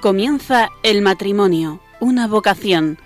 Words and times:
Comienza 0.00 0.68
el 0.84 1.02
matrimonio, 1.02 1.80
una 1.98 2.28
vocación. 2.28 2.98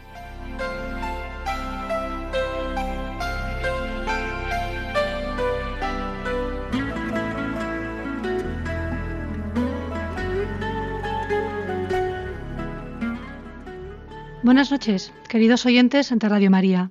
Buenas 14.43 14.71
noches, 14.71 15.15
queridos 15.31 15.65
oyentes 15.65 16.11
de 16.11 16.29
Radio 16.29 16.51
María. 16.51 16.91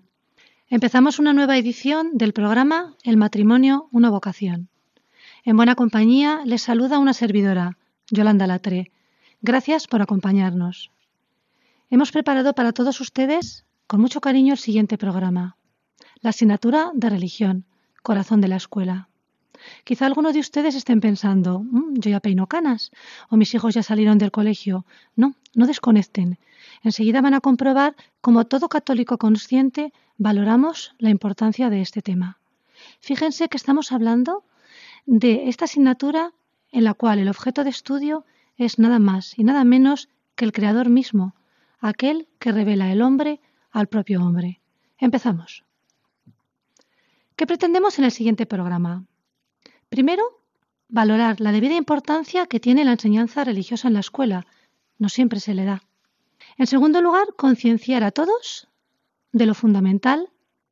Empezamos 0.68 1.20
una 1.20 1.34
nueva 1.34 1.60
edición 1.60 2.18
del 2.18 2.34
programa 2.34 2.96
El 3.04 3.18
matrimonio, 3.18 3.88
una 3.92 4.10
vocación. 4.10 4.70
En 5.46 5.58
buena 5.58 5.76
compañía 5.76 6.42
les 6.44 6.64
saluda 6.64 6.98
una 6.98 7.14
servidora, 7.14 7.78
Yolanda 8.10 8.48
Latre. 8.48 8.92
Gracias 9.44 9.88
por 9.88 10.04
acompañarnos. 10.04 10.92
Hemos 11.90 12.12
preparado 12.12 12.54
para 12.54 12.74
todos 12.74 13.02
ustedes, 13.02 13.66
con 13.88 14.00
mucho 14.00 14.22
cariño, 14.22 14.54
el 14.54 14.60
siguiente 14.60 15.00
programa. 15.00 15.58
La 16.20 16.30
asignatura 16.30 16.92
de 16.94 17.10
religión, 17.10 17.66
corazón 18.04 18.40
de 18.42 18.48
la 18.50 18.58
escuela. 18.58 19.10
Quizá 19.84 20.06
algunos 20.06 20.36
de 20.36 20.42
ustedes 20.42 20.76
estén 20.76 21.02
pensando, 21.02 21.62
mm, 21.62 21.96
yo 21.96 22.12
ya 22.12 22.20
peino 22.20 22.46
canas, 22.46 22.92
o 23.30 23.36
mis 23.36 23.52
hijos 23.56 23.74
ya 23.74 23.82
salieron 23.82 24.20
del 24.20 24.30
colegio. 24.30 24.86
No, 25.16 25.34
no 25.56 25.66
desconecten. 25.66 26.38
Enseguida 26.84 27.22
van 27.22 27.34
a 27.34 27.42
comprobar 27.42 27.96
cómo 28.22 28.46
todo 28.46 28.70
católico 28.70 29.18
consciente 29.18 29.92
valoramos 30.20 30.94
la 31.00 31.10
importancia 31.10 31.72
de 31.72 31.82
este 31.82 32.04
tema. 32.04 32.38
Fíjense 33.00 33.50
que 33.50 33.58
estamos 33.58 33.92
hablando 33.92 34.44
de 35.08 35.50
esta 35.50 35.66
asignatura 35.66 36.32
en 36.72 36.84
la 36.84 36.94
cual 36.94 37.18
el 37.18 37.28
objeto 37.28 37.64
de 37.64 37.72
estudio 37.72 38.24
es 38.66 38.80
nada 38.80 39.00
más 39.00 39.38
y 39.38 39.44
nada 39.44 39.64
menos 39.64 40.10
que 40.36 40.46
el 40.46 40.52
Creador 40.52 40.90
mismo, 40.90 41.36
aquel 41.80 42.28
que 42.40 42.52
revela 42.52 42.92
el 42.92 43.02
hombre 43.02 43.42
al 43.72 43.88
propio 43.88 44.22
hombre. 44.22 44.62
Empezamos. 44.98 45.64
¿Qué 47.36 47.48
pretendemos 47.48 47.98
en 47.98 48.06
el 48.06 48.12
siguiente 48.12 48.46
programa? 48.46 49.06
Primero, 49.90 50.24
valorar 50.88 51.42
la 51.42 51.52
debida 51.52 51.76
importancia 51.76 52.46
que 52.46 52.60
tiene 52.60 52.86
la 52.86 52.92
enseñanza 52.92 53.44
religiosa 53.44 53.88
en 53.88 53.96
la 53.96 54.02
escuela. 54.02 54.46
No 55.00 55.10
siempre 55.10 55.40
se 55.40 55.56
le 55.56 55.66
da. 55.66 55.82
En 56.58 56.68
segundo 56.68 57.02
lugar, 57.02 57.28
concienciar 57.36 58.04
a 58.04 58.12
todos 58.12 58.68
de 59.32 59.46
lo 59.48 59.56
fundamental 59.56 60.30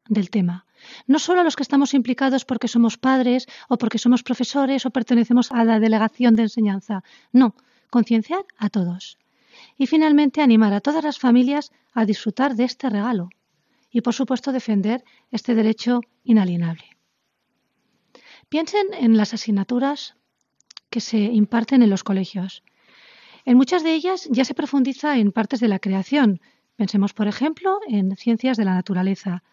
del 0.07 0.29
tema. 0.29 0.65
No 1.07 1.19
solo 1.19 1.41
a 1.41 1.43
los 1.43 1.55
que 1.55 1.63
estamos 1.63 1.93
implicados 1.93 2.45
porque 2.45 2.67
somos 2.67 2.97
padres 2.97 3.47
o 3.67 3.77
porque 3.77 3.97
somos 3.97 4.23
profesores 4.23 4.85
o 4.85 4.91
pertenecemos 4.91 5.51
a 5.51 5.63
la 5.63 5.79
delegación 5.79 6.35
de 6.35 6.43
enseñanza. 6.43 7.03
No, 7.31 7.55
concienciar 7.89 8.45
a 8.57 8.69
todos. 8.69 9.17
Y 9.77 9.87
finalmente, 9.87 10.41
animar 10.41 10.73
a 10.73 10.81
todas 10.81 11.03
las 11.03 11.19
familias 11.19 11.71
a 11.93 12.05
disfrutar 12.05 12.55
de 12.55 12.63
este 12.63 12.89
regalo. 12.89 13.29
Y, 13.91 14.01
por 14.01 14.13
supuesto, 14.13 14.51
defender 14.51 15.03
este 15.31 15.55
derecho 15.55 16.01
inalienable. 16.23 16.97
Piensen 18.49 18.87
en 18.93 19.17
las 19.17 19.33
asignaturas 19.33 20.15
que 20.89 21.01
se 21.01 21.17
imparten 21.19 21.83
en 21.83 21.89
los 21.89 22.03
colegios. 22.03 22.63
En 23.45 23.57
muchas 23.57 23.83
de 23.83 23.93
ellas 23.93 24.27
ya 24.31 24.45
se 24.45 24.53
profundiza 24.53 25.17
en 25.17 25.31
partes 25.31 25.59
de 25.59 25.67
la 25.67 25.79
creación. 25.79 26.41
Pensemos, 26.75 27.13
por 27.13 27.27
ejemplo, 27.27 27.79
en 27.87 28.15
ciencias 28.15 28.57
de 28.57 28.65
la 28.65 28.73
naturaleza. 28.73 29.43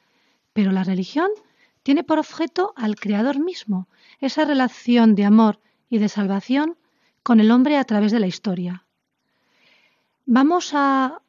Pero 0.52 0.72
la 0.72 0.84
religión 0.84 1.28
tiene 1.82 2.04
por 2.04 2.18
objeto 2.18 2.72
al 2.76 2.96
Creador 2.96 3.38
mismo, 3.38 3.88
esa 4.18 4.44
relación 4.44 5.14
de 5.14 5.24
amor 5.24 5.60
y 5.88 5.98
de 5.98 6.08
salvación 6.08 6.76
con 7.26 7.40
el 7.40 7.50
hombre 7.50 7.76
a 7.76 7.82
través 7.82 8.12
de 8.12 8.20
la 8.20 8.28
historia. 8.28 8.84
Vamos 10.26 10.70
a 10.74 11.20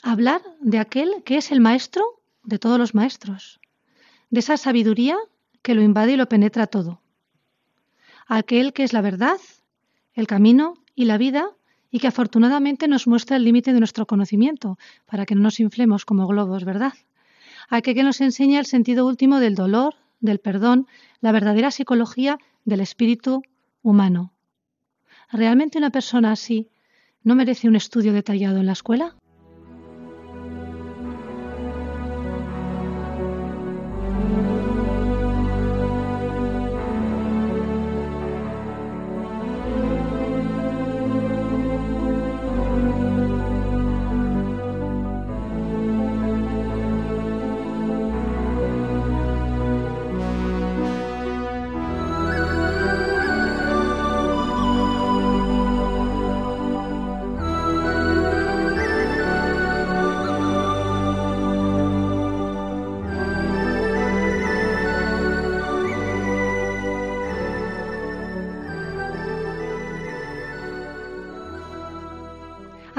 hablar 0.00 0.42
de 0.60 0.78
aquel 0.78 1.24
que 1.24 1.38
es 1.38 1.50
el 1.50 1.60
maestro 1.60 2.04
de 2.44 2.60
todos 2.60 2.78
los 2.78 2.94
maestros, 2.94 3.58
de 4.30 4.38
esa 4.38 4.56
sabiduría 4.56 5.16
que 5.60 5.74
lo 5.74 5.82
invade 5.82 6.12
y 6.12 6.16
lo 6.16 6.28
penetra 6.28 6.68
todo. 6.68 7.00
Aquel 8.28 8.72
que 8.72 8.84
es 8.84 8.92
la 8.92 9.00
verdad, 9.00 9.38
el 10.14 10.28
camino 10.28 10.74
y 10.94 11.06
la 11.06 11.18
vida 11.18 11.50
y 11.90 11.98
que 11.98 12.06
afortunadamente 12.06 12.86
nos 12.86 13.08
muestra 13.08 13.36
el 13.36 13.42
límite 13.42 13.72
de 13.72 13.80
nuestro 13.80 14.06
conocimiento, 14.06 14.78
para 15.04 15.26
que 15.26 15.34
no 15.34 15.40
nos 15.40 15.58
inflemos 15.58 16.04
como 16.04 16.28
globos, 16.28 16.64
¿verdad? 16.64 16.94
Aquel 17.68 17.96
que 17.96 18.04
nos 18.04 18.20
enseña 18.20 18.60
el 18.60 18.66
sentido 18.66 19.04
último 19.04 19.40
del 19.40 19.56
dolor, 19.56 19.96
del 20.20 20.38
perdón, 20.38 20.86
la 21.20 21.32
verdadera 21.32 21.72
psicología 21.72 22.38
del 22.64 22.78
espíritu 22.78 23.42
humano. 23.82 24.32
¿Realmente 25.32 25.78
una 25.78 25.90
persona 25.90 26.32
así 26.32 26.70
no 27.22 27.34
merece 27.34 27.68
un 27.68 27.76
estudio 27.76 28.12
detallado 28.12 28.58
en 28.58 28.66
la 28.66 28.72
escuela? 28.72 29.16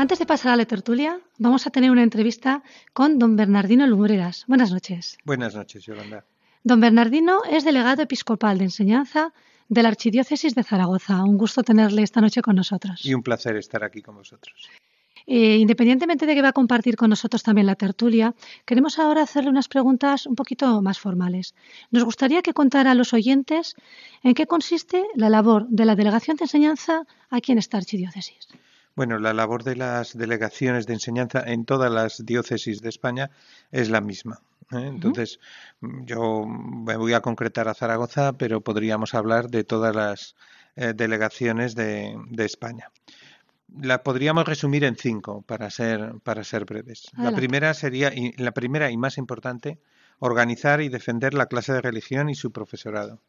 Antes 0.01 0.17
de 0.17 0.25
pasar 0.25 0.51
a 0.53 0.56
la 0.56 0.66
tertulia, 0.66 1.19
vamos 1.38 1.67
a 1.67 1.69
tener 1.69 1.91
una 1.91 2.01
entrevista 2.01 2.63
con 2.91 3.19
don 3.19 3.35
Bernardino 3.35 3.85
Lumbreras. 3.85 4.45
Buenas 4.47 4.72
noches. 4.72 5.19
Buenas 5.25 5.53
noches, 5.53 5.85
Yolanda. 5.85 6.25
Don 6.63 6.81
Bernardino 6.81 7.44
es 7.47 7.63
delegado 7.63 8.01
episcopal 8.01 8.57
de 8.57 8.63
enseñanza 8.63 9.31
de 9.69 9.84
la 9.84 9.89
Archidiócesis 9.89 10.56
de 10.56 10.63
Zaragoza. 10.63 11.23
Un 11.23 11.38
gusto 11.38 11.62
tenerle 11.62 12.01
esta 12.01 12.19
noche 12.19 12.41
con 12.41 12.56
nosotros. 12.56 13.06
Y 13.06 13.13
un 13.13 13.22
placer 13.22 13.56
estar 13.57 13.84
aquí 13.84 14.01
con 14.01 14.16
vosotros. 14.16 14.72
Eh, 15.28 15.57
independientemente 15.57 16.25
de 16.25 16.33
que 16.33 16.41
va 16.41 16.50
a 16.50 16.53
compartir 16.53 16.95
con 16.95 17.12
nosotros 17.12 17.44
también 17.44 17.68
la 17.68 17.75
tertulia, 17.75 18.33
queremos 18.66 18.97
ahora 18.97 19.22
hacerle 19.22 19.51
unas 19.51 19.68
preguntas 19.68 20.25
un 20.25 20.33
poquito 20.33 20.81
más 20.81 20.97
formales. 20.97 21.53
Nos 21.91 22.06
gustaría 22.06 22.41
que 22.41 22.56
contara 22.56 22.89
a 22.89 22.95
los 22.95 23.13
oyentes 23.13 23.75
en 24.23 24.33
qué 24.33 24.47
consiste 24.47 25.06
la 25.13 25.29
labor 25.29 25.68
de 25.69 25.85
la 25.85 25.95
delegación 25.95 26.38
de 26.38 26.45
enseñanza 26.45 27.03
aquí 27.29 27.51
en 27.51 27.59
esta 27.59 27.78
archidiócesis. 27.78 28.47
Bueno, 28.96 29.19
la 29.19 29.34
labor 29.34 29.63
de 29.63 29.75
las 29.75 30.18
delegaciones 30.18 30.85
de 30.85 30.94
enseñanza 30.94 31.44
en 31.46 31.66
todas 31.66 31.91
las 31.91 32.25
diócesis 32.25 32.81
de 32.81 32.90
España 32.90 33.31
es 33.72 33.90
la 33.90 34.02
misma. 34.02 34.41
¿eh? 34.72 34.85
Entonces, 34.88 35.40
yo 35.79 36.46
me 36.46 36.97
voy 36.97 37.13
a 37.13 37.22
concretar 37.22 37.68
a 37.68 37.74
Zaragoza, 37.74 38.34
pero 38.34 38.62
podríamos 38.62 39.13
hablar 39.13 39.50
de 39.50 39.63
todas 39.63 39.96
las 39.96 40.35
eh, 40.75 40.94
delegaciones 40.96 41.74
de, 41.75 42.18
España. 42.38 42.91
La 43.74 44.03
podríamos 44.03 44.46
resumir 44.46 44.84
en 44.84 44.97
cinco 44.97 45.41
para 45.44 45.69
ser, 45.69 46.16
para 46.24 46.44
ser 46.44 46.66
breves. 46.66 47.07
La 47.18 47.31
primera 47.31 47.74
sería, 47.74 48.12
la 48.38 48.51
primera 48.51 48.92
y 48.92 48.98
más 48.98 49.18
importante, 49.18 49.80
organizar 50.19 50.81
y 50.81 50.89
defender 50.89 51.33
la 51.33 51.45
clase 51.45 51.71
de 51.71 51.81
religión 51.81 52.30
y 52.30 52.36
su 52.36 52.51
profesorado 52.51 53.21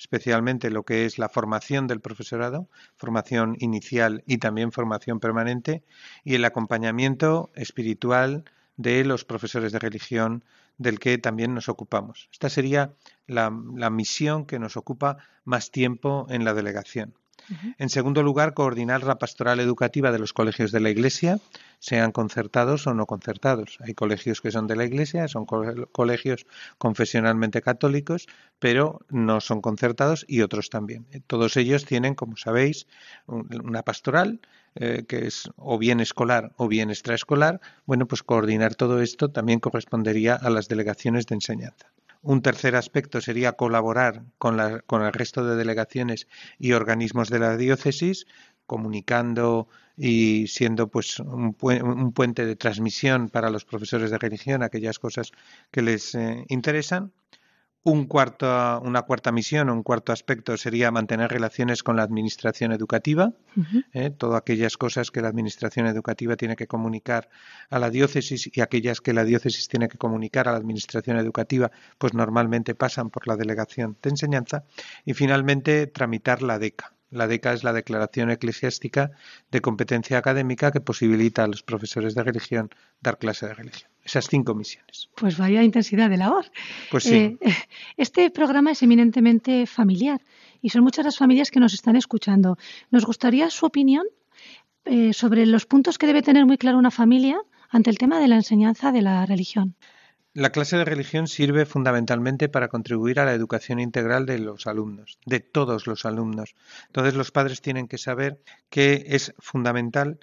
especialmente 0.00 0.70
lo 0.70 0.84
que 0.84 1.04
es 1.04 1.18
la 1.18 1.28
formación 1.28 1.86
del 1.86 2.00
profesorado, 2.00 2.68
formación 2.96 3.54
inicial 3.58 4.24
y 4.26 4.38
también 4.38 4.72
formación 4.72 5.20
permanente, 5.20 5.84
y 6.24 6.36
el 6.36 6.44
acompañamiento 6.46 7.50
espiritual 7.54 8.44
de 8.78 9.04
los 9.04 9.26
profesores 9.26 9.72
de 9.72 9.78
religión 9.78 10.42
del 10.78 10.98
que 10.98 11.18
también 11.18 11.52
nos 11.52 11.68
ocupamos. 11.68 12.30
Esta 12.32 12.48
sería 12.48 12.94
la, 13.26 13.50
misión 13.50 14.46
que 14.46 14.58
nos 14.58 14.78
ocupa 14.78 15.18
más 15.44 15.70
tiempo 15.70 16.26
en 16.30 16.46
la 16.46 16.54
delegación. 16.54 17.12
En 17.78 17.88
segundo 17.88 18.22
lugar, 18.22 18.54
coordinar 18.54 19.02
la 19.02 19.18
pastoral 19.18 19.60
educativa 19.60 20.12
de 20.12 20.18
los 20.18 20.32
colegios 20.32 20.72
de 20.72 20.80
la 20.80 20.90
Iglesia, 20.90 21.38
sean 21.78 22.12
concertados 22.12 22.86
o 22.86 22.94
no 22.94 23.06
concertados. 23.06 23.78
Hay 23.80 23.94
colegios 23.94 24.40
que 24.40 24.50
son 24.50 24.66
de 24.66 24.76
la 24.76 24.84
Iglesia, 24.84 25.28
son 25.28 25.46
colegios 25.46 26.46
confesionalmente 26.78 27.62
católicos, 27.62 28.28
pero 28.58 29.00
no 29.08 29.40
son 29.40 29.60
concertados 29.60 30.24
y 30.28 30.42
otros 30.42 30.70
también. 30.70 31.06
Todos 31.26 31.56
ellos 31.56 31.84
tienen, 31.86 32.14
como 32.14 32.36
sabéis, 32.36 32.86
una 33.26 33.82
pastoral 33.82 34.40
eh, 34.76 35.04
que 35.08 35.26
es 35.26 35.50
o 35.56 35.78
bien 35.78 35.98
escolar 35.98 36.52
o 36.56 36.68
bien 36.68 36.90
extraescolar. 36.90 37.60
Bueno, 37.86 38.06
pues 38.06 38.22
coordinar 38.22 38.76
todo 38.76 39.00
esto 39.00 39.30
también 39.30 39.58
correspondería 39.58 40.34
a 40.34 40.48
las 40.50 40.68
delegaciones 40.68 41.26
de 41.26 41.34
enseñanza. 41.34 41.90
Un 42.22 42.42
tercer 42.42 42.76
aspecto 42.76 43.20
sería 43.20 43.52
colaborar 43.52 44.24
con, 44.38 44.60
el 44.60 45.12
resto 45.12 45.44
de 45.44 45.56
delegaciones 45.56 46.28
y 46.58 46.72
organismos 46.72 47.30
de 47.30 47.38
la 47.38 47.56
diócesis, 47.56 48.26
comunicando 48.66 49.68
y 49.96 50.46
siendo 50.46 50.88
pues 50.88 51.18
un, 51.20 51.54
puente 51.54 52.46
de 52.46 52.56
transmisión 52.56 53.30
para 53.30 53.50
los 53.50 53.64
profesores 53.64 54.10
de 54.10 54.18
religión 54.18 54.62
aquellas 54.62 54.98
cosas 54.98 55.32
que 55.70 55.82
les 55.82 56.14
eh, 56.14 56.44
interesan 56.48 57.12
un 57.82 58.06
cuarto, 58.06 58.80
una 58.82 59.02
cuarta 59.02 59.32
misión 59.32 59.70
un 59.70 59.82
cuarto 59.82 60.12
aspecto 60.12 60.56
sería 60.56 60.90
mantener 60.90 61.30
relaciones 61.30 61.82
con 61.82 61.96
la 61.96 62.02
administración 62.02 62.72
educativa, 62.72 63.32
¿eh? 63.94 64.10
todas 64.10 64.38
aquellas 64.38 64.76
cosas 64.76 65.10
que 65.10 65.22
la 65.22 65.28
administración 65.28 65.86
educativa 65.86 66.36
tiene 66.36 66.56
que 66.56 66.66
comunicar 66.66 67.30
a 67.70 67.78
la 67.78 67.88
diócesis 67.88 68.50
y 68.54 68.60
aquellas 68.60 69.00
que 69.00 69.14
la 69.14 69.24
diócesis 69.24 69.68
tiene 69.68 69.88
que 69.88 69.96
comunicar 69.96 70.46
a 70.48 70.52
la 70.52 70.58
administración 70.58 71.16
educativa, 71.16 71.70
pues 71.96 72.12
normalmente 72.12 72.74
pasan 72.74 73.08
por 73.08 73.26
la 73.26 73.36
delegación 73.36 73.96
de 74.02 74.10
enseñanza. 74.10 74.64
Y 75.06 75.14
finalmente, 75.14 75.86
tramitar 75.86 76.42
la 76.42 76.58
DECA. 76.58 76.92
La 77.10 77.26
DECA 77.26 77.54
es 77.54 77.64
la 77.64 77.72
Declaración 77.72 78.30
Eclesiástica 78.30 79.12
de 79.50 79.60
Competencia 79.60 80.18
Académica 80.18 80.70
que 80.70 80.80
posibilita 80.80 81.44
a 81.44 81.48
los 81.48 81.62
profesores 81.62 82.14
de 82.14 82.22
religión 82.22 82.70
dar 83.00 83.18
clase 83.18 83.46
de 83.46 83.54
religión 83.54 83.89
esas 84.04 84.28
cinco 84.28 84.54
misiones. 84.54 85.08
Pues 85.14 85.36
vaya 85.36 85.62
intensidad 85.62 86.10
de 86.10 86.16
labor. 86.16 86.46
Pues 86.90 87.04
sí. 87.04 87.14
Eh, 87.14 87.38
este 87.96 88.30
programa 88.30 88.72
es 88.72 88.82
eminentemente 88.82 89.66
familiar 89.66 90.20
y 90.62 90.70
son 90.70 90.82
muchas 90.82 91.04
las 91.04 91.18
familias 91.18 91.50
que 91.50 91.60
nos 91.60 91.74
están 91.74 91.96
escuchando. 91.96 92.58
Nos 92.90 93.04
gustaría 93.04 93.50
su 93.50 93.66
opinión 93.66 94.06
eh, 94.84 95.12
sobre 95.12 95.46
los 95.46 95.66
puntos 95.66 95.98
que 95.98 96.06
debe 96.06 96.22
tener 96.22 96.46
muy 96.46 96.58
claro 96.58 96.78
una 96.78 96.90
familia 96.90 97.38
ante 97.68 97.90
el 97.90 97.98
tema 97.98 98.18
de 98.18 98.28
la 98.28 98.36
enseñanza 98.36 98.92
de 98.92 99.02
la 99.02 99.26
religión. 99.26 99.76
La 100.32 100.50
clase 100.50 100.76
de 100.76 100.84
religión 100.84 101.26
sirve 101.26 101.66
fundamentalmente 101.66 102.48
para 102.48 102.68
contribuir 102.68 103.18
a 103.18 103.24
la 103.24 103.32
educación 103.32 103.80
integral 103.80 104.26
de 104.26 104.38
los 104.38 104.68
alumnos, 104.68 105.18
de 105.26 105.40
todos 105.40 105.88
los 105.88 106.04
alumnos. 106.04 106.54
Entonces 106.86 107.14
los 107.14 107.32
padres 107.32 107.60
tienen 107.60 107.88
que 107.88 107.98
saber 107.98 108.40
que 108.68 109.04
es 109.08 109.34
fundamental 109.38 110.20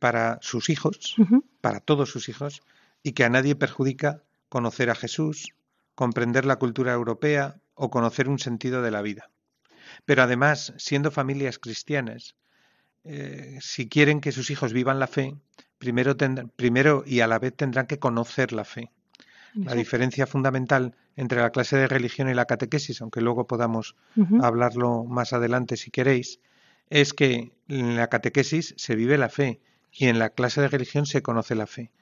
para 0.00 0.38
sus 0.42 0.68
hijos, 0.68 1.14
para 1.60 1.78
todos 1.78 2.10
sus 2.10 2.28
hijos, 2.28 2.62
y 3.06 3.12
que 3.12 3.22
a 3.22 3.28
nadie 3.28 3.54
perjudica 3.54 4.24
conocer 4.48 4.90
a 4.90 4.96
Jesús, 4.96 5.54
comprender 5.94 6.44
la 6.44 6.56
cultura 6.56 6.92
europea 6.92 7.60
o 7.74 7.88
conocer 7.88 8.28
un 8.28 8.40
sentido 8.40 8.82
de 8.82 8.90
la 8.90 9.00
vida. 9.00 9.30
Pero 10.04 10.24
además, 10.24 10.74
siendo 10.76 11.12
familias 11.12 11.60
cristianas, 11.60 12.34
eh, 13.04 13.58
si 13.60 13.88
quieren 13.88 14.20
que 14.20 14.32
sus 14.32 14.50
hijos 14.50 14.72
vivan 14.72 14.98
la 14.98 15.06
fe, 15.06 15.36
primero, 15.78 16.16
primero 16.56 17.04
y 17.06 17.20
a 17.20 17.28
la 17.28 17.38
vez 17.38 17.54
tendrán 17.54 17.86
que 17.86 18.00
conocer 18.00 18.52
la 18.52 18.64
fe. 18.64 18.90
La 19.54 19.74
diferencia 19.74 20.26
fundamental 20.26 20.96
entre 21.14 21.40
la 21.40 21.50
clase 21.50 21.76
de 21.76 21.86
religión 21.86 22.28
y 22.28 22.34
la 22.34 22.46
catequesis, 22.46 23.02
aunque 23.02 23.20
luego 23.20 23.46
podamos 23.46 23.94
hablarlo 24.42 25.04
más 25.04 25.32
adelante 25.32 25.76
si 25.76 25.92
queréis, 25.92 26.40
es 26.90 27.14
que 27.14 27.52
en 27.68 27.96
la 27.96 28.08
catequesis 28.08 28.74
se 28.76 28.96
vive 28.96 29.16
la 29.16 29.28
fe 29.28 29.60
y 29.92 30.08
en 30.08 30.18
la 30.18 30.30
clase 30.30 30.60
de 30.60 30.66
religión 30.68 31.06
se 31.06 31.22
conoce 31.22 31.54
la 31.54 31.68
fe 31.68 31.92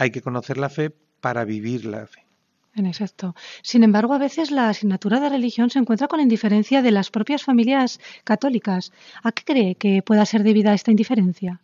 hay 0.00 0.10
que 0.10 0.22
conocer 0.22 0.56
la 0.56 0.70
fe 0.70 0.90
para 1.20 1.44
vivir 1.44 1.84
la 1.84 2.06
fe. 2.06 2.24
En 2.74 2.86
exacto. 2.86 3.34
Sin 3.62 3.84
embargo, 3.84 4.14
a 4.14 4.18
veces 4.18 4.50
la 4.50 4.70
asignatura 4.70 5.20
de 5.20 5.28
religión 5.28 5.68
se 5.68 5.78
encuentra 5.78 6.08
con 6.08 6.20
indiferencia 6.20 6.80
de 6.80 6.90
las 6.90 7.10
propias 7.10 7.42
familias 7.42 8.00
católicas. 8.24 8.92
¿A 9.22 9.32
qué 9.32 9.44
cree 9.44 9.74
que 9.74 10.02
pueda 10.02 10.24
ser 10.24 10.42
debida 10.42 10.72
esta 10.72 10.90
indiferencia? 10.90 11.60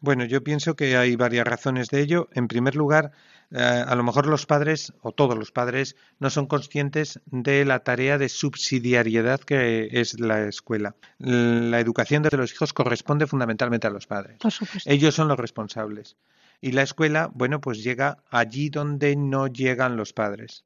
Bueno, 0.00 0.24
yo 0.24 0.42
pienso 0.42 0.74
que 0.74 0.96
hay 0.96 1.16
varias 1.16 1.46
razones 1.46 1.88
de 1.88 2.02
ello. 2.02 2.28
En 2.32 2.48
primer 2.48 2.74
lugar, 2.74 3.12
eh, 3.52 3.60
a 3.62 3.94
lo 3.94 4.02
mejor 4.02 4.26
los 4.26 4.44
padres, 4.44 4.92
o 5.00 5.12
todos 5.12 5.38
los 5.38 5.52
padres, 5.52 5.96
no 6.18 6.28
son 6.28 6.46
conscientes 6.46 7.20
de 7.26 7.64
la 7.64 7.84
tarea 7.84 8.18
de 8.18 8.28
subsidiariedad 8.28 9.40
que 9.40 9.88
es 9.92 10.20
la 10.20 10.46
escuela. 10.46 10.94
La 11.18 11.80
educación 11.80 12.22
de 12.22 12.36
los 12.36 12.52
hijos 12.52 12.74
corresponde 12.74 13.26
fundamentalmente 13.26 13.86
a 13.86 13.90
los 13.90 14.06
padres. 14.06 14.38
Por 14.40 14.52
supuesto. 14.52 14.90
Ellos 14.90 15.14
son 15.14 15.28
los 15.28 15.38
responsables. 15.38 16.16
Y 16.62 16.72
la 16.72 16.82
escuela, 16.82 17.28
bueno, 17.34 17.60
pues 17.60 17.82
llega 17.82 18.18
allí 18.30 18.70
donde 18.70 19.16
no 19.16 19.48
llegan 19.48 19.96
los 19.96 20.12
padres. 20.12 20.64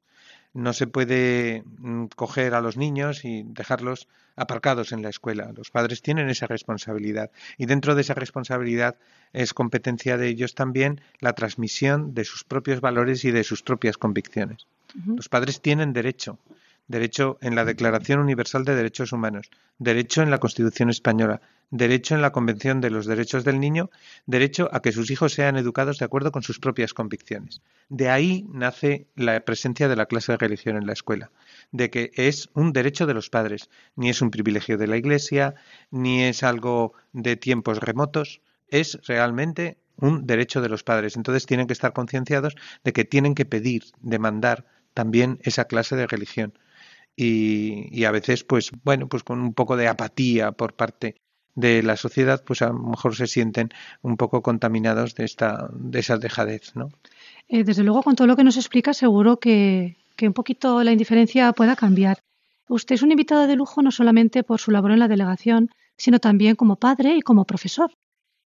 No 0.53 0.71
se 0.73 0.85
puede 0.85 1.63
mm, 1.79 2.05
coger 2.15 2.53
a 2.53 2.61
los 2.61 2.77
niños 2.77 3.25
y 3.25 3.43
dejarlos 3.43 4.07
aparcados 4.35 4.91
en 4.91 5.01
la 5.01 5.09
escuela. 5.09 5.51
Los 5.57 5.71
padres 5.71 6.03
tienen 6.03 6.29
esa 6.29 6.45
responsabilidad 6.45 7.31
y 7.57 7.65
dentro 7.65 7.95
de 7.95 8.01
esa 8.01 8.13
responsabilidad 8.13 8.95
es 9.33 9.55
competencia 9.55 10.17
de 10.17 10.27
ellos 10.27 10.53
también 10.53 11.01
la 11.19 11.33
transmisión 11.33 12.13
de 12.13 12.25
sus 12.25 12.43
propios 12.43 12.79
valores 12.79 13.25
y 13.25 13.31
de 13.31 13.43
sus 13.43 13.63
propias 13.63 13.97
convicciones. 13.97 14.67
Los 15.05 15.29
padres 15.29 15.61
tienen 15.61 15.93
derecho 15.93 16.37
derecho 16.87 17.37
en 17.41 17.55
la 17.55 17.65
Declaración 17.65 18.19
Universal 18.19 18.63
de 18.63 18.75
Derechos 18.75 19.11
Humanos, 19.11 19.49
derecho 19.77 20.21
en 20.21 20.31
la 20.31 20.39
Constitución 20.39 20.89
Española, 20.89 21.41
derecho 21.69 22.15
en 22.15 22.21
la 22.21 22.31
Convención 22.31 22.79
de 22.79 22.89
los 22.89 23.05
Derechos 23.05 23.43
del 23.43 23.59
Niño, 23.59 23.89
derecho 24.25 24.69
a 24.71 24.81
que 24.81 24.93
sus 24.93 25.11
hijos 25.11 25.33
sean 25.33 25.57
educados 25.57 25.99
de 25.99 26.05
acuerdo 26.05 26.31
con 26.31 26.43
sus 26.43 26.59
propias 26.59 26.93
convicciones. 26.93 27.61
De 27.89 28.09
ahí 28.09 28.45
nace 28.51 29.07
la 29.15 29.39
presencia 29.41 29.89
de 29.89 29.97
la 29.97 30.05
clase 30.05 30.31
de 30.31 30.37
religión 30.37 30.77
en 30.77 30.87
la 30.87 30.93
escuela, 30.93 31.31
de 31.71 31.89
que 31.89 32.11
es 32.15 32.49
un 32.53 32.71
derecho 32.71 33.05
de 33.05 33.13
los 33.13 33.29
padres, 33.29 33.69
ni 33.95 34.09
es 34.09 34.21
un 34.21 34.31
privilegio 34.31 34.77
de 34.77 34.87
la 34.87 34.97
Iglesia, 34.97 35.55
ni 35.91 36.23
es 36.23 36.43
algo 36.43 36.93
de 37.11 37.35
tiempos 37.35 37.79
remotos, 37.79 38.41
es 38.69 38.99
realmente 39.05 39.77
un 39.97 40.25
derecho 40.25 40.61
de 40.61 40.69
los 40.69 40.83
padres. 40.83 41.17
Entonces 41.17 41.45
tienen 41.45 41.67
que 41.67 41.73
estar 41.73 41.91
concienciados 41.91 42.55
de 42.83 42.93
que 42.93 43.03
tienen 43.03 43.35
que 43.35 43.45
pedir, 43.45 43.83
demandar 43.99 44.65
también 44.93 45.39
esa 45.43 45.65
clase 45.65 45.95
de 45.95 46.07
religión 46.07 46.53
y, 47.19 48.05
a 48.05 48.11
veces, 48.11 48.43
pues 48.43 48.71
bueno, 48.83 49.07
pues 49.07 49.23
con 49.23 49.41
un 49.41 49.53
poco 49.55 49.75
de 49.75 49.87
apatía 49.87 50.51
por 50.51 50.73
parte 50.73 51.15
de 51.55 51.81
la 51.81 51.97
sociedad, 51.97 52.43
pues 52.45 52.61
a 52.61 52.67
lo 52.67 52.75
mejor 52.75 53.15
se 53.15 53.25
sienten 53.25 53.69
un 54.03 54.17
poco 54.17 54.43
contaminados 54.43 55.15
de 55.15 55.25
esta, 55.25 55.67
de 55.73 55.99
esa 55.99 56.17
dejadez, 56.17 56.75
¿no? 56.75 56.89
Eh, 57.47 57.63
desde 57.63 57.83
luego, 57.83 58.03
con 58.03 58.15
todo 58.15 58.27
lo 58.27 58.35
que 58.35 58.43
nos 58.43 58.57
explica, 58.57 58.93
seguro 58.93 59.39
que, 59.39 59.97
que 60.15 60.27
un 60.27 60.33
poquito 60.33 60.83
la 60.83 60.91
indiferencia 60.91 61.51
pueda 61.53 61.75
cambiar. 61.75 62.19
Usted 62.69 62.93
es 62.93 63.01
un 63.01 63.11
invitado 63.11 63.47
de 63.47 63.55
lujo 63.55 63.81
no 63.81 63.89
solamente 63.89 64.43
por 64.43 64.59
su 64.59 64.69
labor 64.69 64.91
en 64.91 64.99
la 64.99 65.07
delegación, 65.07 65.71
sino 65.97 66.19
también 66.19 66.55
como 66.55 66.75
padre 66.75 67.15
y 67.15 67.21
como 67.21 67.45
profesor. 67.45 67.91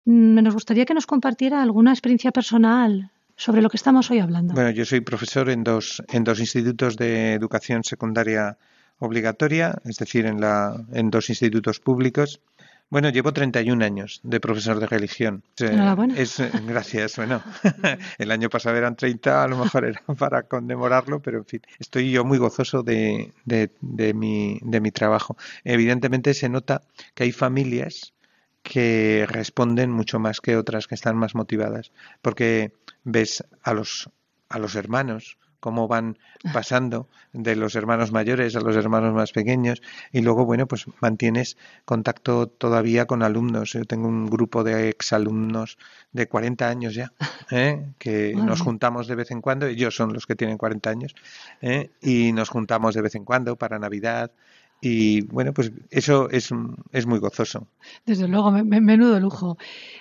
Mm, 0.05 0.43
nos 0.43 0.55
gustaría 0.55 0.85
que 0.85 0.95
nos 0.95 1.07
compartiera 1.07 1.61
alguna 1.61 1.91
experiencia 1.91 2.31
personal 2.31 3.11
sobre 3.41 3.63
lo 3.63 3.71
que 3.71 3.79
estamos 3.79 4.11
hoy 4.11 4.19
hablando. 4.19 4.53
Bueno, 4.53 4.69
yo 4.69 4.85
soy 4.85 5.01
profesor 5.01 5.49
en 5.49 5.65
dos, 5.65 6.03
en 6.13 6.25
dos 6.25 6.41
institutos 6.41 6.99
de 6.99 7.33
educación 7.33 7.83
secundaria 7.85 8.59
obligatoria, 8.99 9.81
es 9.87 9.97
decir, 9.97 10.27
en, 10.27 10.43
la, 10.43 10.77
en 10.93 11.11
dos 11.11 11.31
institutos 11.31 11.81
públicos. 11.81 12.43
Bueno, 12.91 13.09
llevo 13.09 13.33
31 13.33 13.83
años 13.83 14.21
de 14.25 14.41
profesor 14.41 14.79
de 14.79 14.87
religión. 14.87 15.43
Enhorabuena. 15.59 16.19
Es, 16.19 16.43
gracias. 16.67 17.17
Bueno, 17.17 17.43
el 18.19 18.31
año 18.31 18.51
pasado 18.51 18.77
eran 18.77 18.95
30, 18.95 19.43
a 19.43 19.49
lo 19.49 19.57
mejor 19.57 19.87
era 19.87 20.03
para 20.19 20.43
conmemorarlo, 20.43 21.21
pero 21.21 21.39
en 21.39 21.47
fin, 21.47 21.63
estoy 21.79 22.11
yo 22.11 22.27
muy 22.27 22.37
gozoso 22.37 22.83
de, 22.83 23.33
de, 23.47 23.71
de, 23.81 24.13
mi, 24.13 24.59
de 24.63 24.83
mi 24.83 24.91
trabajo. 24.91 25.39
Evidentemente 25.65 26.35
se 26.35 26.51
nota 26.51 26.83
que 27.15 27.23
hay 27.23 27.33
familias 27.33 28.13
que 28.63 29.27
responden 29.29 29.91
mucho 29.91 30.19
más 30.19 30.41
que 30.41 30.57
otras 30.57 30.87
que 30.87 30.95
están 30.95 31.17
más 31.17 31.35
motivadas, 31.35 31.93
porque 32.23 32.73
ves 33.05 33.45
a 33.63 33.75
los, 33.75 34.11
a 34.49 34.59
los 34.59 34.75
hermanos 34.75 35.39
cómo 35.61 35.87
van 35.87 36.19
pasando 36.53 37.09
de 37.33 37.55
los 37.55 37.77
hermanos 37.77 38.11
mayores 38.13 38.57
a 38.57 38.61
los 38.61 38.75
hermanos 38.75 39.15
más 39.15 39.33
pequeños 39.33 39.83
y 40.11 40.23
luego, 40.23 40.45
bueno, 40.47 40.67
pues 40.67 40.87
mantienes 41.01 41.57
contacto 41.85 42.49
todavía 42.49 43.07
con 43.07 43.23
alumnos. 43.23 43.73
Yo 43.73 43.85
tengo 43.85 44.09
un 44.09 44.27
grupo 44.29 44.65
de 44.65 44.89
exalumnos 44.89 45.79
de 46.13 46.27
40 46.27 46.69
años 46.69 46.95
ya, 46.95 47.13
¿eh? 47.51 47.93
que 47.99 48.35
nos 48.35 48.63
juntamos 48.63 49.07
de 49.07 49.15
vez 49.15 49.31
en 49.31 49.41
cuando, 49.41 49.67
ellos 49.67 49.95
son 49.95 50.13
los 50.13 50.27
que 50.27 50.35
tienen 50.35 50.59
40 50.59 50.91
años, 50.91 51.15
¿eh? 51.61 51.91
y 52.01 52.33
nos 52.33 52.49
juntamos 52.49 52.95
de 52.95 53.03
vez 53.03 53.15
en 53.15 53.25
cuando 53.25 53.57
para 53.57 53.79
Navidad 53.79 54.33
y 54.81 55.23
bueno, 55.23 55.53
pues 55.53 55.73
eso 55.91 56.31
es, 56.31 56.51
es 56.93 57.07
muy 57.07 57.19
gozoso. 57.19 57.67
Desde 58.07 58.27
luego, 58.29 58.51
menudo 58.51 59.21
lujo. 59.21 59.59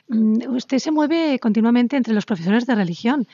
Mm, 0.07 0.55
usted 0.55 0.79
se 0.79 0.91
mueve 0.91 1.39
continuamente 1.39 1.97
entre 1.97 2.13
los 2.13 2.25
profesores 2.25 2.65
de 2.65 2.75
religión. 2.75 3.27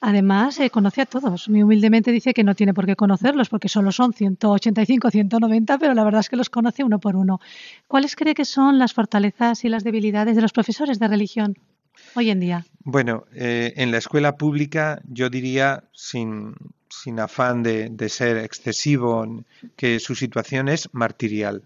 Además, 0.00 0.58
eh, 0.60 0.70
conoce 0.70 1.02
a 1.02 1.06
todos. 1.06 1.48
Muy 1.48 1.62
humildemente 1.62 2.12
dice 2.12 2.34
que 2.34 2.44
no 2.44 2.54
tiene 2.54 2.74
por 2.74 2.86
qué 2.86 2.96
conocerlos 2.96 3.48
porque 3.48 3.68
solo 3.68 3.92
son 3.92 4.12
185, 4.12 5.10
190, 5.10 5.78
pero 5.78 5.94
la 5.94 6.04
verdad 6.04 6.20
es 6.20 6.28
que 6.28 6.36
los 6.36 6.50
conoce 6.50 6.84
uno 6.84 6.98
por 6.98 7.16
uno. 7.16 7.40
¿Cuáles 7.88 8.16
cree 8.16 8.34
que 8.34 8.44
son 8.44 8.78
las 8.78 8.92
fortalezas 8.92 9.64
y 9.64 9.68
las 9.68 9.84
debilidades 9.84 10.36
de 10.36 10.42
los 10.42 10.52
profesores 10.52 10.98
de 10.98 11.08
religión 11.08 11.56
hoy 12.14 12.30
en 12.30 12.40
día? 12.40 12.64
Bueno, 12.84 13.24
eh, 13.34 13.74
en 13.76 13.90
la 13.90 13.98
escuela 13.98 14.36
pública 14.36 15.00
yo 15.04 15.30
diría, 15.30 15.84
sin, 15.92 16.54
sin 17.00 17.20
afán 17.20 17.62
de, 17.62 18.08
ser 18.08 18.36
excesivo, 18.36 19.26
que 19.76 19.98
su 19.98 20.14
situación 20.14 20.68
es 20.68 20.88
martirial. 20.92 21.62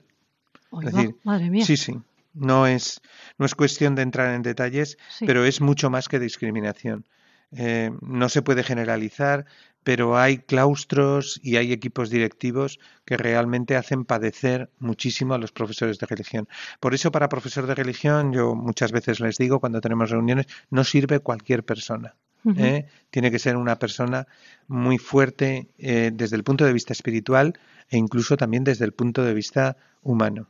madre 1.24 1.50
mía. 1.50 1.64
Sí, 1.64 1.76
sí. 1.76 1.94
No 2.34 2.66
es, 2.66 3.00
no 3.38 3.46
es 3.46 3.54
cuestión 3.54 3.94
de 3.94 4.02
entrar 4.02 4.34
en 4.34 4.42
detalles, 4.42 4.98
pero 5.20 5.44
es 5.44 5.60
mucho 5.60 5.90
más 5.90 6.08
que 6.08 6.18
discriminación. 6.18 7.04
eh, 7.52 7.90
no 8.00 8.28
se 8.28 8.42
puede 8.42 8.62
generalizar, 8.62 9.46
pero 9.86 10.18
hay 10.18 10.38
claustros 10.38 11.40
y 11.42 11.56
hay 11.56 11.72
equipos 11.72 12.10
directivos 12.10 12.80
que 13.04 13.16
realmente 13.16 13.76
hacen 13.76 14.04
padecer 14.04 14.68
muchísimo 14.80 15.34
a 15.34 15.38
los 15.38 15.52
profesores 15.52 15.98
de 15.98 16.06
religión. 16.06 16.48
Por 16.80 16.92
eso, 16.92 17.12
para 17.12 17.28
profesor 17.28 17.66
de 17.66 17.74
religión, 17.76 18.32
yo 18.32 18.54
muchas 18.54 18.90
veces 18.90 19.20
les 19.20 19.38
digo 19.38 19.60
cuando 19.60 19.80
tenemos 19.80 20.10
reuniones, 20.10 20.46
no 20.70 20.82
sirve 20.82 21.20
cualquier 21.20 21.64
persona. 21.64 22.16
¿Eh? 22.56 22.86
Tiene 23.10 23.30
que 23.30 23.38
ser 23.38 23.56
una 23.56 23.78
persona 23.78 24.26
muy 24.68 24.98
fuerte 24.98 25.68
eh, 25.78 26.10
desde 26.12 26.36
el 26.36 26.44
punto 26.44 26.64
de 26.64 26.72
vista 26.72 26.92
espiritual 26.92 27.58
e 27.88 27.96
incluso 27.96 28.36
también 28.36 28.64
desde 28.64 28.84
el 28.84 28.92
punto 28.92 29.24
de 29.24 29.34
vista 29.34 29.76
humano. 30.02 30.48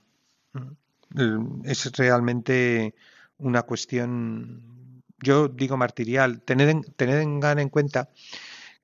Mm, 0.52 1.64
es 1.64 1.92
realmente 1.92 2.94
una 3.38 3.62
cuestión, 3.62 5.02
yo 5.22 5.48
digo 5.48 5.76
martirial. 5.76 6.42
Tened 6.42 6.68
en, 6.68 6.82
tened 6.82 7.20
en 7.20 7.68
cuenta 7.68 8.10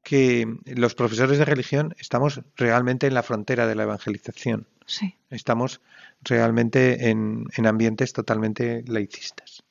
que 0.03 0.47
los 0.65 0.95
profesores 0.95 1.39
de 1.39 1.45
religión 1.45 1.95
estamos 1.99 2.41
realmente 2.57 3.07
en 3.07 3.15
la 3.15 3.23
frontera 3.23 3.67
de 3.67 3.75
la 3.75 3.85
evangelización. 3.85 4.67
Sí. 4.87 5.15
Estamos 5.31 5.81
realmente 6.23 7.09
en, 7.11 7.47
en 7.57 7.67
ambientes 7.67 8.13
totalmente 8.13 8.85
laicistas. 8.87 9.63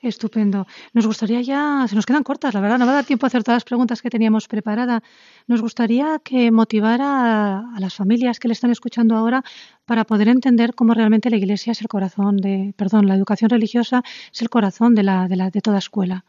Estupendo. 0.00 0.66
Nos 0.92 1.06
gustaría 1.06 1.40
ya, 1.40 1.86
se 1.88 1.94
nos 1.94 2.06
quedan 2.06 2.22
cortas, 2.22 2.54
la 2.54 2.60
verdad, 2.60 2.78
no 2.78 2.86
va 2.86 2.92
a 2.92 2.94
dar 2.96 3.04
tiempo 3.04 3.26
a 3.26 3.28
hacer 3.28 3.42
todas 3.42 3.56
las 3.56 3.64
preguntas 3.64 4.02
que 4.02 4.10
teníamos 4.10 4.48
preparadas. 4.48 5.02
Nos 5.46 5.62
gustaría 5.62 6.20
que 6.22 6.50
motivara 6.50 7.58
a, 7.74 7.80
las 7.80 7.94
familias 7.94 8.38
que 8.38 8.48
le 8.48 8.52
están 8.52 8.70
escuchando 8.70 9.16
ahora 9.16 9.42
para 9.84 10.04
poder 10.04 10.28
entender 10.28 10.74
cómo 10.74 10.94
realmente 10.94 11.30
la 11.30 11.36
Iglesia 11.36 11.72
es 11.72 11.80
el 11.80 11.88
corazón 11.88 12.36
de, 12.36 12.74
perdón, 12.76 13.06
la 13.06 13.14
educación 13.14 13.50
religiosa 13.50 14.02
es 14.32 14.42
el 14.42 14.50
corazón 14.50 14.94
de, 14.94 15.02
la, 15.02 15.28
de, 15.28 15.36
la, 15.36 15.50
de 15.50 15.60
toda 15.60 15.78
escuela. 15.78 16.24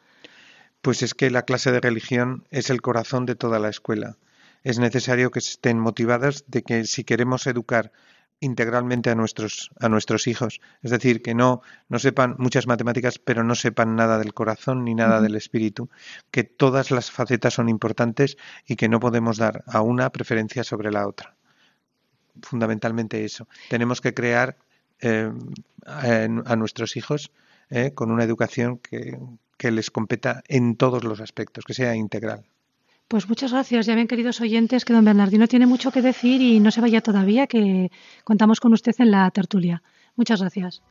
Pues 0.82 1.04
es 1.04 1.14
que 1.14 1.30
la 1.30 1.44
clase 1.44 1.72
de 1.72 1.82
religión 1.82 2.46
es 2.52 2.70
el 2.70 2.82
corazón 2.82 3.26
de 3.26 3.36
toda 3.36 3.60
la 3.60 3.70
escuela. 3.70 4.18
Es 4.64 4.80
necesario 4.80 5.32
que 5.32 5.40
estén 5.40 5.80
motivadas 5.80 6.46
de 6.48 6.62
que 6.62 6.86
si 6.86 7.04
queremos 7.04 7.48
educar 7.48 7.92
integralmente 8.40 9.10
a 9.10 9.16
nuestros 9.16 9.72
a 9.80 9.90
nuestros 9.90 10.28
hijos, 10.28 10.62
es 10.82 10.92
decir, 10.92 11.22
que 11.22 11.34
no 11.34 11.62
no 11.90 12.00
sepan 12.00 12.36
muchas 12.38 12.68
matemáticas, 12.68 13.20
pero 13.20 13.44
no 13.44 13.56
sepan 13.56 13.96
nada 13.96 14.20
del 14.20 14.34
corazón 14.34 14.84
ni 14.86 14.94
nada 14.96 15.22
del 15.22 15.36
espíritu, 15.36 15.90
que 16.32 16.44
todas 16.44 16.92
las 16.92 17.12
facetas 17.12 17.56
son 17.56 17.70
importantes 17.70 18.38
y 18.66 18.76
que 18.76 18.90
no 18.90 19.00
podemos 19.00 19.38
dar 19.38 19.64
a 19.68 19.82
una 19.82 20.12
preferencia 20.12 20.64
sobre 20.64 20.92
la 20.92 21.08
otra. 21.08 21.36
Fundamentalmente 22.42 23.26
eso. 23.26 23.48
Tenemos 23.70 24.02
que 24.02 24.14
crear 24.14 24.58
eh, 25.02 25.32
a, 25.86 26.56
nuestros 26.56 26.98
hijos 26.98 27.32
eh, 27.70 27.92
con 27.94 28.12
una 28.12 28.24
educación 28.24 28.78
que, 28.78 29.18
que 29.58 29.72
les 29.72 29.92
competa 29.92 30.44
en 30.48 30.76
todos 30.76 31.04
los 31.04 31.20
aspectos, 31.22 31.66
que 31.66 31.74
sea 31.74 31.96
integral. 31.96 32.46
Pues 33.08 33.30
muchas 33.30 33.54
gracias. 33.54 33.86
Ya 33.86 33.96
ven, 33.96 34.08
queridos 34.08 34.42
oyentes, 34.42 34.84
que 34.84 34.94
don 34.94 35.06
Bernardino 35.06 35.48
tiene 35.48 35.66
mucho 35.66 35.92
que 35.92 36.02
decir 36.02 36.42
y 36.42 36.60
no 36.60 36.72
se 36.72 36.82
vaya 36.82 37.02
todavía, 37.02 37.48
que 37.48 37.90
contamos 38.26 38.60
con 38.60 38.74
usted 38.74 38.96
en 39.00 39.12
la 39.12 39.32
tertulia. 39.32 39.82
Muchas 40.18 40.42
gracias. 40.42 40.82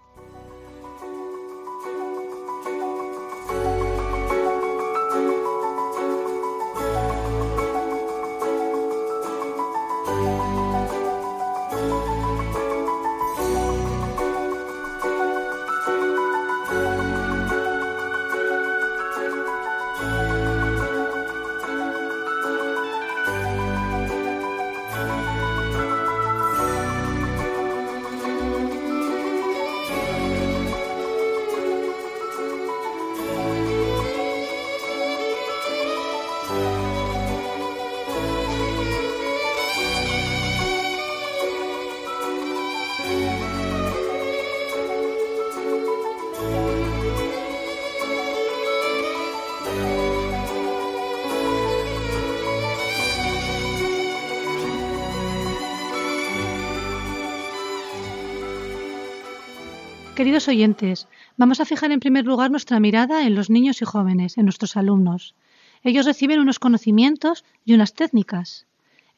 Queridos 60.17 60.49
oyentes, 60.49 61.09
vamos 61.37 61.61
a 61.61 61.67
fijar 61.67 61.93
en 61.93 62.01
primer 62.01 62.25
lugar 62.25 62.51
nuestra 62.51 62.81
mirada 62.81 63.27
en 63.27 63.35
los 63.35 63.51
niños 63.51 63.83
y 63.83 63.85
jóvenes, 63.85 64.39
en 64.39 64.47
nuestros 64.47 64.75
alumnos. 64.79 65.35
Ellos 65.83 66.07
reciben 66.07 66.41
unos 66.41 66.59
conocimientos 66.59 67.45
y 67.67 67.75
unas 67.75 67.93
técnicas 67.93 68.67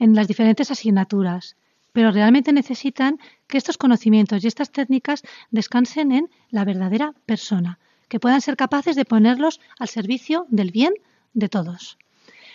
en 0.00 0.17
las 0.17 0.26
diferentes 0.26 0.73
asignaturas, 0.73 1.55
pero 1.93 2.11
realmente 2.11 2.52
necesitan 2.52 3.21
que 3.47 3.59
estos 3.59 3.78
conocimientos 3.78 4.43
y 4.43 4.49
estas 4.49 4.73
técnicas 4.73 5.23
descansen 5.52 6.11
en 6.11 6.31
la 6.50 6.64
verdadera 6.64 7.14
persona, 7.26 7.78
que 8.09 8.19
puedan 8.19 8.40
ser 8.40 8.57
capaces 8.57 8.97
de 8.97 9.05
ponerlos 9.05 9.61
al 9.78 9.87
servicio 9.87 10.47
del 10.49 10.73
bien 10.73 10.95
de 11.33 11.49
todos. 11.49 11.97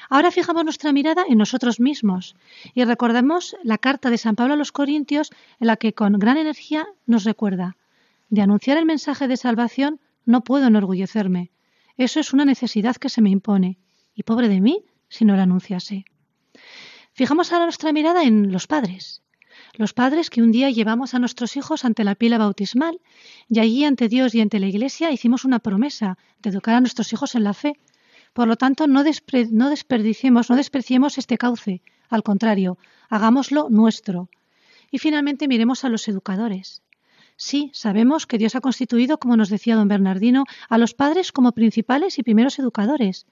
Ahora 0.10 0.32
fijamos 0.32 0.66
nuestra 0.66 0.92
mirada 0.92 1.24
en 1.30 1.38
nosotros 1.38 1.80
mismos 1.80 2.36
y 2.74 2.84
recordemos 2.84 3.56
la 3.64 3.78
carta 3.78 4.10
de 4.10 4.18
San 4.18 4.36
Pablo 4.36 4.56
a 4.56 4.58
los 4.58 4.74
Corintios 4.74 5.32
en 5.62 5.68
la 5.68 5.78
que 5.78 5.94
con 5.94 6.20
gran 6.20 6.36
energía 6.36 6.86
nos 7.06 7.24
recuerda 7.24 7.78
de 8.34 8.42
anunciar 8.42 8.80
el 8.80 8.86
mensaje 8.86 9.28
de 9.28 9.38
salvación 9.38 10.00
no 10.26 10.42
puedo 10.42 10.66
enorgullecerme. 10.66 11.52
Eso 11.98 12.20
es 12.20 12.34
una 12.34 12.46
necesidad 12.46 12.96
que 12.96 13.10
se 13.10 13.22
me 13.22 13.30
impone. 13.30 13.78
Y 14.16 14.24
pobre 14.24 14.50
de 14.50 14.60
mí 14.60 14.86
si 15.08 15.24
no 15.24 15.36
la 15.36 15.44
anunciase. 15.44 16.06
Fijamos 17.12 17.52
ahora 17.54 17.66
nuestra 17.66 17.94
mirada 17.94 18.24
en 18.24 18.52
los 18.52 18.66
padres. 18.66 19.22
Los 19.76 19.94
padres 19.94 20.32
que 20.32 20.42
un 20.42 20.52
día 20.52 20.72
llevamos 20.72 21.14
a 21.14 21.20
nuestros 21.20 21.56
hijos 21.58 21.86
ante 21.86 22.04
la 22.04 22.16
pila 22.16 22.40
bautismal 22.40 23.02
y 23.50 23.60
allí 23.60 23.86
ante 23.86 24.10
Dios 24.10 24.34
y 24.34 24.42
ante 24.42 24.60
la 24.60 24.66
Iglesia 24.66 25.12
hicimos 25.12 25.46
una 25.46 25.60
promesa 25.60 26.18
de 26.42 26.50
educar 26.50 26.74
a 26.74 26.80
nuestros 26.80 27.14
hijos 27.14 27.36
en 27.36 27.44
la 27.44 27.54
fe. 27.54 27.80
Por 28.34 28.48
lo 28.48 28.56
tanto, 28.56 28.88
no, 28.88 29.04
no 29.52 29.70
desperdiciemos, 29.70 30.50
no 30.50 30.56
despreciemos 30.56 31.20
este 31.20 31.38
cauce. 31.38 31.84
Al 32.10 32.24
contrario, 32.24 32.80
hagámoslo 33.10 33.68
nuestro. 33.70 34.28
Y 34.90 34.98
finalmente 34.98 35.48
miremos 35.48 35.84
a 35.84 35.90
los 35.90 36.08
educadores. 36.08 36.83
Sí, 37.46 37.72
sabemos 37.74 38.26
que 38.26 38.38
Dios 38.38 38.56
ha 38.56 38.62
constituido, 38.62 39.18
como 39.18 39.36
nos 39.36 39.50
decía 39.50 39.76
don 39.76 39.90
Bernardino, 39.90 40.46
a 40.70 40.78
los 40.78 40.94
padres 40.94 41.34
como 41.34 41.52
principales 41.52 42.18
y 42.18 42.24
primeros 42.24 42.58
educadores. 42.58 43.26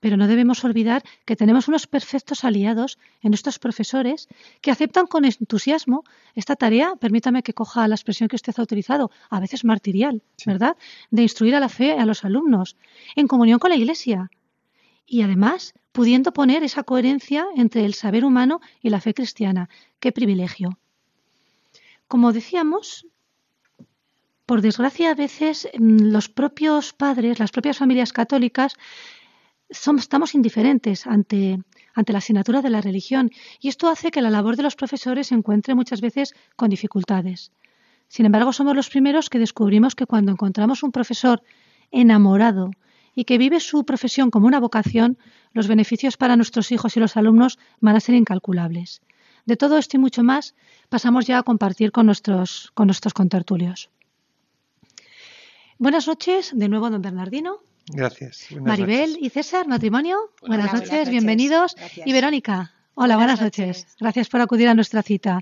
Pero 0.00 0.16
no 0.16 0.26
debemos 0.26 0.64
olvidar 0.64 1.04
que 1.24 1.36
tenemos 1.36 1.68
unos 1.68 1.86
perfectos 1.86 2.42
aliados 2.42 2.98
en 3.22 3.32
estos 3.32 3.60
profesores 3.60 4.26
que 4.60 4.72
aceptan 4.72 5.06
con 5.06 5.24
entusiasmo 5.24 6.02
esta 6.34 6.56
tarea, 6.56 6.96
permítame 6.96 7.44
que 7.44 7.54
coja 7.54 7.86
la 7.86 7.94
expresión 7.94 8.28
que 8.28 8.34
usted 8.34 8.54
ha 8.56 8.62
utilizado, 8.62 9.12
a 9.30 9.38
veces 9.38 9.64
martirial, 9.64 10.24
¿verdad?, 10.44 10.76
de 11.12 11.22
instruir 11.22 11.54
a 11.54 11.60
la 11.60 11.68
fe 11.68 11.92
a 11.92 12.06
los 12.06 12.24
alumnos, 12.24 12.76
en 13.14 13.28
comunión 13.28 13.60
con 13.60 13.70
la 13.70 13.76
Iglesia. 13.76 14.32
Y 15.06 15.22
además, 15.22 15.74
pudiendo 15.92 16.32
poner 16.32 16.64
esa 16.64 16.82
coherencia 16.82 17.46
entre 17.54 17.84
el 17.84 17.94
saber 17.94 18.24
humano 18.24 18.60
y 18.82 18.90
la 18.90 19.00
fe 19.00 19.14
cristiana. 19.14 19.68
¡Qué 20.00 20.10
privilegio! 20.10 20.76
Como 22.08 22.32
decíamos, 22.32 23.06
por 24.46 24.60
desgracia, 24.60 25.10
a 25.10 25.14
veces 25.14 25.68
mm, 25.78 26.12
los 26.12 26.28
propios 26.28 26.92
padres, 26.92 27.38
las 27.38 27.50
propias 27.50 27.78
familias 27.78 28.12
católicas, 28.12 28.74
somos, 29.70 30.02
estamos 30.02 30.34
indiferentes 30.34 31.06
ante, 31.06 31.58
ante 31.94 32.12
la 32.12 32.18
asignatura 32.18 32.60
de 32.60 32.70
la 32.70 32.80
religión 32.80 33.30
y 33.60 33.68
esto 33.68 33.88
hace 33.88 34.10
que 34.10 34.20
la 34.20 34.30
labor 34.30 34.56
de 34.56 34.62
los 34.62 34.76
profesores 34.76 35.28
se 35.28 35.34
encuentre 35.34 35.74
muchas 35.74 36.00
veces 36.00 36.34
con 36.56 36.68
dificultades. 36.70 37.50
Sin 38.08 38.26
embargo, 38.26 38.52
somos 38.52 38.76
los 38.76 38.90
primeros 38.90 39.30
que 39.30 39.38
descubrimos 39.38 39.94
que 39.94 40.06
cuando 40.06 40.30
encontramos 40.30 40.82
un 40.82 40.92
profesor 40.92 41.42
enamorado 41.90 42.70
y 43.14 43.24
que 43.24 43.38
vive 43.38 43.60
su 43.60 43.84
profesión 43.84 44.30
como 44.30 44.46
una 44.46 44.60
vocación, 44.60 45.18
los 45.52 45.68
beneficios 45.68 46.16
para 46.16 46.36
nuestros 46.36 46.70
hijos 46.70 46.96
y 46.96 47.00
los 47.00 47.16
alumnos 47.16 47.58
van 47.80 47.96
a 47.96 48.00
ser 48.00 48.14
incalculables. 48.14 49.00
De 49.46 49.56
todo 49.56 49.78
esto 49.78 49.96
y 49.96 50.00
mucho 50.00 50.22
más 50.22 50.54
pasamos 50.88 51.26
ya 51.26 51.38
a 51.38 51.42
compartir 51.42 51.92
con 51.92 52.06
nuestros, 52.06 52.70
con 52.74 52.86
nuestros 52.86 53.14
contertulios. 53.14 53.90
Buenas 55.78 56.06
noches, 56.06 56.52
de 56.54 56.68
nuevo, 56.68 56.88
don 56.88 57.02
Bernardino. 57.02 57.58
Gracias. 57.88 58.46
Maribel 58.52 59.18
y 59.20 59.28
César, 59.30 59.66
matrimonio. 59.66 60.30
buenas, 60.46 60.72
noches, 60.72 61.10
bienvenidos. 61.10 61.74
Y 62.04 62.12
Verónica. 62.12 62.72
Hola, 62.94 63.16
buenas, 63.16 63.40
noches. 63.40 63.86
Gracias 63.98 64.28
por 64.28 64.40
acudir 64.40 64.68
a 64.68 64.74
nuestra 64.74 65.02
cita. 65.02 65.40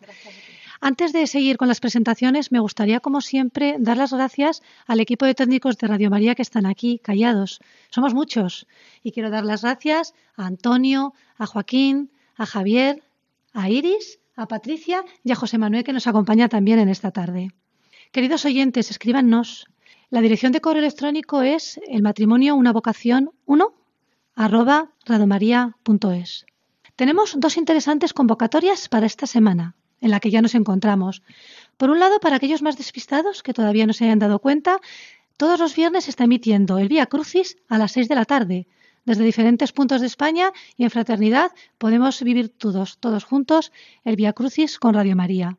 Antes 0.80 1.12
de 1.12 1.26
seguir 1.26 1.58
con 1.58 1.68
las 1.68 1.80
presentaciones, 1.80 2.50
me 2.50 2.60
gustaría, 2.60 2.98
como 3.00 3.20
siempre, 3.20 3.76
dar 3.78 3.98
las 3.98 4.12
gracias 4.12 4.62
al 4.86 5.00
equipo 5.00 5.26
de 5.26 5.34
técnicos 5.34 5.76
de 5.76 5.86
Radio 5.86 6.10
María 6.10 6.34
que 6.34 6.42
están 6.42 6.64
aquí, 6.64 6.98
callados. 6.98 7.60
Somos 7.90 8.14
muchos. 8.14 8.66
Y 9.02 9.12
quiero 9.12 9.30
dar 9.30 9.44
las 9.44 9.62
gracias 9.62 10.14
a 10.34 10.46
Antonio, 10.46 11.12
a 11.36 11.46
Joaquín, 11.46 12.10
a 12.36 12.46
Javier, 12.46 13.02
a 13.52 13.68
Iris, 13.68 14.18
a 14.34 14.46
Patricia 14.46 15.04
y 15.22 15.30
a 15.30 15.36
José 15.36 15.58
Manuel, 15.58 15.84
que 15.84 15.92
nos 15.92 16.06
acompaña 16.06 16.48
también 16.48 16.78
en 16.78 16.88
esta 16.88 17.10
tarde. 17.10 17.52
Queridos 18.10 18.44
oyentes, 18.46 18.90
escríbanos. 18.90 19.68
La 20.12 20.20
dirección 20.20 20.52
de 20.52 20.60
correo 20.60 20.80
electrónico 20.80 21.40
es 21.40 21.80
el 21.88 22.02
matrimonio 22.02 22.54
una 22.54 22.70
vocación 22.70 23.30
1 23.46 23.72
arroba. 24.34 24.90
Tenemos 26.96 27.34
dos 27.38 27.56
interesantes 27.56 28.12
convocatorias 28.12 28.90
para 28.90 29.06
esta 29.06 29.26
semana 29.26 29.74
en 30.02 30.10
la 30.10 30.20
que 30.20 30.30
ya 30.30 30.42
nos 30.42 30.54
encontramos. 30.54 31.22
Por 31.78 31.88
un 31.88 31.98
lado, 31.98 32.20
para 32.20 32.36
aquellos 32.36 32.60
más 32.60 32.76
despistados 32.76 33.42
que 33.42 33.54
todavía 33.54 33.86
no 33.86 33.94
se 33.94 34.04
hayan 34.04 34.18
dado 34.18 34.38
cuenta, 34.38 34.80
todos 35.38 35.58
los 35.58 35.74
viernes 35.74 36.08
está 36.08 36.24
emitiendo 36.24 36.76
el 36.76 36.88
Vía 36.88 37.06
Crucis 37.06 37.56
a 37.70 37.78
las 37.78 37.92
6 37.92 38.10
de 38.10 38.14
la 38.14 38.26
tarde. 38.26 38.66
Desde 39.06 39.24
diferentes 39.24 39.72
puntos 39.72 40.02
de 40.02 40.08
España 40.08 40.52
y 40.76 40.84
en 40.84 40.90
fraternidad 40.90 41.52
podemos 41.78 42.22
vivir 42.22 42.50
todos, 42.50 42.98
todos 42.98 43.24
juntos, 43.24 43.72
el 44.04 44.16
Vía 44.16 44.34
Crucis 44.34 44.78
con 44.78 44.92
Radio 44.92 45.16
María. 45.16 45.56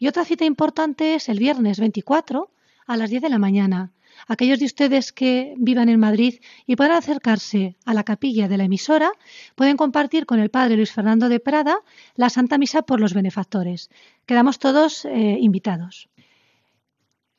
Y 0.00 0.08
otra 0.08 0.24
cita 0.24 0.44
importante 0.44 1.14
es 1.14 1.28
el 1.28 1.38
viernes 1.38 1.78
24 1.78 2.50
a 2.88 2.96
las 2.96 3.10
10 3.10 3.22
de 3.22 3.28
la 3.28 3.38
mañana. 3.38 3.92
Aquellos 4.26 4.58
de 4.58 4.64
ustedes 4.64 5.12
que 5.12 5.54
vivan 5.58 5.88
en 5.88 6.00
Madrid 6.00 6.40
y 6.66 6.74
puedan 6.74 6.96
acercarse 6.96 7.76
a 7.84 7.94
la 7.94 8.02
capilla 8.02 8.48
de 8.48 8.56
la 8.56 8.64
emisora 8.64 9.12
pueden 9.54 9.76
compartir 9.76 10.26
con 10.26 10.40
el 10.40 10.50
padre 10.50 10.76
Luis 10.76 10.90
Fernando 10.90 11.28
de 11.28 11.38
Prada 11.38 11.78
la 12.16 12.30
Santa 12.30 12.58
Misa 12.58 12.82
por 12.82 12.98
los 12.98 13.14
benefactores. 13.14 13.90
Quedamos 14.26 14.58
todos 14.58 15.04
eh, 15.04 15.36
invitados. 15.40 16.08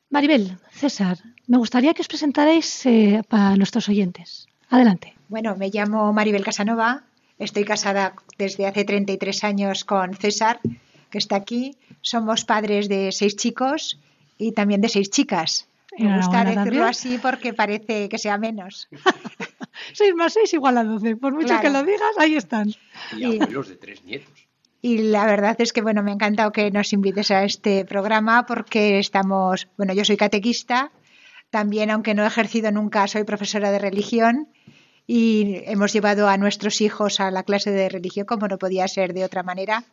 Maribel, 0.08 0.56
César, 0.70 1.18
me 1.46 1.58
gustaría 1.58 1.94
que 1.94 2.02
os 2.02 2.08
presentarais 2.08 2.86
eh, 2.86 3.22
para 3.28 3.56
nuestros 3.56 3.88
oyentes. 3.88 4.46
Adelante. 4.68 5.14
Bueno, 5.28 5.56
me 5.56 5.70
llamo 5.70 6.12
Maribel 6.12 6.44
Casanova, 6.44 7.04
estoy 7.38 7.64
casada 7.64 8.14
desde 8.38 8.66
hace 8.66 8.84
33 8.84 9.44
años 9.44 9.84
con 9.84 10.14
César, 10.14 10.60
que 11.10 11.18
está 11.18 11.36
aquí. 11.36 11.76
Somos 12.00 12.44
padres 12.44 12.88
de 12.88 13.12
seis 13.12 13.36
chicos 13.36 13.98
y 14.40 14.52
también 14.52 14.80
de 14.80 14.88
seis 14.88 15.10
chicas. 15.10 15.68
Me 15.98 16.16
gusta 16.16 16.44
decirlo 16.44 16.84
así 16.84 17.18
porque 17.18 17.52
parece 17.52 18.08
que 18.08 18.18
sea 18.18 18.38
menos. 18.38 18.88
6 19.92 20.14
más 20.14 20.32
6 20.34 20.54
igual 20.54 20.78
a 20.78 20.84
12. 20.84 21.16
Por 21.16 21.34
mucho 21.34 21.60
que 21.60 21.70
lo 21.70 21.82
digas, 21.82 22.16
ahí 22.18 22.36
están. 22.36 22.72
Y 23.16 23.40
abuelos 23.40 23.68
de 23.68 23.76
tres 23.76 24.04
nietos. 24.04 24.48
Y 24.82 24.98
la 24.98 25.26
verdad 25.26 25.56
es 25.60 25.72
que, 25.72 25.82
bueno, 25.82 26.02
me 26.02 26.10
ha 26.10 26.14
encantado 26.14 26.52
que 26.52 26.70
nos 26.70 26.92
invites 26.92 27.30
a 27.30 27.44
este 27.44 27.84
programa 27.84 28.46
porque 28.46 28.98
estamos, 28.98 29.68
bueno, 29.76 29.92
yo 29.92 30.04
soy 30.04 30.16
catequista, 30.16 30.90
también, 31.50 31.90
aunque 31.90 32.14
no 32.14 32.22
he 32.24 32.26
ejercido 32.26 32.70
nunca, 32.70 33.06
soy 33.06 33.24
profesora 33.24 33.70
de 33.72 33.78
religión 33.78 34.48
y 35.06 35.62
hemos 35.66 35.92
llevado 35.92 36.28
a 36.28 36.38
nuestros 36.38 36.80
hijos 36.80 37.20
a 37.20 37.30
la 37.30 37.42
clase 37.42 37.72
de 37.72 37.88
religión 37.88 38.26
como 38.26 38.48
no 38.48 38.58
podía 38.58 38.88
ser 38.88 39.12
de 39.12 39.24
otra 39.24 39.42
manera. 39.42 39.84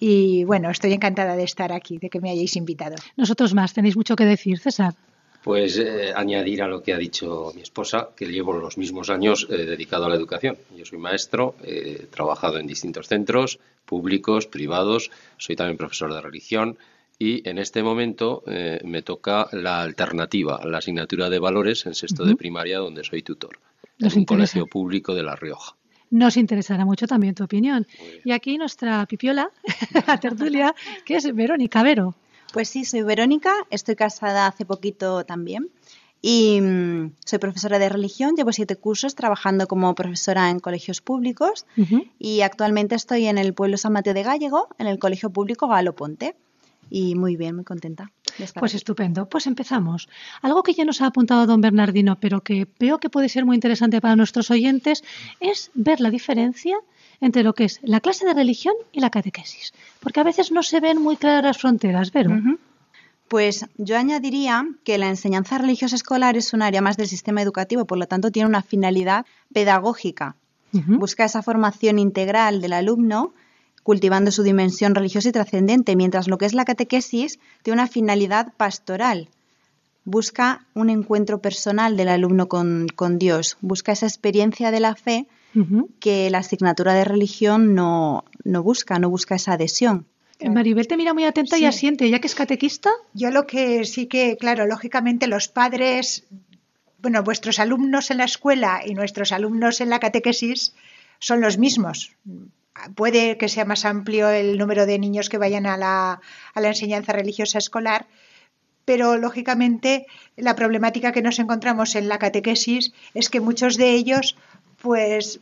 Y 0.00 0.44
bueno, 0.44 0.70
estoy 0.70 0.92
encantada 0.92 1.36
de 1.36 1.44
estar 1.44 1.72
aquí, 1.72 1.98
de 1.98 2.10
que 2.10 2.20
me 2.20 2.30
hayáis 2.30 2.56
invitado. 2.56 2.96
Nosotros 3.16 3.54
más, 3.54 3.72
tenéis 3.72 3.96
mucho 3.96 4.16
que 4.16 4.24
decir, 4.24 4.58
César. 4.58 4.94
Pues 5.42 5.78
eh, 5.78 6.12
añadir 6.16 6.62
a 6.62 6.68
lo 6.68 6.82
que 6.82 6.94
ha 6.94 6.98
dicho 6.98 7.52
mi 7.54 7.60
esposa, 7.60 8.08
que 8.16 8.26
llevo 8.26 8.54
los 8.54 8.78
mismos 8.78 9.10
años 9.10 9.46
eh, 9.50 9.58
dedicado 9.64 10.06
a 10.06 10.08
la 10.08 10.16
educación. 10.16 10.56
Yo 10.74 10.86
soy 10.86 10.98
maestro, 10.98 11.54
he 11.62 12.06
trabajado 12.10 12.58
en 12.58 12.66
distintos 12.66 13.08
centros 13.08 13.58
públicos, 13.84 14.46
privados, 14.46 15.10
soy 15.36 15.56
también 15.56 15.76
profesor 15.76 16.12
de 16.14 16.22
religión 16.22 16.78
y 17.18 17.48
en 17.48 17.58
este 17.58 17.82
momento 17.82 18.42
eh, 18.46 18.80
me 18.84 19.02
toca 19.02 19.48
la 19.52 19.82
alternativa, 19.82 20.60
la 20.64 20.78
asignatura 20.78 21.30
de 21.30 21.38
valores 21.38 21.86
en 21.86 21.94
sexto 21.94 22.24
de 22.24 22.36
primaria, 22.36 22.78
donde 22.78 23.04
soy 23.04 23.22
tutor, 23.22 23.60
en 23.98 24.18
un 24.18 24.24
colegio 24.24 24.66
público 24.66 25.14
de 25.14 25.22
La 25.22 25.36
Rioja. 25.36 25.76
Nos 26.14 26.36
interesará 26.36 26.84
mucho 26.84 27.08
también 27.08 27.34
tu 27.34 27.42
opinión. 27.42 27.88
Y 28.24 28.30
aquí 28.30 28.56
nuestra 28.56 29.04
pipiola, 29.06 29.50
la 30.06 30.20
tertulia, 30.20 30.72
que 31.04 31.16
es 31.16 31.34
Verónica 31.34 31.82
Vero. 31.82 32.14
Pues 32.52 32.68
sí, 32.68 32.84
soy 32.84 33.02
Verónica, 33.02 33.52
estoy 33.68 33.96
casada 33.96 34.46
hace 34.46 34.64
poquito 34.64 35.24
también 35.24 35.70
y 36.22 36.60
mm, 36.60 37.14
soy 37.24 37.40
profesora 37.40 37.80
de 37.80 37.88
religión, 37.88 38.36
llevo 38.36 38.52
siete 38.52 38.76
cursos 38.76 39.16
trabajando 39.16 39.66
como 39.66 39.92
profesora 39.96 40.50
en 40.50 40.60
colegios 40.60 41.00
públicos 41.00 41.66
y 42.16 42.42
actualmente 42.42 42.94
estoy 42.94 43.26
en 43.26 43.36
el 43.36 43.52
pueblo 43.52 43.76
San 43.76 43.92
Mateo 43.92 44.14
de 44.14 44.22
Gallego, 44.22 44.68
en 44.78 44.86
el 44.86 45.00
Colegio 45.00 45.30
Público 45.30 45.66
Galo 45.66 45.96
Ponte. 45.96 46.36
Y 46.90 47.16
muy 47.16 47.34
bien, 47.34 47.56
muy 47.56 47.64
contenta. 47.64 48.12
Pues 48.58 48.74
estupendo. 48.74 49.26
Pues 49.26 49.46
empezamos. 49.46 50.08
Algo 50.42 50.62
que 50.62 50.74
ya 50.74 50.84
nos 50.84 51.00
ha 51.00 51.06
apuntado 51.06 51.46
don 51.46 51.60
Bernardino, 51.60 52.16
pero 52.18 52.40
que 52.40 52.66
veo 52.78 52.98
que 52.98 53.10
puede 53.10 53.28
ser 53.28 53.44
muy 53.44 53.54
interesante 53.54 54.00
para 54.00 54.16
nuestros 54.16 54.50
oyentes, 54.50 55.04
es 55.40 55.70
ver 55.74 56.00
la 56.00 56.10
diferencia 56.10 56.76
entre 57.20 57.42
lo 57.42 57.54
que 57.54 57.64
es 57.64 57.80
la 57.82 58.00
clase 58.00 58.26
de 58.26 58.34
religión 58.34 58.74
y 58.92 59.00
la 59.00 59.10
catequesis, 59.10 59.72
porque 60.00 60.20
a 60.20 60.24
veces 60.24 60.52
no 60.52 60.62
se 60.62 60.80
ven 60.80 61.00
muy 61.00 61.16
claras 61.16 61.44
las 61.44 61.58
fronteras, 61.58 62.12
¿Vero? 62.12 62.30
Pues 63.28 63.66
yo 63.78 63.96
añadiría 63.96 64.66
que 64.84 64.98
la 64.98 65.08
enseñanza 65.08 65.58
religiosa 65.58 65.96
escolar 65.96 66.36
es 66.36 66.52
un 66.52 66.62
área 66.62 66.82
más 66.82 66.96
del 66.96 67.08
sistema 67.08 67.40
educativo, 67.40 67.86
por 67.86 67.98
lo 67.98 68.06
tanto 68.06 68.30
tiene 68.30 68.48
una 68.48 68.62
finalidad 68.62 69.26
pedagógica. 69.52 70.36
Busca 70.72 71.24
esa 71.24 71.42
formación 71.42 72.00
integral 72.00 72.60
del 72.60 72.72
alumno, 72.72 73.32
cultivando 73.84 74.32
su 74.32 74.42
dimensión 74.42 74.96
religiosa 74.96 75.28
y 75.28 75.32
trascendente, 75.32 75.94
mientras 75.94 76.26
lo 76.26 76.38
que 76.38 76.46
es 76.46 76.54
la 76.54 76.64
catequesis 76.64 77.38
tiene 77.62 77.80
una 77.80 77.86
finalidad 77.86 78.52
pastoral. 78.56 79.28
Busca 80.04 80.66
un 80.74 80.90
encuentro 80.90 81.40
personal 81.40 81.96
del 81.96 82.08
alumno 82.08 82.48
con, 82.48 82.88
con 82.88 83.18
Dios, 83.18 83.56
busca 83.60 83.92
esa 83.92 84.06
experiencia 84.06 84.72
de 84.72 84.80
la 84.80 84.96
fe 84.96 85.28
que 86.00 86.30
la 86.30 86.38
asignatura 86.38 86.94
de 86.94 87.04
religión 87.04 87.76
no, 87.76 88.24
no 88.42 88.62
busca, 88.64 88.98
no 88.98 89.08
busca 89.08 89.36
esa 89.36 89.52
adhesión. 89.52 90.06
Eh, 90.40 90.50
Maribel 90.50 90.88
te 90.88 90.96
mira 90.96 91.14
muy 91.14 91.24
atenta 91.24 91.58
y 91.58 91.64
asiente, 91.64 92.10
ya 92.10 92.18
que 92.18 92.26
es 92.26 92.34
catequista. 92.34 92.90
Yo 93.12 93.30
lo 93.30 93.46
que 93.46 93.84
sí 93.84 94.06
que, 94.06 94.36
claro, 94.36 94.66
lógicamente 94.66 95.28
los 95.28 95.46
padres, 95.46 96.24
bueno, 96.98 97.22
vuestros 97.22 97.60
alumnos 97.60 98.10
en 98.10 98.16
la 98.16 98.24
escuela 98.24 98.80
y 98.84 98.94
nuestros 98.94 99.30
alumnos 99.30 99.80
en 99.80 99.90
la 99.90 100.00
catequesis 100.00 100.74
son 101.20 101.40
los 101.40 101.56
mismos. 101.56 102.16
Puede 102.94 103.38
que 103.38 103.48
sea 103.48 103.64
más 103.64 103.84
amplio 103.84 104.28
el 104.28 104.58
número 104.58 104.86
de 104.86 104.98
niños 104.98 105.28
que 105.28 105.38
vayan 105.38 105.66
a 105.66 105.76
la, 105.76 106.20
a 106.54 106.60
la 106.60 106.68
enseñanza 106.68 107.12
religiosa 107.12 107.58
escolar, 107.58 108.06
pero 108.84 109.16
lógicamente 109.16 110.06
la 110.36 110.56
problemática 110.56 111.12
que 111.12 111.22
nos 111.22 111.38
encontramos 111.38 111.94
en 111.94 112.08
la 112.08 112.18
catequesis 112.18 112.92
es 113.14 113.30
que 113.30 113.40
muchos 113.40 113.76
de 113.76 113.90
ellos 113.90 114.36
pues 114.82 115.40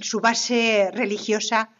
su 0.00 0.20
base 0.20 0.90
religiosa 0.92 1.70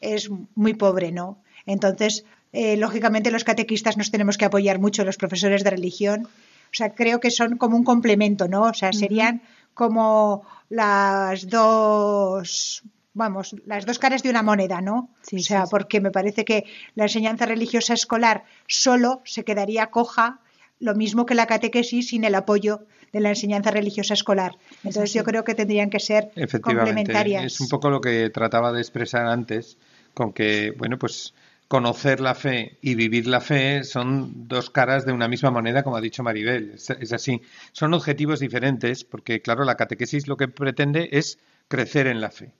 es 0.00 0.30
muy 0.54 0.74
pobre, 0.74 1.12
¿no? 1.12 1.42
Entonces, 1.66 2.24
eh, 2.52 2.76
lógicamente 2.76 3.30
los 3.30 3.44
catequistas 3.44 3.96
nos 3.96 4.10
tenemos 4.10 4.36
que 4.36 4.44
apoyar 4.44 4.78
mucho 4.78 5.04
los 5.04 5.16
profesores 5.16 5.62
de 5.62 5.70
religión. 5.70 6.24
O 6.24 6.74
sea, 6.74 6.94
creo 6.94 7.20
que 7.20 7.30
son 7.30 7.56
como 7.56 7.76
un 7.76 7.84
complemento, 7.84 8.48
¿no? 8.48 8.62
O 8.62 8.74
sea, 8.74 8.92
serían 8.92 9.42
como 9.74 10.44
las 10.68 11.48
dos, 11.48 12.82
vamos, 13.14 13.56
las 13.66 13.86
dos 13.86 13.98
caras 13.98 14.22
de 14.22 14.30
una 14.30 14.42
moneda, 14.42 14.80
¿no? 14.80 15.10
o 15.32 15.38
sea, 15.38 15.64
porque 15.66 16.00
me 16.00 16.10
parece 16.10 16.44
que 16.44 16.64
la 16.94 17.04
enseñanza 17.04 17.46
religiosa 17.46 17.94
escolar 17.94 18.44
solo 18.66 19.20
se 19.24 19.44
quedaría 19.44 19.90
coja, 19.90 20.40
lo 20.78 20.94
mismo 20.94 21.26
que 21.26 21.34
la 21.34 21.46
catequesis 21.46 22.08
sin 22.08 22.24
el 22.24 22.34
apoyo 22.34 22.86
de 23.12 23.20
la 23.20 23.30
enseñanza 23.30 23.70
religiosa 23.70 24.14
escolar. 24.14 24.52
Entonces 24.84 25.12
yo 25.12 25.24
creo 25.24 25.44
que 25.44 25.54
tendrían 25.54 25.90
que 25.90 26.00
ser 26.00 26.30
complementarias. 26.62 27.44
Es 27.44 27.60
un 27.60 27.68
poco 27.68 27.90
lo 27.90 28.00
que 28.00 28.30
trataba 28.30 28.72
de 28.72 28.80
expresar 28.80 29.26
antes, 29.26 29.76
con 30.14 30.32
que, 30.32 30.72
bueno, 30.76 30.98
pues 30.98 31.34
conocer 31.68 32.18
la 32.20 32.34
fe 32.34 32.78
y 32.82 32.96
vivir 32.96 33.28
la 33.28 33.40
fe 33.40 33.84
son 33.84 34.48
dos 34.48 34.70
caras 34.70 35.06
de 35.06 35.12
una 35.12 35.28
misma 35.28 35.50
moneda, 35.50 35.82
como 35.82 35.96
ha 35.96 36.00
dicho 36.00 36.22
Maribel. 36.22 36.72
Es, 36.74 37.12
así. 37.12 37.42
Son 37.72 37.94
objetivos 37.94 38.40
diferentes, 38.40 39.04
porque, 39.04 39.40
claro, 39.40 39.64
la 39.64 39.76
catequesis 39.76 40.26
lo 40.26 40.36
que 40.36 40.48
pretende 40.48 41.10
es 41.12 41.38
crecer 41.68 42.06
en 42.06 42.20
la 42.20 42.30
fe. 42.30 42.52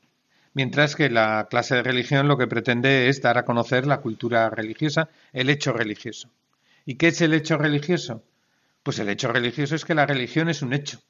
Mientras 0.52 0.96
que 0.96 1.10
la 1.10 1.46
clase 1.48 1.76
de 1.76 1.82
religión 1.82 2.26
lo 2.26 2.36
que 2.36 2.48
pretende 2.48 3.08
es 3.08 3.22
dar 3.22 3.38
a 3.38 3.44
conocer 3.44 3.86
la 3.86 4.00
cultura 4.00 4.50
religiosa, 4.50 5.08
el 5.32 5.48
hecho 5.48 5.72
religioso. 5.72 6.30
¿Y 6.84 6.96
qué 6.96 7.08
es 7.08 7.20
el 7.20 7.34
hecho 7.34 7.56
religioso? 7.56 8.24
Pues 8.82 8.98
el 8.98 9.08
hecho 9.08 9.32
religioso 9.32 9.74
es 9.74 9.84
que 9.84 9.94
la 9.94 10.06
religión 10.06 10.48
es 10.48 10.62
un 10.62 10.72
hecho. 10.72 11.00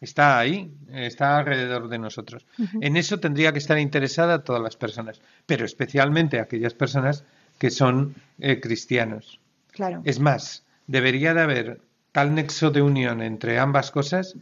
Está 0.00 0.38
ahí, 0.38 0.72
está 0.88 1.36
alrededor 1.36 1.88
de 1.88 1.98
nosotros. 1.98 2.46
En 2.80 2.96
eso 2.96 3.20
tendría 3.20 3.52
que 3.52 3.58
estar 3.58 3.78
interesada 3.78 4.44
todas 4.44 4.62
las 4.62 4.76
personas, 4.76 5.20
pero 5.44 5.66
especialmente 5.66 6.40
aquellas 6.40 6.72
personas 6.72 7.24
que 7.58 7.70
son 7.70 8.14
eh, 8.38 8.60
cristianos. 8.60 9.40
Claro. 9.72 10.00
Es 10.04 10.18
más, 10.18 10.64
debería 10.86 11.34
de 11.34 11.42
haber 11.42 11.80
tal 12.12 12.34
nexo 12.34 12.70
de 12.70 12.80
unión 12.80 13.20
entre 13.20 13.58
ambas 13.58 13.90
cosas 13.90 14.36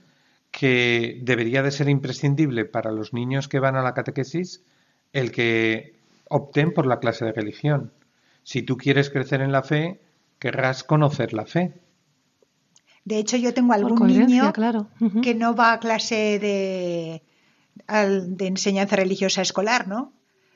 que 0.51 1.21
debería 1.23 1.63
de 1.63 1.71
ser 1.71 1.89
imprescindible 1.89 2.65
para 2.65 2.93
los 2.93 3.13
niños 3.13 3.49
que 3.49 3.61
van 3.61 3.77
a 3.77 3.83
la 3.83 3.95
catequesis 3.95 4.63
el 5.13 5.33
que 5.33 5.99
opten 6.29 6.73
por 6.73 6.87
la 6.87 7.01
clase 7.01 7.25
de 7.25 7.33
religión 7.33 7.93
Si 8.43 8.63
tú 8.63 8.77
quieres 8.77 9.11
crecer 9.11 9.41
en 9.41 9.53
la 9.53 9.63
fe, 9.63 10.01
querrás 10.39 10.85
conocer 10.85 11.33
la 11.33 11.47
fe. 11.47 11.75
De 13.05 13.19
hecho, 13.19 13.37
yo 13.37 13.55
tengo 13.55 13.73
algún 13.73 14.07
niño 14.07 14.53
que 15.23 15.35
no 15.35 15.55
va 15.55 15.73
a 15.73 15.81
clase 15.81 16.39
de, 16.39 17.23
de 17.87 18.47
enseñanza 18.47 18.97
religiosa 18.97 19.43
escolar, 19.43 19.89
¿no? 19.89 20.13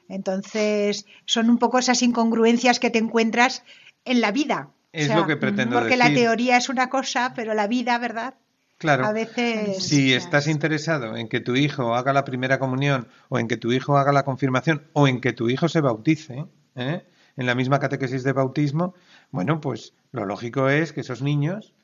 Entonces, 0.08 1.06
son 1.24 1.48
un 1.48 1.58
poco 1.58 1.78
esas 1.78 2.02
incongruencias 2.02 2.78
que 2.78 2.90
te 2.90 2.98
encuentras 2.98 3.64
en 4.04 4.20
la 4.20 4.32
vida. 4.32 4.70
Es 4.92 5.14
lo 5.14 5.26
que 5.26 5.38
pretendo 5.38 5.78
porque 5.78 5.96
la 5.96 6.12
teoría 6.12 6.58
es 6.58 6.68
una 6.68 6.90
cosa, 6.90 7.32
pero 7.34 7.54
la 7.54 7.66
vida, 7.66 7.96
¿verdad? 7.96 8.34
Claro. 8.82 9.06
A 9.06 9.12
veces. 9.12 9.86
Si 9.86 10.12
estás 10.12 10.48
interesado 10.48 11.16
en 11.16 11.28
que 11.28 11.38
tu 11.38 11.54
hijo 11.54 11.94
haga 11.94 12.12
la 12.12 12.24
primera 12.24 12.58
comunión, 12.58 13.06
o 13.28 13.38
en 13.38 13.46
que 13.46 13.56
tu 13.56 13.70
hijo 13.70 13.96
haga 13.96 14.10
la 14.10 14.24
confirmación, 14.24 14.88
o 14.92 15.06
en 15.06 15.20
que 15.20 15.32
tu 15.32 15.48
hijo 15.48 15.68
se 15.68 15.80
bautice, 15.80 16.46
¿eh? 16.74 17.06
en 17.36 17.46
la 17.46 17.54
misma 17.54 17.78
catequesis 17.78 18.24
de 18.24 18.32
bautismo, 18.32 18.94
bueno, 19.30 19.60
pues 19.60 19.94
lo 20.10 20.26
lógico 20.26 20.68
es 20.68 20.92
que 20.92 21.02
esos 21.02 21.22
niños 21.22 21.74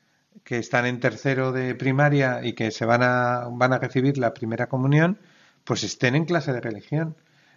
que 0.43 0.57
están 0.57 0.85
en 0.85 0.99
tercero 0.99 1.53
de 1.53 1.73
primaria 1.73 2.41
y 2.43 2.51
que 2.51 2.69
se 2.69 2.83
van 2.83 3.01
a, 3.01 3.47
van 3.49 3.71
a 3.71 3.79
recibir 3.79 4.17
la 4.17 4.33
primera 4.33 4.67
comunión, 4.67 5.19
pues 5.63 5.85
estén 5.85 6.15
en 6.15 6.25
clase 6.25 6.51
de 6.51 6.59
religión. 6.59 7.15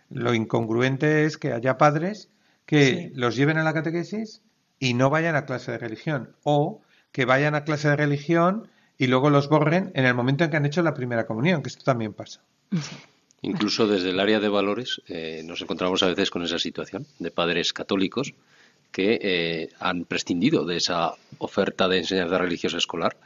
Lo 0.09 0.35
incongruente 0.35 1.25
es 1.25 1.37
que 1.37 1.53
haya 1.53 1.79
padres 1.79 2.31
que 2.65 3.11
los 3.17 3.35
lleven 3.35 3.59
a 3.59 3.65
la 3.65 3.75
catequesis 3.75 4.43
y 4.79 4.95
no 4.95 5.11
vayan 5.11 5.35
a 5.35 5.47
clase 5.47 5.73
de 5.73 5.79
religión, 5.79 6.37
o 6.45 6.81
que 7.11 7.25
vayan 7.25 7.57
a 7.57 7.65
clase 7.65 7.89
de 7.89 7.97
religión 7.97 8.69
y 9.03 9.09
luego 9.09 9.31
los 9.31 9.49
borren 9.49 9.91
en 9.95 10.07
el 10.07 10.15
momento 10.15 10.45
en 10.45 10.51
que 10.51 10.57
han 10.57 10.65
hecho 10.65 10.81
la 10.81 10.95
primera 10.95 11.27
comunión, 11.27 11.61
que 11.61 11.71
esto 11.71 11.83
también 11.83 12.13
pasa. 12.13 12.41
Incluso 13.41 13.89
desde 13.89 14.11
el 14.11 14.21
área 14.21 14.39
de 14.39 14.49
valores 14.49 15.03
eh, 15.09 15.43
nos 15.45 15.61
encontramos 15.61 16.05
a 16.05 16.07
veces 16.07 16.31
con 16.31 16.45
esa 16.45 16.61
situación 16.61 17.05
de 17.19 17.33
padres 17.33 17.73
católicos 17.73 18.33
que 18.93 19.19
eh, 19.21 19.71
han 19.81 20.05
prescindido 20.05 20.65
de 20.65 20.77
esa 20.77 21.15
oferta 21.39 21.89
de 21.89 21.99
enseñanza 21.99 22.39
religiosa 22.39 22.77
escolar 22.77 23.17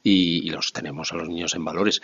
y, 0.00 0.48
los 0.50 0.72
tenemos 0.72 1.10
a 1.10 1.16
los 1.16 1.28
niños 1.28 1.56
en 1.56 1.64
valores. 1.64 2.02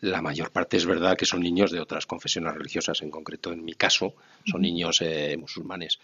La 0.00 0.22
mayor 0.22 0.50
parte 0.50 0.78
es 0.78 0.86
verdad 0.86 1.18
que 1.18 1.26
son 1.26 1.40
niños 1.40 1.72
de 1.72 1.80
otras 1.80 2.06
confesiones 2.06 2.54
religiosas, 2.54 3.02
en 3.02 3.10
concreto 3.10 3.52
en 3.52 3.66
mi 3.66 3.74
caso 3.74 4.14
son 4.46 4.62
niños 4.62 5.02
eh, 5.02 5.36
musulmanes. 5.38 6.00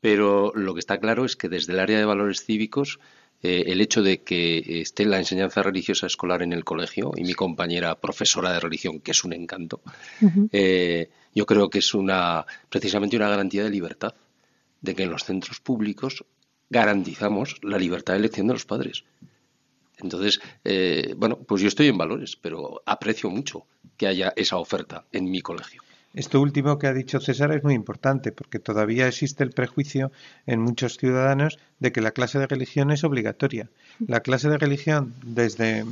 Pero 0.00 0.50
lo 0.52 0.74
que 0.74 0.80
está 0.80 0.98
claro 0.98 1.24
es 1.24 1.36
que 1.36 1.48
desde 1.48 1.74
el 1.74 1.78
área 1.78 1.98
de 1.98 2.04
valores 2.04 2.44
cívicos 2.44 2.98
eh, 3.42 3.64
el 3.66 3.80
hecho 3.80 4.02
de 4.02 4.22
que 4.22 4.80
esté 4.80 5.04
la 5.04 5.18
enseñanza 5.18 5.62
religiosa 5.62 6.06
escolar 6.06 6.42
en 6.42 6.52
el 6.52 6.64
colegio 6.64 7.12
y 7.16 7.24
mi 7.24 7.34
compañera 7.34 7.94
profesora 7.94 8.52
de 8.52 8.60
religión, 8.60 9.00
que 9.00 9.12
es 9.12 9.24
un 9.24 9.32
encanto, 9.32 9.80
yo 11.34 11.46
creo 11.46 11.70
que 11.70 11.78
es 11.78 11.94
una 11.94 12.46
precisamente 12.68 13.16
una 13.16 13.28
garantía 13.28 13.64
de 13.64 13.70
libertad 13.70 14.14
de 14.80 14.94
que 14.94 15.04
en 15.04 15.10
los 15.10 15.24
centros 15.24 15.60
públicos 15.60 16.24
garantizamos 16.70 17.56
la 17.62 17.78
libertad 17.78 18.14
de 18.14 18.20
elección 18.20 18.46
de 18.46 18.54
los 18.54 18.66
padres. 18.66 19.04
Entonces, 19.98 20.40
eh, 20.64 21.14
bueno, 21.16 21.38
pues 21.38 21.60
yo 21.60 21.68
estoy 21.68 21.88
en 21.88 21.98
valores, 21.98 22.36
pero 22.36 22.82
aprecio 22.86 23.30
mucho 23.30 23.66
que 23.96 24.06
haya 24.06 24.32
esa 24.36 24.58
oferta 24.58 25.04
en 25.12 25.30
mi 25.30 25.40
colegio. 25.40 25.82
Esto 26.18 26.40
último 26.40 26.80
que 26.80 26.88
ha 26.88 26.92
dicho 26.92 27.20
César 27.20 27.52
es 27.52 27.62
muy 27.62 27.74
importante 27.74 28.32
porque 28.32 28.58
todavía 28.58 29.06
existe 29.06 29.44
el 29.44 29.52
prejuicio 29.52 30.10
en 30.46 30.60
muchos 30.60 30.96
ciudadanos 30.96 31.60
de 31.78 31.92
que 31.92 32.00
la 32.00 32.10
clase 32.10 32.40
de 32.40 32.48
religión 32.48 32.90
es 32.90 33.04
obligatoria. 33.04 33.70
La 34.04 34.18
clase 34.18 34.48
de 34.48 34.58
religión 34.58 35.14
desde, 35.24 35.84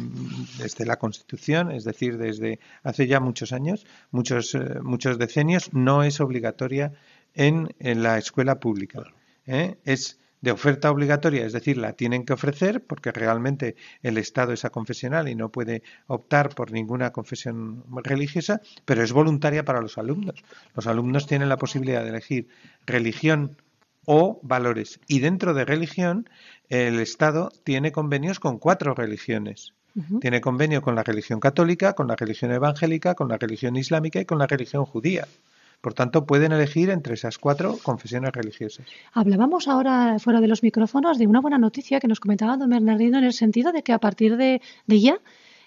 desde 0.58 0.84
la 0.84 0.96
Constitución, 0.96 1.70
es 1.70 1.84
decir, 1.84 2.18
desde 2.18 2.58
hace 2.82 3.06
ya 3.06 3.20
muchos 3.20 3.52
años, 3.52 3.86
muchos, 4.10 4.52
eh, 4.56 4.80
muchos 4.82 5.16
decenios, 5.16 5.72
no 5.72 6.02
es 6.02 6.18
obligatoria 6.18 6.92
en, 7.36 7.68
la 7.78 8.18
escuela 8.18 8.58
pública. 8.58 9.04
¿eh? 9.46 9.76
Es 9.84 10.18
de 10.40 10.50
oferta 10.50 10.90
obligatoria, 10.90 11.44
es 11.46 11.52
decir, 11.52 11.76
la 11.78 11.94
tienen 11.94 12.24
que 12.24 12.32
ofrecer 12.32 12.84
porque 12.84 13.12
realmente 13.12 13.76
el 14.02 14.18
Estado 14.18 14.52
es 14.52 14.64
aconfesional 14.64 15.28
y 15.28 15.34
no 15.34 15.50
puede 15.50 15.82
optar 16.06 16.54
por 16.54 16.72
ninguna 16.72 17.10
confesión 17.10 17.84
religiosa, 18.04 18.60
pero 18.84 19.02
es 19.02 19.12
voluntaria 19.12 19.64
para 19.64 19.80
los 19.80 19.98
alumnos. 19.98 20.44
Los 20.74 20.86
alumnos 20.86 21.26
tienen 21.26 21.48
la 21.48 21.56
posibilidad 21.56 22.02
de 22.02 22.10
elegir 22.10 22.48
religión 22.86 23.56
o 24.04 24.38
valores. 24.42 25.00
Y 25.06 25.20
dentro 25.20 25.52
de 25.52 25.64
religión, 25.64 26.28
el 26.68 27.00
Estado 27.00 27.50
tiene 27.64 27.92
convenios 27.92 28.40
con 28.40 28.58
cuatro 28.58 28.94
religiones. 28.94 29.74
Tiene 30.20 30.42
convenio 30.42 30.82
con 30.82 30.94
la 30.94 31.02
religión 31.02 31.40
católica, 31.40 31.94
con 31.94 32.06
la 32.06 32.16
religión 32.16 32.52
evangélica, 32.52 33.14
con 33.14 33.28
la 33.28 33.38
religión 33.38 33.76
islámica 33.76 34.20
y 34.20 34.26
con 34.26 34.38
la 34.38 34.46
religión 34.46 34.84
judía. 34.84 35.26
Por 35.80 35.94
tanto, 35.94 36.26
pueden 36.26 36.52
elegir 36.52 36.90
entre 36.90 37.14
esas 37.14 37.38
cuatro 37.38 37.76
confesiones 37.82 38.32
religiosas. 38.32 38.86
Hablábamos 39.12 39.68
ahora 39.68 40.18
fuera 40.18 40.40
de 40.40 40.48
los 40.48 40.62
micrófonos 40.62 41.18
de 41.18 41.26
una 41.26 41.40
buena 41.40 41.58
noticia 41.58 42.00
que 42.00 42.08
nos 42.08 42.20
comentaba 42.20 42.56
don 42.56 42.70
Bernardino 42.70 43.18
en 43.18 43.24
el 43.24 43.32
sentido 43.32 43.72
de 43.72 43.82
que 43.82 43.92
a 43.92 43.98
partir 43.98 44.36
de, 44.36 44.60
ya 44.86 45.20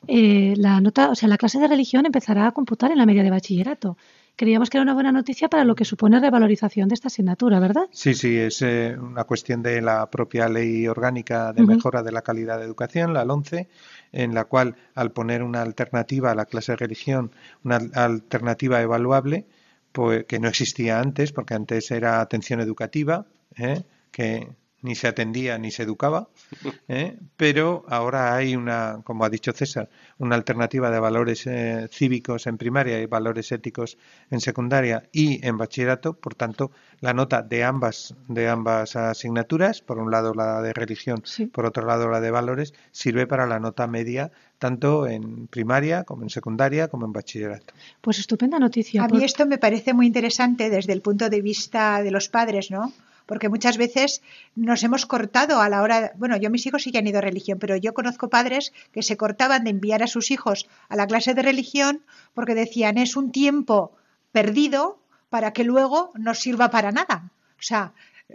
eh, 0.08 0.54
la 0.58 0.82
nota, 0.82 1.10
o 1.10 1.16
sea, 1.16 1.30
la 1.30 1.38
clase 1.38 1.60
de 1.60 1.68
religión 1.68 2.06
empezará 2.06 2.48
a 2.48 2.52
computar 2.52 2.92
en 2.92 2.98
la 2.98 3.06
media 3.06 3.24
de 3.24 3.30
bachillerato. 3.30 3.98
Creíamos 4.36 4.70
que 4.70 4.78
era 4.78 4.84
una 4.84 4.94
buena 4.94 5.12
noticia 5.12 5.50
para 5.50 5.66
lo 5.66 5.76
que 5.76 5.84
supone 5.84 6.18
revalorización 6.18 6.88
de 6.88 6.96
esta 6.96 7.10
asignatura, 7.10 7.60
¿verdad? 7.60 7.88
Sí, 7.92 8.14
sí, 8.14 8.38
es 8.38 8.62
eh, 8.62 8.96
una 8.98 9.26
cuestión 9.26 9.62
de 9.62 9.82
la 9.82 10.10
propia 10.10 10.48
ley 10.48 10.88
orgánica 10.88 11.52
de 11.52 11.64
mejora 11.64 12.04
de 12.04 12.14
la 12.14 12.22
calidad 12.22 12.58
de 12.58 12.64
educación, 12.64 13.14
la 13.14 13.24
11, 13.24 13.68
en 14.14 14.34
la 14.34 14.46
cual 14.46 14.78
al 14.96 15.12
poner 15.12 15.44
una 15.44 15.62
alternativa 15.62 16.32
a 16.32 16.36
la 16.36 16.46
clase 16.46 16.72
de 16.72 16.78
religión, 16.78 17.32
una 17.66 17.82
alternativa 17.96 18.82
evaluable, 18.82 19.46
pues, 19.92 20.26
que 20.26 20.40
no 20.40 20.48
existía 20.48 21.00
antes, 21.00 21.32
porque 21.32 21.54
antes 21.54 21.92
era 21.92 22.22
atención 22.22 22.60
educativa, 22.62 23.26
¿eh? 23.58 23.84
que 24.12 24.48
ni 24.82 24.96
se 24.96 25.08
atendía 25.08 25.58
ni 25.58 25.72
se 25.72 25.84
educaba, 25.84 26.30
¿eh? 26.88 27.18
pero 27.36 27.86
ahora 27.90 28.36
hay 28.36 28.56
una, 28.56 29.02
como 29.04 29.26
ha 29.26 29.30
dicho 29.30 29.52
César, 29.52 29.90
una 30.18 30.36
alternativa 30.36 30.90
de 30.90 31.00
valores 31.00 31.46
eh, 31.48 31.88
cívicos 31.92 32.48
en 32.48 32.58
primaria 32.58 33.02
y 33.02 33.06
valores 33.06 33.52
éticos 33.52 33.98
en 34.30 34.40
secundaria 34.40 35.04
y 35.12 35.46
en 35.46 35.58
bachillerato, 35.58 36.14
por 36.14 36.36
tanto, 36.36 36.72
la 37.02 37.14
nota 37.14 37.42
de 37.42 37.64
ambas, 37.64 38.16
de 38.28 38.48
ambas 38.48 38.96
asignaturas, 38.96 39.82
por 39.82 40.00
un 40.00 40.12
lado 40.12 40.34
la 40.34 40.62
de 40.62 40.74
religión, 40.74 41.24
por 41.52 41.66
otro 41.66 41.86
lado 41.86 42.10
la 42.10 42.22
de 42.22 42.32
valores, 42.32 42.74
sirve 42.92 43.28
para 43.28 43.48
la 43.48 43.60
nota 43.60 43.88
media 43.88 44.32
tanto 44.60 45.08
en 45.08 45.48
primaria 45.48 46.04
como 46.04 46.24
en 46.24 46.30
secundaria 46.30 46.90
como 46.90 47.06
en 47.06 47.14
bachillerato. 47.14 47.74
Pues 48.02 48.20
estupenda 48.20 48.60
noticia. 48.60 49.04
A 49.04 49.08
mí 49.08 49.24
esto 49.24 49.46
me 49.46 49.58
parece 49.58 49.94
muy 49.94 50.06
interesante 50.06 50.70
desde 50.70 50.94
el 50.94 51.02
punto 51.02 51.30
de 51.30 51.42
vista 51.42 52.04
de 52.04 52.12
los 52.12 52.30
padres, 52.30 52.70
¿no? 52.70 52.94
porque 53.30 53.48
muchas 53.48 53.78
veces 53.78 54.24
nos 54.56 54.82
hemos 54.82 55.06
cortado 55.06 55.62
a 55.62 55.70
la 55.70 55.84
hora, 55.84 56.14
bueno, 56.16 56.36
yo 56.38 56.50
mis 56.50 56.66
hijos 56.66 56.82
sí 56.82 56.92
que 56.92 56.98
han 56.98 57.06
ido 57.06 57.20
a 57.20 57.22
religión, 57.22 57.60
pero 57.60 57.76
yo 57.76 57.94
conozco 57.94 58.28
padres 58.28 58.74
que 58.92 59.04
se 59.04 59.18
cortaban 59.18 59.66
de 59.66 59.70
enviar 59.70 60.02
a 60.02 60.08
sus 60.08 60.32
hijos 60.32 60.68
a 60.90 60.96
la 60.96 61.06
clase 61.06 61.36
de 61.36 61.44
religión 61.44 62.02
porque 62.34 62.56
decían 62.56 62.98
es 62.98 63.16
un 63.16 63.32
tiempo 63.32 63.92
perdido 64.32 64.98
para 65.30 65.54
que 65.54 65.64
luego 65.64 66.10
no 66.16 66.34
sirva 66.34 66.72
para 66.72 66.92
nada. 66.92 67.30
O 67.60 67.62
sea, 67.62 67.94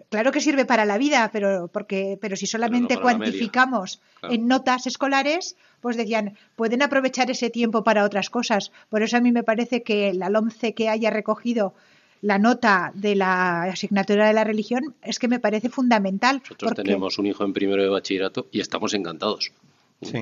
claro 0.08 0.32
que 0.32 0.40
sirve 0.40 0.64
para 0.64 0.84
la 0.84 0.98
vida, 0.98 1.30
pero 1.32 1.68
porque 1.68 2.18
pero 2.20 2.36
si 2.36 2.46
solamente 2.46 2.98
cuantificamos 2.98 4.00
en 4.22 4.46
notas 4.48 4.86
escolares, 4.86 5.56
pues 5.80 5.96
decían, 5.96 6.36
pueden 6.56 6.82
aprovechar 6.82 7.30
ese 7.30 7.50
tiempo 7.50 7.84
para 7.84 8.04
otras 8.04 8.30
cosas. 8.30 8.72
Por 8.88 9.02
eso 9.02 9.16
a 9.16 9.20
mí 9.20 9.32
me 9.32 9.42
parece 9.42 9.82
que 9.82 10.12
la 10.14 10.30
LOMCE 10.30 10.74
que 10.74 10.88
haya 10.88 11.10
recogido 11.10 11.74
la 12.24 12.38
nota 12.38 12.90
de 12.94 13.14
la 13.16 13.64
asignatura 13.64 14.26
de 14.26 14.32
la 14.32 14.44
religión 14.44 14.94
es 15.02 15.18
que 15.18 15.28
me 15.28 15.40
parece 15.40 15.68
fundamental. 15.68 16.40
Nosotros 16.40 16.74
tenemos 16.74 17.18
un 17.18 17.26
hijo 17.26 17.44
en 17.44 17.52
primero 17.52 17.82
de 17.82 17.88
bachillerato 17.88 18.46
y 18.50 18.60
estamos 18.60 18.94
encantados. 18.94 19.52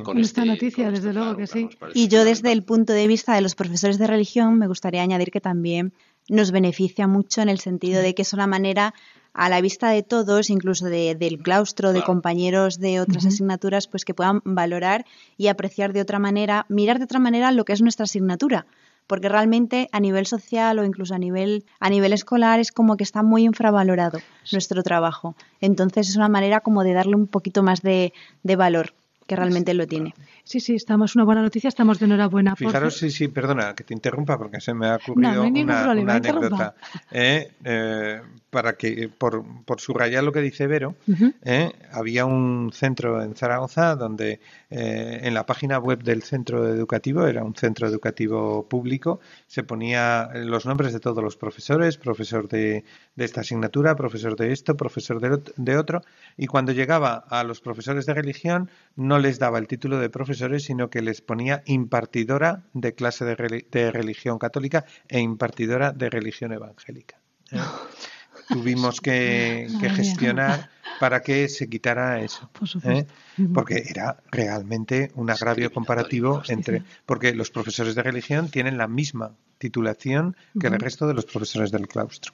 Con, 0.05 0.19
esta 0.19 0.43
este, 0.43 0.53
noticia, 0.53 0.91
desde 0.91 1.09
este 1.09 1.19
luego 1.19 1.37
que 1.37 1.47
sí. 1.47 1.69
Y 1.95 2.09
yo 2.09 2.25
desde 2.25 2.53
el 2.53 2.63
punto 2.63 2.93
de 2.93 3.07
vista 3.07 3.35
de 3.35 3.41
los 3.41 3.55
profesores 3.55 3.99
de 3.99 4.07
religión 4.07 4.59
me 4.59 4.67
gustaría 4.67 5.03
añadir 5.03 5.31
que 5.31 5.41
también 5.41 5.93
nos 6.33 6.51
beneficia 6.51 7.07
mucho 7.07 7.42
en 7.42 7.49
el 7.49 7.61
sentido 7.61 8.01
de 8.03 8.14
que 8.14 8.23
es 8.23 8.33
una 8.33 8.47
manera 8.47 8.95
a 9.35 9.49
la 9.49 9.61
vista 9.61 9.90
de 9.90 10.03
todos, 10.03 10.51
incluso 10.51 10.87
del 10.87 11.38
claustro, 11.38 11.92
de 11.92 12.03
compañeros 12.03 12.79
de 12.79 13.01
otras 13.01 13.25
asignaturas, 13.27 13.87
pues 13.87 14.05
que 14.05 14.14
puedan 14.14 14.40
valorar 14.45 15.05
y 15.37 15.47
apreciar 15.47 15.92
de 15.92 16.01
otra 16.01 16.18
manera, 16.18 16.66
mirar 16.68 16.99
de 16.99 17.05
otra 17.05 17.18
manera 17.18 17.53
lo 17.53 17.64
que 17.64 17.73
es 17.73 17.83
nuestra 17.83 18.05
asignatura 18.05 18.66
porque 19.07 19.29
realmente 19.29 19.88
a 19.92 20.01
nivel 20.01 20.27
social 20.27 20.79
o 20.79 20.85
incluso 20.85 21.14
a 21.14 21.18
nivel, 21.18 21.64
a 21.81 21.90
nivel 21.90 22.12
escolar 22.12 22.61
es 22.61 22.73
como 22.73 22.97
que 22.97 23.05
está 23.05 23.23
muy 23.23 23.45
infravalorado 23.45 24.21
nuestro 24.53 24.83
trabajo. 24.83 25.35
Entonces 25.61 26.09
es 26.09 26.16
una 26.16 26.29
manera 26.29 26.61
como 26.61 26.85
de 26.85 26.95
darle 26.95 27.16
un 27.16 27.27
poquito 27.27 27.62
más 27.62 27.83
de, 27.83 28.12
valor 28.42 28.95
que 29.27 29.37
realmente 29.37 29.75
lo 29.75 29.87
tiene. 29.87 30.14
Sí, 30.44 30.59
sí, 30.59 30.74
estamos 30.74 31.14
una 31.14 31.24
buena 31.24 31.40
noticia, 31.40 31.68
estamos 31.68 32.00
de 32.00 32.07
enhorabuena. 32.07 32.57
Fijaros, 32.57 32.96
sí, 32.96 33.12
sí, 33.12 33.28
perdona 33.28 33.74
que 33.74 33.85
te 33.85 33.94
interrumpa 33.94 34.37
porque 34.37 34.61
se 34.61 34.74
me 34.74 34.88
ha 34.88 34.96
ocurrido 34.96 35.44
una, 35.44 35.90
anécdota. 35.90 36.74
¿eh? 37.12 37.52
Eh, 37.64 38.20
para 38.50 38.74
que, 38.74 39.09
por, 39.09 39.44
por, 39.64 39.81
subrayar 39.81 40.24
lo 40.24 40.33
que 40.33 40.40
dice 40.40 40.66
Vero, 40.66 40.96
¿eh? 41.42 41.70
había 41.92 42.26
un 42.26 42.70
centro 42.74 43.22
en 43.22 43.35
Zaragoza 43.35 43.94
donde 43.94 44.40
en 44.68 45.33
la 45.33 45.46
página 45.46 45.78
web 45.78 46.02
del 46.02 46.22
centro 46.22 46.68
educativo, 46.68 47.26
era 47.26 47.44
un 47.44 47.55
centro 47.55 47.87
educativo 47.87 48.66
público, 48.68 49.20
se 49.46 49.62
ponía 49.62 50.28
los 50.35 50.66
nombres 50.66 50.92
de 50.92 51.00
todos 51.00 51.22
los 51.22 51.37
profesores, 51.37 51.96
profesor 51.96 52.48
de, 52.48 52.85
de 53.14 53.24
esta 53.24 53.42
asignatura, 53.42 53.94
profesor 53.96 54.37
de 54.37 54.52
esto, 54.52 54.76
profesor 54.76 55.20
de, 55.20 55.40
de 55.57 55.76
otro, 55.78 56.02
y 56.37 56.46
cuando 56.46 56.72
llegaba 56.72 57.24
a 57.28 57.44
los 57.44 57.61
profesores 57.61 58.05
de 58.07 58.14
religión 58.14 58.70
no 58.96 59.18
les 59.18 59.38
daba 59.38 59.59
el 59.59 59.66
título 59.66 59.98
de 59.98 60.11
profesor 60.11 60.32
sino 60.35 60.90
que 60.90 61.03
les 61.03 61.21
ponía 61.21 61.62
impartidora 61.66 62.64
de 62.73 62.95
clase 62.95 63.25
de, 63.25 63.90
religión 63.90 64.38
católica 64.38 64.85
e 65.09 65.21
impartidora 65.21 65.92
de 65.92 66.11
religión 66.11 66.53
evangélica. 66.53 67.21
¿eh? 67.51 67.59
Tuvimos 68.49 69.01
que, 69.01 69.68
gestionar 69.95 70.71
para 71.01 71.23
que 71.23 71.49
se 71.49 71.68
quitara 71.68 72.21
eso, 72.21 72.51
¿eh? 72.85 73.07
porque 73.55 73.83
era 73.87 74.23
realmente 74.31 75.11
un 75.14 75.31
agravio 75.31 75.73
comparativo 75.73 76.42
entre, 76.49 76.83
porque 77.07 77.35
los 77.35 77.51
profesores 77.51 77.95
de 77.95 78.03
religión 78.03 78.49
tienen 78.49 78.77
la 78.79 78.88
misma 78.88 79.37
titulación 79.59 80.37
que 80.59 80.66
el 80.66 80.79
resto 80.79 81.07
de 81.07 81.14
los 81.14 81.25
profesores 81.25 81.71
del 81.71 81.88
claustro. 81.88 82.33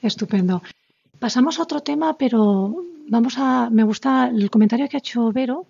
Estupendo. 0.00 0.62
Pasamos 1.18 1.58
a 1.58 1.62
otro 1.62 1.80
tema, 1.80 2.16
pero 2.16 2.74
vamos 3.08 3.34
a, 3.38 3.70
me 3.70 3.84
gusta 3.84 4.28
el 4.28 4.50
comentario 4.50 4.88
que 4.88 4.96
ha 4.96 4.98
hecho 4.98 5.30
Vero 5.32 5.66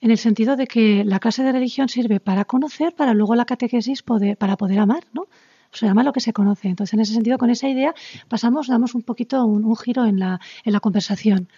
en 0.00 0.10
el 0.10 0.18
sentido 0.18 0.56
de 0.56 0.66
que 0.66 1.04
la 1.04 1.18
clase 1.18 1.42
de 1.42 1.52
religión 1.52 1.88
sirve 1.88 2.20
para 2.20 2.44
conocer, 2.44 2.94
para 2.94 3.14
luego 3.14 3.34
la 3.34 3.44
catequesis 3.44 4.02
poder, 4.02 4.36
para 4.36 4.56
poder 4.56 4.78
amar, 4.78 5.04
¿no? 5.12 5.26
Se 5.72 5.86
llama 5.86 6.02
lo 6.02 6.12
que 6.12 6.20
se 6.20 6.32
conoce. 6.32 6.68
Entonces, 6.68 6.94
en 6.94 7.00
ese 7.00 7.12
sentido, 7.12 7.36
con 7.38 7.50
esa 7.50 7.68
idea, 7.68 7.94
pasamos, 8.28 8.68
damos 8.68 8.94
un 8.94 9.02
poquito 9.02 9.44
un, 9.44 9.76
giro 9.76 10.06
en 10.06 10.18
la, 10.18 10.40
en 10.64 10.72
la 10.72 10.80
conversación. 10.80 11.48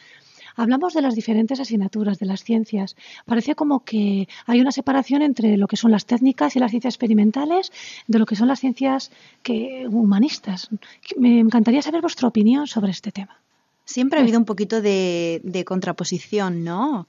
Hablamos 0.56 0.94
de 0.94 1.02
las 1.02 1.14
diferentes 1.14 1.60
asignaturas, 1.60 2.18
de 2.18 2.26
las 2.26 2.42
ciencias. 2.42 2.96
Parece 3.24 3.54
como 3.54 3.84
que 3.84 4.28
hay 4.46 4.60
una 4.60 4.72
separación 4.72 5.22
entre 5.22 5.56
lo 5.56 5.68
que 5.68 5.76
son 5.76 5.90
las 5.90 6.06
técnicas 6.06 6.56
y 6.56 6.58
las 6.58 6.70
ciencias 6.70 6.94
experimentales, 6.94 7.72
de 8.08 8.18
lo 8.18 8.26
que 8.26 8.36
son 8.36 8.48
las 8.48 8.60
ciencias 8.60 9.10
que, 9.42 9.86
humanistas. 9.88 10.68
Me 11.16 11.38
encantaría 11.38 11.82
saber 11.82 12.00
vuestra 12.00 12.28
opinión 12.28 12.66
sobre 12.66 12.90
este 12.90 13.12
tema. 13.12 13.38
Siempre 13.84 14.18
ha 14.18 14.22
habido 14.22 14.38
un 14.38 14.44
poquito 14.44 14.80
de, 14.82 15.40
de 15.44 15.64
contraposición, 15.64 16.62
¿no? 16.62 17.06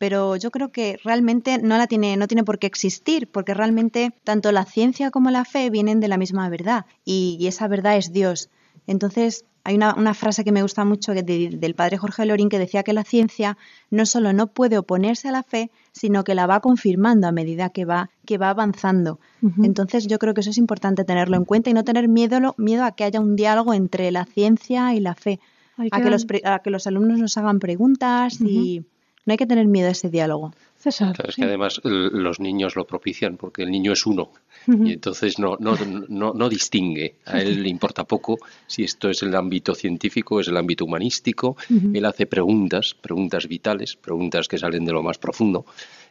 Pero 0.00 0.34
yo 0.36 0.50
creo 0.50 0.72
que 0.72 0.98
realmente 1.04 1.58
no 1.58 1.76
la 1.76 1.86
tiene, 1.86 2.16
no 2.16 2.26
tiene 2.26 2.42
por 2.42 2.58
qué 2.58 2.66
existir, 2.66 3.28
porque 3.30 3.52
realmente 3.52 4.14
tanto 4.24 4.50
la 4.50 4.64
ciencia 4.64 5.10
como 5.10 5.30
la 5.30 5.44
fe 5.44 5.68
vienen 5.68 6.00
de 6.00 6.08
la 6.08 6.16
misma 6.16 6.48
verdad, 6.48 6.86
y, 7.04 7.46
esa 7.46 7.68
verdad 7.68 7.98
es 7.98 8.10
Dios. 8.10 8.48
Entonces, 8.86 9.44
hay 9.62 9.76
una, 9.76 10.14
frase 10.14 10.42
que 10.42 10.52
me 10.52 10.62
gusta 10.62 10.86
mucho 10.86 11.12
del 11.12 11.74
padre 11.74 11.98
Jorge 11.98 12.24
Lorín 12.24 12.48
que 12.48 12.58
decía 12.58 12.82
que 12.82 12.94
la 12.94 13.04
ciencia 13.04 13.58
no 13.90 14.06
solo 14.06 14.32
no 14.32 14.46
puede 14.46 14.78
oponerse 14.78 15.28
a 15.28 15.32
la 15.32 15.42
fe, 15.42 15.70
sino 15.92 16.24
que 16.24 16.34
la 16.34 16.46
va 16.46 16.60
confirmando 16.60 17.28
a 17.28 17.32
medida 17.32 17.68
que 17.68 17.84
va, 17.84 18.08
que 18.24 18.38
va 18.38 18.48
avanzando. 18.48 19.20
Entonces 19.62 20.06
yo 20.06 20.18
creo 20.18 20.32
que 20.32 20.40
eso 20.40 20.48
es 20.48 20.56
importante 20.56 21.04
tenerlo 21.04 21.36
en 21.36 21.44
cuenta 21.44 21.68
y 21.68 21.74
no 21.74 21.84
tener 21.84 22.08
miedo, 22.08 22.54
miedo 22.56 22.84
a 22.84 22.92
que 22.92 23.04
haya 23.04 23.20
un 23.20 23.36
diálogo 23.36 23.74
entre 23.74 24.10
la 24.12 24.24
ciencia 24.24 24.94
y 24.94 25.00
la 25.00 25.14
fe, 25.14 25.40
a 25.76 26.00
que, 26.00 26.08
los, 26.08 26.26
a 26.44 26.60
que 26.60 26.70
los 26.70 26.86
alumnos 26.86 27.18
nos 27.18 27.36
hagan 27.36 27.58
preguntas 27.58 28.40
y 28.40 28.86
no 29.26 29.32
hay 29.32 29.36
que 29.36 29.46
tener 29.46 29.66
miedo 29.66 29.88
a 29.88 29.92
ese 29.92 30.08
diálogo. 30.08 30.52
César. 30.76 31.14
es 31.28 31.36
que 31.36 31.44
además 31.44 31.78
los 31.84 32.40
niños 32.40 32.74
lo 32.74 32.86
propician 32.86 33.36
porque 33.36 33.64
el 33.64 33.70
niño 33.70 33.92
es 33.92 34.06
uno 34.06 34.32
y 34.66 34.94
entonces 34.94 35.38
no, 35.38 35.58
no, 35.60 35.76
no, 36.08 36.32
no, 36.32 36.48
distingue. 36.48 37.16
A 37.26 37.42
él 37.42 37.62
le 37.62 37.68
importa 37.68 38.04
poco 38.04 38.38
si 38.66 38.84
esto 38.84 39.10
es 39.10 39.22
el 39.22 39.34
ámbito 39.34 39.74
científico, 39.74 40.36
o 40.36 40.40
es 40.40 40.48
el 40.48 40.56
ámbito 40.56 40.86
humanístico. 40.86 41.58
Él 41.68 42.04
hace 42.06 42.24
preguntas, 42.24 42.94
preguntas 42.94 43.46
vitales, 43.46 43.96
preguntas 43.96 44.48
que 44.48 44.56
salen 44.56 44.86
de 44.86 44.92
lo 44.92 45.02
más 45.02 45.18
profundo 45.18 45.66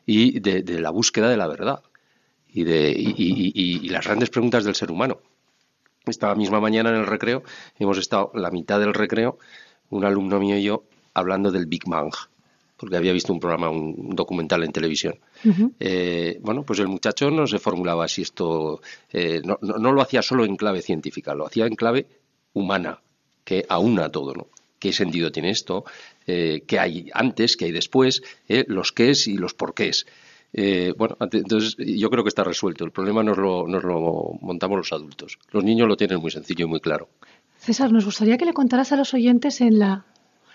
y 0.06 0.40
de, 0.40 0.62
la 0.80 0.92
búsqueda 0.92 1.30
de 1.30 1.38
la 1.38 1.48
verdad 1.48 1.82
y, 2.54 2.64
de, 2.64 2.94
y 2.96 3.90
las 3.90 4.06
grandes 4.06 4.30
preguntas 4.30 4.66
del 4.66 4.76
ser 4.76 4.92
humano. 4.92 5.20
Esta 6.06 6.34
misma 6.36 6.60
mañana 6.60 6.90
en 6.90 6.98
el 6.98 7.08
recreo 7.08 7.44
hemos 7.80 7.98
estado 7.98 8.32
la 8.36 8.52
mitad 8.52 8.80
del 8.80 8.94
recreo, 8.94 9.40
un 9.90 10.06
alumno 10.06 10.40
mío 10.40 10.58
y 10.58 10.64
yo, 10.64 10.84
hablando 11.16 11.52
del 11.52 11.66
Big 11.66 11.84
Bang 11.88 12.14
porque 12.80 12.96
había 12.96 13.12
visto 13.12 13.34
un 13.34 13.42
programa, 13.42 13.70
un 13.70 14.16
documental 14.16 14.64
en 14.64 14.72
televisión. 14.72 15.16
Eh, 15.80 16.40
bueno, 16.42 16.64
pues 16.64 16.80
el 16.80 16.88
muchacho 16.88 17.30
no 17.30 17.46
se 17.46 17.60
formulaba 17.60 18.08
si 18.08 18.22
esto, 18.22 18.82
eh, 19.12 19.42
no, 19.44 19.58
lo 19.92 20.02
hacía 20.02 20.22
solo 20.22 20.46
en 20.46 20.56
clave 20.56 20.82
científica, 20.82 21.36
lo 21.36 21.46
hacía 21.46 21.66
en 21.66 21.76
clave 21.76 22.08
humana, 22.54 23.02
que 23.44 23.66
aúna 23.68 24.10
todo, 24.10 24.34
¿no? 24.34 24.48
¿Qué 24.80 24.94
sentido 24.94 25.30
tiene 25.30 25.50
esto? 25.50 25.84
Eh, 26.26 26.64
¿Qué 26.66 26.80
hay 26.80 27.10
antes? 27.14 27.58
¿Qué 27.58 27.66
hay 27.66 27.74
después? 27.74 28.24
los 28.48 28.94
qué 28.94 29.10
es 29.10 29.28
y 29.28 29.34
los 29.34 29.54
por 29.54 29.74
qué 29.74 29.90
es. 29.90 30.06
bueno, 30.98 31.18
entonces 31.20 31.76
yo 31.78 32.10
creo 32.10 32.24
que 32.24 32.30
está 32.30 32.46
resuelto. 32.46 32.86
El 32.86 32.92
problema 32.92 33.22
nos 33.24 33.38
lo, 33.38 33.68
nos 33.68 33.84
lo 33.84 34.38
montamos 34.40 34.78
los 34.78 34.94
adultos. 34.94 35.38
Los 35.52 35.66
niños 35.66 35.90
lo 35.90 35.98
tienen 35.98 36.22
muy 36.22 36.32
sencillo 36.32 36.66
y 36.66 36.70
muy 36.70 36.80
claro. 36.80 37.10
César, 37.58 37.92
nos 37.92 38.06
gustaría 38.06 38.38
que 38.38 38.46
le 38.46 38.54
contaras 38.54 38.94
a 38.94 38.96
los 38.96 39.14
oyentes 39.14 39.60
en 39.60 39.80
la 39.80 40.06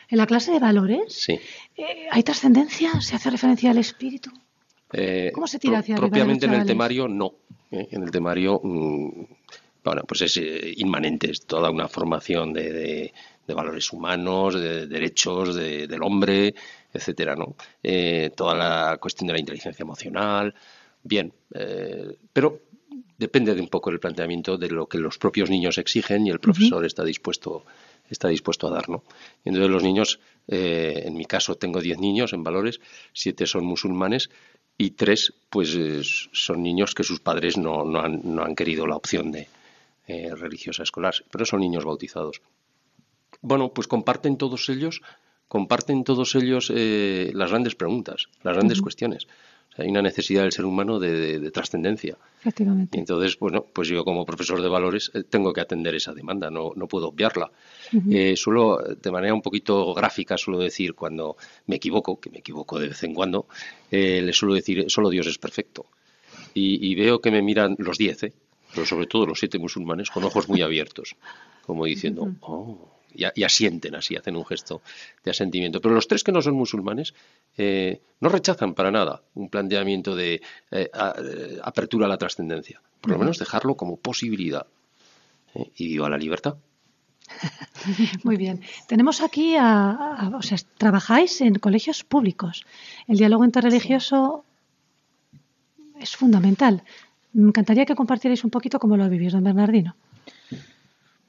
en 0.08 0.18
la 0.18 0.26
clase 0.26 0.52
de 0.52 0.58
valores, 0.58 1.12
sí. 1.12 1.38
Eh, 1.76 2.08
¿hay 2.10 2.22
trascendencia? 2.22 3.00
¿Se 3.00 3.16
hace 3.16 3.30
referencia 3.30 3.70
al 3.70 3.78
espíritu? 3.78 4.30
Eh, 4.92 5.30
¿Cómo 5.34 5.46
se 5.46 5.58
tira 5.58 5.78
hacia 5.78 5.96
Propiamente 5.96 6.46
en 6.46 6.54
el 6.54 6.66
temario, 6.66 7.08
no. 7.08 7.34
Eh, 7.70 7.88
en 7.90 8.02
el 8.02 8.10
temario, 8.10 8.60
mm, 8.62 9.24
bueno, 9.82 10.02
pues 10.06 10.22
es 10.22 10.40
inmanente, 10.76 11.30
es 11.30 11.46
toda 11.46 11.70
una 11.70 11.88
formación 11.88 12.52
de, 12.52 13.12
valores 13.48 13.92
humanos, 13.92 14.54
de 14.54 14.86
derechos 14.86 15.54
del 15.54 16.02
hombre, 16.02 16.54
etcétera, 16.92 17.36
¿no? 17.36 17.54
toda 18.34 18.54
la 18.54 18.96
cuestión 18.98 19.26
de 19.26 19.34
la 19.34 19.40
inteligencia 19.40 19.82
emocional, 19.82 20.54
bien, 21.02 21.34
pero 22.32 22.60
depende 23.18 23.54
de 23.54 23.60
un 23.60 23.68
poco 23.68 23.90
el 23.90 24.00
planteamiento 24.00 24.56
de 24.56 24.70
lo 24.70 24.86
que 24.86 24.98
los 24.98 25.18
propios 25.18 25.50
niños 25.50 25.78
exigen 25.78 26.26
y 26.26 26.30
el 26.30 26.40
profesor 26.40 26.84
está 26.84 27.04
dispuesto 27.04 27.64
está 28.08 28.28
dispuesto 28.28 28.68
a 28.68 28.70
dar, 28.70 28.88
¿no? 28.88 29.02
Entonces 29.44 29.70
los 29.70 29.82
niños, 29.82 30.20
eh, 30.48 31.02
en 31.06 31.14
mi 31.14 31.24
caso 31.24 31.56
tengo 31.56 31.80
10 31.80 31.98
niños 31.98 32.32
en 32.32 32.42
valores, 32.42 32.80
7 33.12 33.46
son 33.46 33.64
musulmanes 33.64 34.30
y 34.76 34.90
3 34.90 35.34
pues 35.50 36.28
son 36.32 36.62
niños 36.62 36.94
que 36.94 37.04
sus 37.04 37.20
padres 37.20 37.56
no, 37.56 37.84
no, 37.84 38.00
han, 38.00 38.20
no 38.24 38.44
han, 38.44 38.54
querido 38.54 38.86
la 38.86 38.96
opción 38.96 39.32
de 39.32 39.48
eh, 40.06 40.34
religiosa 40.34 40.82
escolar, 40.82 41.14
pero 41.30 41.46
son 41.46 41.60
niños 41.60 41.84
bautizados. 41.84 42.42
Bueno, 43.40 43.72
pues 43.72 43.88
comparten 43.88 44.36
todos 44.36 44.68
ellos, 44.68 45.02
comparten 45.48 46.04
todos 46.04 46.34
ellos 46.34 46.72
eh, 46.74 47.30
las 47.34 47.50
grandes 47.50 47.74
preguntas, 47.74 48.28
las 48.42 48.54
grandes 48.54 48.80
cuestiones 48.80 49.26
hay 49.76 49.88
una 49.88 50.02
necesidad 50.02 50.42
del 50.42 50.52
ser 50.52 50.64
humano 50.64 50.98
de, 50.98 51.50
trascendencia. 51.50 52.16
Efectivamente. 52.40 52.96
Y 52.96 53.00
entonces, 53.00 53.38
bueno, 53.38 53.66
pues 53.72 53.88
yo 53.88 54.04
como 54.04 54.24
profesor 54.24 54.62
de 54.62 54.68
valores 54.68 55.10
eh, 55.14 55.24
tengo 55.24 55.52
que 55.52 55.60
atender 55.60 55.94
esa 55.94 56.12
demanda, 56.12 56.50
no, 56.50 56.72
no 56.76 56.86
puedo 56.86 57.08
obviarla. 57.08 57.50
Eh, 58.10 58.36
solo, 58.36 58.78
de 58.78 59.10
manera 59.10 59.34
un 59.34 59.42
poquito 59.42 59.92
gráfica, 59.94 60.36
suelo 60.36 60.60
decir 60.60 60.94
cuando 60.94 61.36
me 61.66 61.76
equivoco, 61.76 62.20
que 62.20 62.30
me 62.30 62.38
equivoco 62.38 62.78
de 62.78 62.88
vez 62.88 63.02
en 63.02 63.14
cuando, 63.14 63.46
eh, 63.90 64.22
le 64.22 64.32
suelo 64.32 64.54
decir, 64.54 64.84
solo 64.88 65.10
Dios 65.10 65.26
es 65.26 65.38
perfecto. 65.38 65.86
Y, 66.56 66.94
veo 66.94 67.20
que 67.20 67.32
me 67.32 67.42
miran 67.42 67.74
los 67.78 67.98
diez, 67.98 68.22
¿eh? 68.22 68.32
pero 68.72 68.86
sobre 68.86 69.06
todo 69.06 69.26
los 69.26 69.40
siete 69.40 69.58
musulmanes, 69.58 70.10
con 70.10 70.22
ojos 70.22 70.48
muy 70.48 70.62
abiertos, 70.62 71.16
como 71.66 71.84
diciendo, 71.84 72.32
oh, 72.42 72.93
y, 73.14 73.44
asienten 73.44 73.94
así, 73.94 74.16
hacen 74.16 74.36
un 74.36 74.44
gesto 74.44 74.82
de 75.22 75.30
asentimiento. 75.30 75.80
Pero 75.80 75.94
los 75.94 76.08
tres 76.08 76.24
que 76.24 76.32
no 76.32 76.42
son 76.42 76.54
musulmanes 76.54 77.14
eh, 77.56 78.00
no 78.20 78.28
rechazan 78.28 78.74
para 78.74 78.90
nada 78.90 79.22
un 79.34 79.48
planteamiento 79.48 80.14
de 80.16 80.34
eh, 80.34 80.40
eh, 80.70 81.58
apertura 81.62 82.06
a 82.06 82.08
la 82.08 82.18
trascendencia. 82.18 82.80
Por 83.00 83.12
lo 83.12 83.18
menos 83.18 83.38
dejarlo 83.38 83.76
como 83.76 83.96
posibilidad. 83.96 84.66
Y 85.76 85.88
viva 85.88 86.08
la 86.08 86.18
libertad. 86.18 86.56
Muy 88.24 88.36
bien. 88.36 88.60
Tenemos 88.88 89.20
aquí 89.20 89.56
a, 89.58 90.32
o 90.34 90.42
sea, 90.42 90.58
trabajáis 90.78 91.40
en 91.40 91.54
colegios 91.56 92.02
públicos. 92.02 92.66
El 93.06 93.18
diálogo 93.18 93.44
interreligioso 93.44 94.44
es 96.00 96.16
fundamental. 96.16 96.82
Me 97.32 97.48
encantaría 97.48 97.86
que 97.86 97.94
compartierais 97.94 98.44
un 98.44 98.50
poquito 98.50 98.78
cómo 98.78 98.96
lo 98.96 99.08
vivís, 99.08 99.32
don 99.32 99.44
Bernardino. 99.44 99.96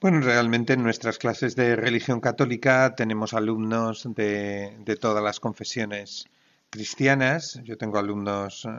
Bueno, 0.02 0.20
realmente 0.20 0.74
en 0.74 0.84
nuestras 0.84 1.18
clases 1.18 1.56
de 1.56 1.76
religión 1.76 2.20
católica 2.20 2.96
tenemos 2.96 3.34
alumnos 3.34 4.08
de, 4.14 4.98
todas 5.00 5.24
las 5.24 5.40
confesiones 5.40 6.28
cristianas. 6.70 7.60
Yo 7.64 7.78
tengo 7.78 7.98
alumnos 7.98 8.66
eh, 8.66 8.70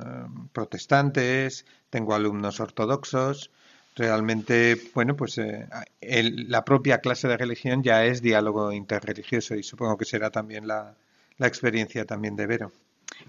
protestantes, 0.52 1.64
tengo 1.90 2.14
alumnos 2.14 2.61
ortodoxos. 2.61 3.50
Realmente, 3.94 4.76
bueno, 4.94 5.16
pues 5.16 5.38
eh, 5.38 5.66
la 6.00 6.64
propia 6.64 6.98
clase 6.98 7.29
de 7.29 7.38
religión 7.38 7.83
ya 7.83 8.05
es 8.05 8.20
diálogo 8.20 8.70
interreligioso 8.70 9.55
y 9.55 9.62
supongo 9.62 9.96
que 9.96 10.05
será 10.05 10.31
también 10.31 10.68
la, 10.68 10.94
la 11.38 11.46
experiencia 11.46 12.05
también 12.05 12.37
de 12.37 12.46
Vero. 12.46 12.72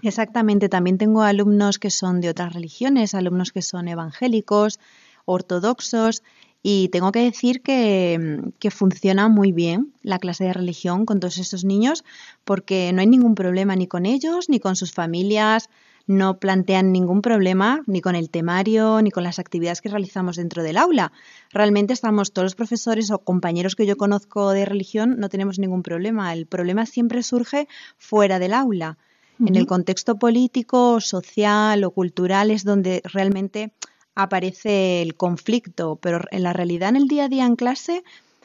Exactamente, 0.02 0.68
también 0.68 0.98
tengo 0.98 1.22
alumnos 1.22 1.78
que 1.78 1.90
son 1.90 2.20
de 2.20 2.28
otras 2.28 2.52
religiones, 2.52 3.14
alumnos 3.14 3.52
que 3.52 3.62
son 3.62 3.88
evangélicos, 3.88 4.78
ortodoxos, 5.24 6.22
y 6.70 6.90
tengo 6.90 7.12
que 7.12 7.20
decir 7.20 7.62
que, 7.62 8.42
que, 8.58 8.70
funciona 8.70 9.30
muy 9.30 9.52
bien 9.52 9.94
la 10.02 10.18
clase 10.18 10.44
de 10.44 10.52
religión 10.52 11.06
con 11.06 11.18
todos 11.18 11.38
estos 11.38 11.64
niños 11.64 12.04
porque 12.44 12.92
no 12.92 13.00
hay 13.00 13.06
ningún 13.06 13.34
problema 13.34 13.74
ni 13.74 13.86
con 13.86 14.04
ellos 14.04 14.50
ni 14.50 14.60
con 14.60 14.76
sus 14.76 14.92
familias, 14.92 15.70
no 16.06 16.38
plantean 16.38 16.92
ningún 16.92 17.22
problema 17.22 17.80
ni 17.86 18.02
con 18.02 18.14
el 18.14 18.28
temario 18.28 19.00
ni 19.00 19.10
con 19.10 19.22
las 19.22 19.38
actividades 19.38 19.80
que 19.80 19.88
realizamos 19.88 20.36
dentro 20.36 20.62
del 20.62 20.76
aula. 20.76 21.10
Realmente 21.50 21.94
estamos 21.94 22.34
todos 22.34 22.44
los 22.44 22.54
profesores 22.54 23.10
o 23.10 23.20
compañeros 23.20 23.74
que 23.74 23.86
yo 23.86 23.96
conozco 23.96 24.50
de 24.50 24.66
religión, 24.66 25.16
no 25.18 25.30
tenemos 25.30 25.58
ningún 25.58 25.82
problema. 25.82 26.34
El 26.34 26.44
problema 26.44 26.84
siempre 26.84 27.22
surge 27.22 27.66
fuera 27.96 28.38
del 28.38 28.52
aula. 28.52 28.98
En 29.40 29.56
el 29.56 29.66
contexto 29.66 30.18
político, 30.18 31.00
social 31.00 31.82
o 31.84 31.92
cultural 31.92 32.50
es 32.50 32.64
donde 32.64 33.00
realmente 33.04 33.72
aparece 34.18 35.00
el 35.00 35.14
conflicto, 35.14 35.96
pero 36.02 36.20
en 36.32 36.42
la 36.42 36.52
realidad 36.52 36.88
en 36.88 36.96
el 36.96 37.06
día 37.06 37.26
a 37.26 37.28
día 37.28 37.46
en 37.46 37.54
clase 37.54 38.02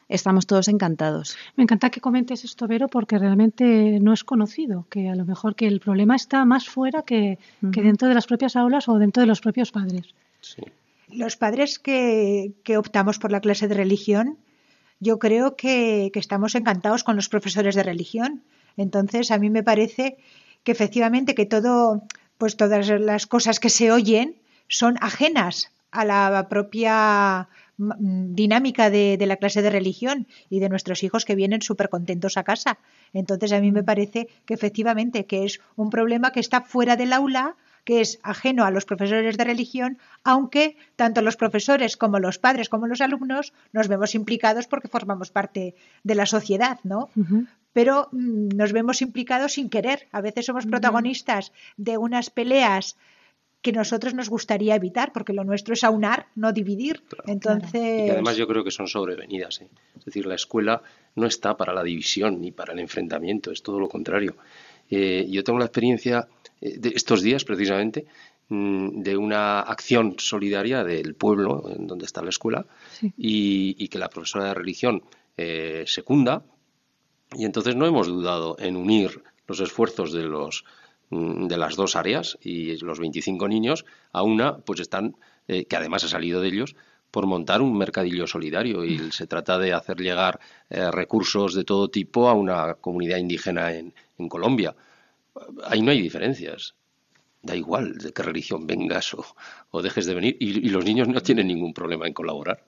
estamos 0.07 0.45
todos 0.45 0.67
encantados. 0.67 1.35
Me 1.55 1.63
encanta 1.63 1.89
que 1.89 1.99
comentes 1.99 2.43
esto, 2.43 2.67
Vero, 2.67 2.87
porque 2.87 3.17
realmente 3.17 3.99
no 3.99 4.13
es 4.13 4.23
conocido, 4.23 4.85
que 4.91 5.09
a 5.09 5.15
lo 5.15 5.25
mejor 5.25 5.55
que 5.55 5.65
el 5.65 5.79
problema 5.79 6.15
está 6.15 6.45
más 6.45 6.69
fuera 6.69 7.01
que, 7.01 7.39
dentro 7.61 8.07
de 8.07 8.13
las 8.13 8.27
propias 8.27 8.55
aulas 8.55 8.87
o 8.87 8.99
dentro 8.99 9.21
de 9.21 9.27
los 9.27 9.41
propios 9.41 9.71
padres. 9.71 10.13
Los 11.09 11.37
padres 11.37 11.79
que, 11.79 12.53
optamos 12.77 13.17
por 13.17 13.31
la 13.31 13.41
clase 13.41 13.67
de 13.67 13.73
religión, 13.73 14.37
yo 14.99 15.17
creo 15.17 15.55
que, 15.55 16.11
que 16.13 16.19
estamos 16.19 16.53
encantados 16.53 17.03
con 17.03 17.15
los 17.15 17.29
profesores 17.29 17.73
de 17.73 17.81
religión. 17.81 18.43
Entonces, 18.77 19.31
a 19.31 19.39
mí 19.39 19.49
me 19.49 19.63
parece 19.63 20.17
que 20.63 20.71
efectivamente 20.71 21.33
que 21.33 21.47
todo, 21.47 22.03
pues 22.37 22.57
todas 22.57 22.87
las 22.89 23.25
cosas 23.25 23.59
que 23.59 23.69
se 23.69 23.91
oyen 23.91 24.35
son 24.67 24.97
ajenas 25.01 25.71
a 25.91 26.05
la 26.05 26.47
propia 26.49 27.47
Mm, 27.77 28.35
dinámica 28.35 28.91
de, 28.91 29.17
la 29.25 29.37
clase 29.37 29.63
de 29.63 29.71
religión 29.71 30.27
y 30.49 30.59
de 30.59 30.69
nuestros 30.69 31.01
hijos 31.01 31.25
que 31.25 31.35
vienen 31.35 31.61
súper 31.61 31.89
contentos 31.89 32.37
a 32.37 32.43
casa. 32.43 32.77
Entonces 33.13 33.51
a 33.51 33.59
mí 33.61 33.71
me 33.71 33.83
parece 33.83 34.27
que 34.45 34.53
efectivamente 34.53 35.25
que 35.25 35.45
es 35.45 35.59
un 35.75 35.89
problema 35.89 36.31
que 36.31 36.39
está 36.39 36.61
fuera 36.61 36.95
del 36.95 37.13
aula 37.13 37.55
que 37.83 37.99
es 37.99 38.19
ajeno 38.23 38.63
a 38.63 38.71
los 38.71 38.85
profesores 38.85 39.35
de 39.35 39.43
religión, 39.43 39.97
aunque 40.23 40.77
tanto 40.95 41.21
los 41.21 41.35
profesores 41.35 41.97
como 41.97 42.19
los 42.19 42.37
padres 42.37 42.69
como 42.69 42.87
los 42.87 43.01
alumnos 43.01 43.51
nos 43.73 43.89
vemos 43.89 44.15
implicados 44.15 44.67
porque 44.67 44.87
formamos 44.87 45.31
parte 45.31 45.75
de 46.03 46.15
la 46.15 46.25
sociedad, 46.25 46.79
¿no? 46.83 47.09
Pero 47.73 48.07
mm, 48.11 48.49
nos 48.55 48.71
vemos 48.71 49.01
implicados 49.01 49.53
sin 49.53 49.69
querer. 49.69 50.07
A 50.11 50.21
veces 50.21 50.45
somos 50.45 50.67
protagonistas 50.67 51.51
de 51.75 51.97
unas 51.97 52.29
peleas 52.29 52.95
que 53.63 53.71
nosotros 53.71 54.13
nos 54.13 54.29
gustaría 54.29 54.75
evitar, 54.75 55.13
porque 55.13 55.31
lo 55.31 55.45
nuestro 55.45 55.73
es 55.73 55.85
aunar, 55.85 56.27
no 56.35 56.51
dividir. 56.51 57.01
Entonces... 57.25 58.07
Y 58.07 58.09
además 58.09 58.35
yo 58.35 58.45
creo 58.45 58.61
que 58.63 58.71
son 58.71 58.89
sobrevenidas. 58.89 59.61
¿eh? 59.61 59.69
Es 59.97 60.05
decir, 60.05 60.25
la 60.25 60.35
escuela 60.35 60.83
no 61.15 61.25
está 61.25 61.55
para 61.55 61.73
la 61.73 61.81
división 61.81 62.41
ni 62.41 62.51
para 62.51 62.73
el 62.73 62.79
enfrentamiento, 62.79 63.51
es 63.51 63.63
todo 63.63 63.79
lo 63.79 63.87
contrario. 63.87 64.35
Eh, 64.89 65.25
yo 65.29 65.45
tengo 65.45 65.59
la 65.59 65.65
experiencia 65.65 66.27
eh, 66.59 66.77
de 66.77 66.89
estos 66.89 67.21
días, 67.21 67.45
precisamente, 67.45 68.05
mm, 68.49 69.01
de 69.01 69.15
una 69.15 69.61
acción 69.61 70.15
solidaria 70.19 70.83
del 70.83 71.15
pueblo 71.15 71.63
en 71.73 71.87
donde 71.87 72.05
está 72.05 72.21
la 72.21 72.31
escuela 72.31 72.65
y, 73.17 73.77
y, 73.79 73.87
que 73.87 73.97
la 73.97 74.09
profesora 74.09 74.49
de 74.49 74.53
religión 74.55 75.03
secunda. 75.85 76.43
Y 77.35 77.45
entonces 77.45 77.75
no 77.75 77.87
hemos 77.87 78.07
dudado 78.07 78.55
en 78.59 78.75
unir 78.75 79.23
los 79.47 79.61
esfuerzos 79.61 80.11
de 80.11 80.23
los 80.23 80.63
de 81.47 81.57
las 81.57 81.75
dos 81.75 81.95
áreas 81.95 82.37
y 82.41 82.77
los 82.77 82.99
25 82.99 83.47
niños 83.47 83.85
a 84.11 84.23
una 84.23 84.57
pues 84.57 84.79
están 84.79 85.15
eh, 85.47 85.65
que 85.65 85.75
además 85.75 86.03
ha 86.03 86.07
salido 86.07 86.41
de 86.41 86.47
ellos 86.47 86.75
por 87.13 87.27
montar 87.27 87.61
un 87.61 87.77
mercadillo 87.77 88.25
solidario 88.25 88.83
y 88.83 89.11
se 89.11 89.27
trata 89.27 89.59
de 89.59 89.71
hacer 89.71 89.97
llegar 89.97 90.39
eh, 90.71 90.89
recursos 90.89 91.53
de 91.53 91.63
todo 91.63 91.87
tipo 91.89 92.27
a 92.27 92.33
una 92.33 92.73
comunidad 92.73 93.17
indígena 93.17 93.71
en, 93.71 93.93
en, 94.17 94.27
Colombia. 94.27 94.75
Ahí 95.63 95.83
no 95.83 95.91
hay 95.91 96.01
diferencias. 96.01 96.73
Da 97.43 97.55
igual 97.55 97.99
de 97.99 98.13
qué 98.13 98.23
religión 98.23 98.65
vengas 98.65 99.13
o, 99.13 99.81
dejes 99.83 100.07
de 100.07 100.15
venir 100.15 100.37
y, 100.39 100.69
los 100.69 100.83
niños 100.85 101.07
no 101.07 101.21
tienen 101.21 101.47
ningún 101.47 101.71
problema 101.71 102.07
en 102.07 102.13
colaborar. 102.13 102.63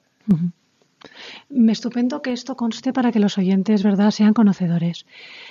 Me 1.50 1.72
estupendo 1.72 2.22
que 2.22 2.32
esto 2.32 2.56
conste 2.56 2.94
para 2.94 3.12
que 3.12 3.20
los 3.20 3.40
oyentes, 3.40 3.82
¿verdad?, 3.82 4.12
sean 4.12 4.34
conocedores. 4.34 5.08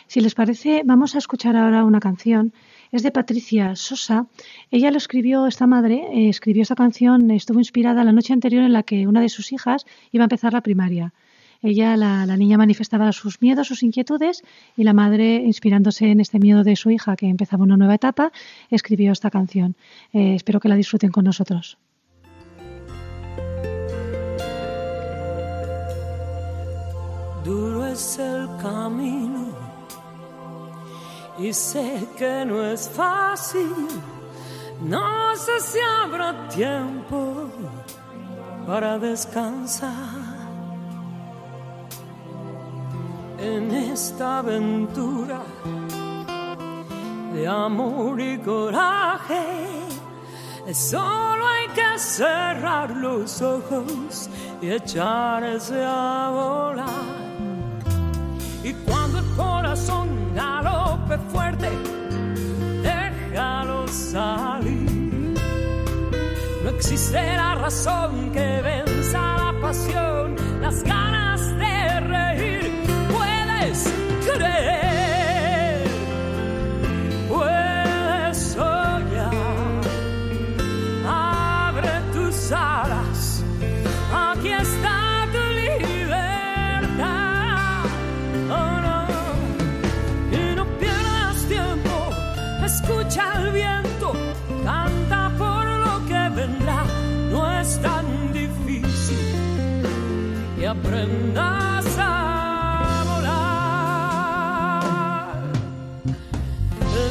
Si 0.06 0.20
les 0.20 0.34
parece, 0.36 0.82
vamos 0.84 1.16
a 1.16 1.18
escuchar 1.18 1.56
ahora 1.56 1.82
una 1.84 1.98
canción 1.98 2.52
es 2.94 3.02
de 3.02 3.10
Patricia 3.10 3.74
Sosa. 3.74 4.28
Ella 4.70 4.92
lo 4.92 4.98
escribió, 4.98 5.48
esta 5.48 5.66
madre 5.66 6.06
eh, 6.12 6.28
escribió 6.28 6.62
esta 6.62 6.76
canción, 6.76 7.28
estuvo 7.32 7.58
inspirada 7.58 8.04
la 8.04 8.12
noche 8.12 8.32
anterior 8.32 8.62
en 8.62 8.72
la 8.72 8.84
que 8.84 9.08
una 9.08 9.20
de 9.20 9.28
sus 9.28 9.50
hijas 9.52 9.84
iba 10.12 10.22
a 10.22 10.26
empezar 10.26 10.52
la 10.52 10.60
primaria. 10.60 11.12
Ella, 11.60 11.96
la, 11.96 12.36
niña, 12.36 12.56
manifestaba 12.56 13.10
sus 13.10 13.42
miedos, 13.42 13.66
sus 13.66 13.82
inquietudes 13.82 14.44
y 14.76 14.84
la 14.84 14.92
madre, 14.92 15.36
inspirándose 15.36 16.12
en 16.12 16.20
este 16.20 16.38
miedo 16.38 16.62
de 16.62 16.76
su 16.76 16.90
hija 16.92 17.16
que 17.16 17.26
empezaba 17.26 17.64
una 17.64 17.76
nueva 17.76 17.96
etapa, 17.96 18.30
escribió 18.70 19.10
esta 19.10 19.30
canción. 19.30 19.74
Eh, 20.12 20.36
espero 20.36 20.60
que 20.60 20.68
la 20.68 20.76
disfruten 20.76 21.10
con 21.10 21.24
nosotros. 21.24 21.78
Duro 27.44 27.86
es 27.86 28.18
el 28.20 28.46
camino 28.62 29.33
y 31.38 31.52
sé 31.52 32.06
que 32.16 32.44
no 32.44 32.62
es 32.62 32.88
fácil. 32.88 33.88
No 34.80 35.36
sé 35.36 35.60
si 35.60 35.78
habrá 35.80 36.48
tiempo 36.48 37.50
para 38.66 38.98
descansar 38.98 40.34
en 43.38 43.70
esta 43.70 44.38
aventura 44.38 45.40
de 47.32 47.46
amor 47.46 48.20
y 48.20 48.38
coraje. 48.38 49.44
Solo 50.72 51.46
hay 51.46 51.68
que 51.74 51.98
cerrar 51.98 52.90
los 52.90 53.42
ojos 53.42 54.30
y 54.62 54.70
echarse 54.70 55.84
a 55.84 56.30
volar. 56.32 56.73
Razón 67.64 68.30
que 68.30 68.53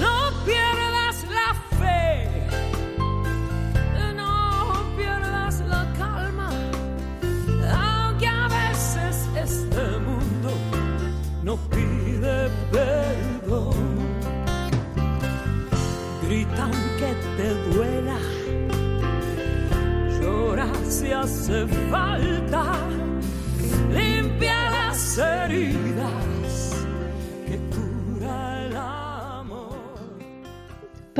No 0.01 0.17
pierdas 0.45 1.25
la 1.29 1.53
fe, 1.77 2.47
no 4.15 4.95
pierdas 4.97 5.59
la 5.67 5.85
calma, 5.97 6.49
aunque 7.71 8.27
a 8.27 8.47
veces 8.47 9.27
este 9.35 9.99
mundo 9.99 10.49
no 11.43 11.57
pide 11.69 12.49
perdón. 12.71 13.75
Grita 16.27 16.63
aunque 16.63 17.13
te 17.37 17.47
duela, 17.69 18.19
llora 20.19 20.67
si 20.89 21.11
hace 21.11 21.67
falta, 21.91 22.63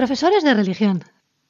Profesores 0.04 0.44
de 0.44 0.54
religión, 0.54 1.02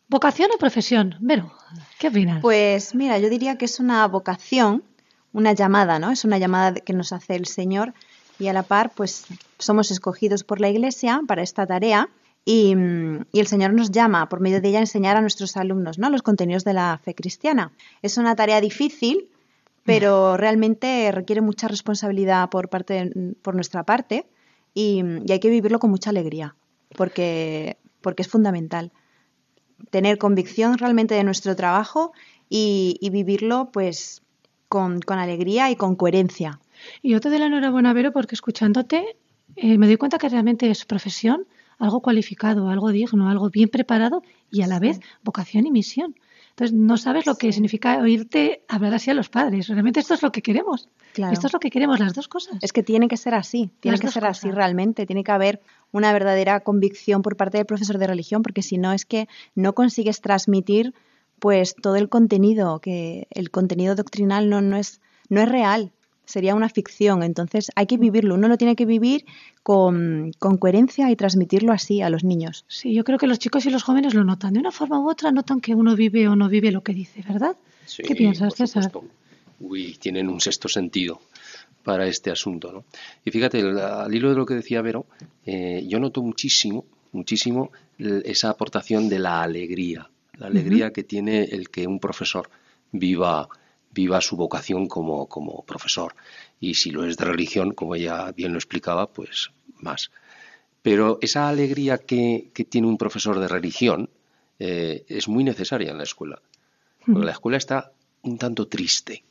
¿vocación 0.10 0.51
o 0.54 0.60
profesión? 0.60 1.16
Vero, 1.20 1.51
¿qué 1.97 2.10
opinas? 2.10 2.39
Pues 2.39 2.93
mira, 2.93 3.18
yo 3.18 3.28
diría 3.28 3.58
que 3.58 3.66
es 3.66 3.80
una 3.80 4.08
vocación, 4.08 4.84
una 5.32 5.54
llamada, 5.54 5.97
¿no? 5.97 6.12
Es 6.12 6.24
una 6.24 6.38
llamada 6.38 6.76
que 6.76 6.93
nos 6.93 7.14
hace 7.14 7.36
el 7.36 7.47
Señor 7.47 7.95
y 8.38 8.49
a 8.49 8.54
la 8.54 8.62
par, 8.62 8.91
pues 8.93 9.26
somos 9.58 9.89
escogidos 9.89 10.43
por 10.43 10.62
la 10.62 10.70
Iglesia 10.70 11.22
para 11.28 11.41
esta 11.41 11.66
tarea 11.66 12.10
Y, 12.45 12.76
y, 13.32 13.39
el 13.39 13.47
Señor 13.47 13.74
nos 13.74 13.89
llama, 13.89 14.30
por 14.30 14.39
medio 14.39 14.62
de 14.62 14.70
ella, 14.70 14.78
a 14.78 14.82
enseñar 14.82 15.18
a 15.18 15.22
nuestros 15.22 15.58
alumnos 15.58 15.97
¿no? 15.97 16.12
los 16.12 16.22
contenidos 16.22 16.64
de 16.64 16.74
la 16.74 16.99
fe 17.04 17.16
cristiana. 17.16 17.72
Es 18.04 18.20
una 18.20 18.36
tarea 18.36 18.62
difícil, 18.62 19.30
pero 19.84 20.38
realmente 20.38 21.12
requiere 21.12 21.41
mucha 21.41 21.68
responsabilidad 21.68 22.51
por, 22.51 22.70
parte, 22.70 23.10
por 23.41 23.56
nuestra 23.56 23.82
parte 23.82 24.28
y, 24.76 25.01
y, 25.26 25.32
hay 25.32 25.39
que 25.39 25.49
vivirlo 25.49 25.80
con 25.80 25.89
mucha 25.89 26.12
alegría, 26.12 26.56
porque, 26.95 27.78
porque 28.04 28.22
es 28.22 28.28
fundamental. 28.28 28.91
Tener 29.89 30.20
convicción 30.20 30.78
realmente 30.78 31.16
de 31.16 31.24
nuestro 31.24 31.56
trabajo 31.56 32.12
y, 32.49 32.97
y 33.01 33.10
vivirlo 33.10 33.72
pues 33.74 34.22
con, 34.70 35.01
con, 35.01 35.18
alegría 35.18 35.72
y 35.72 35.76
con 35.76 35.95
coherencia. 35.95 36.60
Y 37.01 37.12
yo 37.12 37.20
te 37.20 37.30
doy 37.30 37.39
la 37.39 37.47
enhorabuena, 37.47 37.93
Vero, 37.93 38.12
porque 38.12 38.36
escuchándote 38.36 39.18
eh, 39.56 39.78
me 39.78 39.88
doy 39.88 39.97
cuenta 39.97 40.18
que 40.18 40.30
realmente 40.30 40.70
es 40.70 40.86
profesión 40.86 41.47
algo 41.80 42.01
cualificado, 42.01 42.70
algo 42.70 42.91
digno, 42.91 43.30
algo 43.30 43.49
bien 43.49 43.70
preparado 43.70 44.24
y 44.51 44.62
a 44.62 44.68
la 44.68 44.80
vez 44.80 44.99
vocación 45.24 45.66
y 45.66 45.72
misión. 45.72 46.16
Entonces, 46.54 46.78
no 46.78 46.97
sabes 46.97 47.26
lo 47.26 47.34
que 47.34 47.51
significa 47.51 47.97
oírte 47.97 48.64
hablar 48.68 48.93
así 48.93 49.10
a 49.10 49.16
los 49.16 49.28
padres. 49.28 49.68
Realmente 49.70 49.99
esto 49.99 50.14
es 50.14 50.22
lo 50.22 50.32
que 50.32 50.43
queremos. 50.43 50.88
Claro. 51.14 51.34
Esto 51.34 51.47
es 51.47 51.54
lo 51.54 51.60
que 51.60 51.72
queremos, 51.72 51.99
las 51.99 52.14
dos 52.14 52.28
cosas. 52.28 52.58
Es 52.62 52.72
que 52.72 52.84
tiene 52.84 53.08
que 53.08 53.18
ser 53.18 53.34
así, 53.34 53.72
tiene 53.80 53.97
Las 53.97 54.01
que 54.01 54.12
ser 54.12 54.26
así 54.26 54.51
realmente. 54.51 55.08
Tiene 55.08 55.24
que 55.24 55.32
haber 55.32 55.62
una 55.91 56.14
verdadera 56.14 56.60
convicción 56.60 57.24
por 57.24 57.38
parte 57.38 57.58
del 57.58 57.66
profesor 57.66 57.97
de 57.97 58.06
religión, 58.06 58.43
porque 58.43 58.62
si 58.62 58.78
no 58.78 58.93
es 58.93 59.04
que 59.04 59.28
no 59.56 59.74
consigues 59.74 60.22
transmitir 60.22 60.93
pues 61.39 61.76
todo 61.76 61.95
el 61.95 62.08
contenido, 62.08 62.80
que 62.80 63.28
el 63.32 63.49
contenido 63.49 63.95
doctrinal 63.95 64.47
no, 64.47 64.62
no, 64.62 64.78
es, 64.78 65.01
no 65.30 65.41
es 65.41 65.49
real, 65.49 65.91
sería 66.26 66.56
una 66.56 66.70
ficción. 66.70 67.24
Entonces 67.24 67.72
hay 67.76 67.86
que 67.86 67.98
vivirlo, 67.98 68.36
uno 68.36 68.48
lo 68.48 68.58
tiene 68.58 68.76
que 68.76 68.86
vivir 68.86 69.26
con, 69.62 70.32
con, 70.40 70.58
coherencia 70.58 71.10
y 71.12 71.16
transmitirlo 71.16 71.72
así 71.72 72.02
a 72.02 72.10
los 72.10 72.24
niños. 72.24 72.66
Sí, 72.68 72.94
yo 72.94 73.04
creo 73.04 73.18
que 73.18 73.28
los 73.28 73.40
chicos 73.40 73.66
y 73.66 73.70
los 73.70 73.84
jóvenes 73.84 74.14
lo 74.14 74.24
notan. 74.24 74.54
De 74.54 74.60
una 74.60 74.72
forma 74.72 75.00
u 75.00 75.10
otra 75.10 75.32
notan 75.32 75.62
que 75.62 75.76
uno 75.76 75.96
vive 75.96 76.28
o 76.28 76.36
no 76.36 76.50
vive 76.50 76.72
lo 76.72 76.82
que 76.82 76.94
dice, 76.94 77.24
¿verdad? 77.28 77.56
Sí, 77.86 78.04
¿Qué 78.04 78.16
piensas, 78.16 78.50
por 78.56 78.68
César? 78.68 78.92
Uy, 79.60 79.96
tienen 80.00 80.30
un 80.30 80.42
sexto 80.42 80.68
sentido 80.68 81.22
para 81.84 82.08
este 82.08 82.32
asunto, 82.32 82.72
¿no? 82.72 82.86
Y 83.26 83.32
fíjate, 83.32 83.62
al 83.62 84.14
hilo 84.14 84.30
de 84.30 84.36
lo 84.36 84.46
que 84.46 84.56
decía 84.56 84.82
Vero, 84.82 85.06
eh, 85.46 85.86
yo 85.88 86.00
noto 86.00 86.22
muchísimo, 86.22 86.86
muchísimo 87.12 87.72
esa 87.98 88.50
aportación 88.50 89.10
de 89.10 89.20
la 89.20 89.44
alegría, 89.44 90.10
la 90.38 90.48
alegría 90.48 90.92
que 90.92 91.04
tiene 91.04 91.44
el 91.44 91.70
que 91.70 91.86
un 91.86 92.00
profesor 92.00 92.50
viva, 92.92 93.48
viva 93.94 94.22
su 94.22 94.36
vocación 94.38 94.88
como, 94.88 95.28
como 95.28 95.64
profesor. 95.66 96.16
Y 96.60 96.76
si 96.76 96.91
lo 96.91 97.06
es 97.06 97.18
de 97.18 97.26
religión, 97.26 97.74
como 97.74 97.96
ella 97.96 98.32
bien 98.32 98.52
lo 98.54 98.58
explicaba, 98.58 99.08
pues 99.12 99.52
más. 99.80 100.12
Pero 100.82 101.18
esa 101.22 101.48
alegría 101.50 101.98
que, 102.00 102.50
que 102.54 102.66
tiene 102.66 102.88
un 102.88 102.98
profesor 102.98 103.39
de 103.39 103.48
religión 103.48 104.10
eh, 104.60 105.06
es 105.08 105.28
muy 105.28 105.44
necesaria 105.44 105.91
en 105.91 105.98
la 105.98 106.04
escuela. 106.04 106.41
Porque 107.06 107.26
la 107.26 107.32
escuela 107.34 107.58
está 107.58 107.91
un 108.22 108.38
tanto 108.38 108.68
triste. 108.68 109.24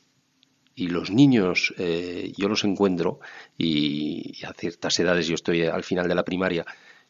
Y 0.75 0.87
los 0.87 1.11
niños, 1.11 1.73
eh, 1.77 2.33
yo 2.35 2.47
los 2.49 2.63
encuentro, 2.63 3.19
y, 3.57 4.33
y 4.41 4.45
a 4.45 4.53
ciertas 4.53 4.99
edades, 4.99 5.27
yo 5.27 5.35
estoy 5.35 5.63
al 5.65 5.83
final 5.83 6.07
de 6.07 6.15
la 6.15 6.23
primaria, 6.25 6.65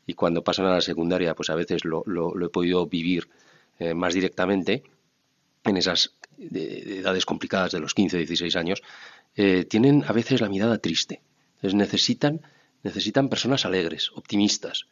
y 0.05 0.13
cuando 0.15 0.43
pasan 0.43 0.65
a 0.65 0.73
la 0.73 0.81
secundaria, 0.81 1.33
pues 1.33 1.49
a 1.49 1.55
veces 1.55 1.85
lo, 1.85 2.03
lo- 2.05 2.33
lo 2.35 2.45
he 2.45 2.49
podido 2.49 2.85
vivir 2.87 3.29
eh, 3.79 3.93
más 3.93 4.13
directamente, 4.13 4.83
en 5.63 5.77
esas 5.77 6.13
de- 6.37 6.83
de 6.83 6.99
edades 6.99 7.25
complicadas 7.25 7.71
de 7.71 7.79
los 7.79 7.93
15, 7.93 8.17
16 8.17 8.55
años, 8.55 8.81
eh, 9.35 9.65
tienen 9.65 10.03
a 10.07 10.11
veces 10.13 10.41
la 10.41 10.49
mirada 10.49 10.77
triste. 10.77 11.21
Entonces 11.55 11.75
necesitan, 11.75 12.41
necesitan 12.83 13.29
personas 13.29 13.65
alegres, 13.65 14.11
optimistas. 14.15 14.85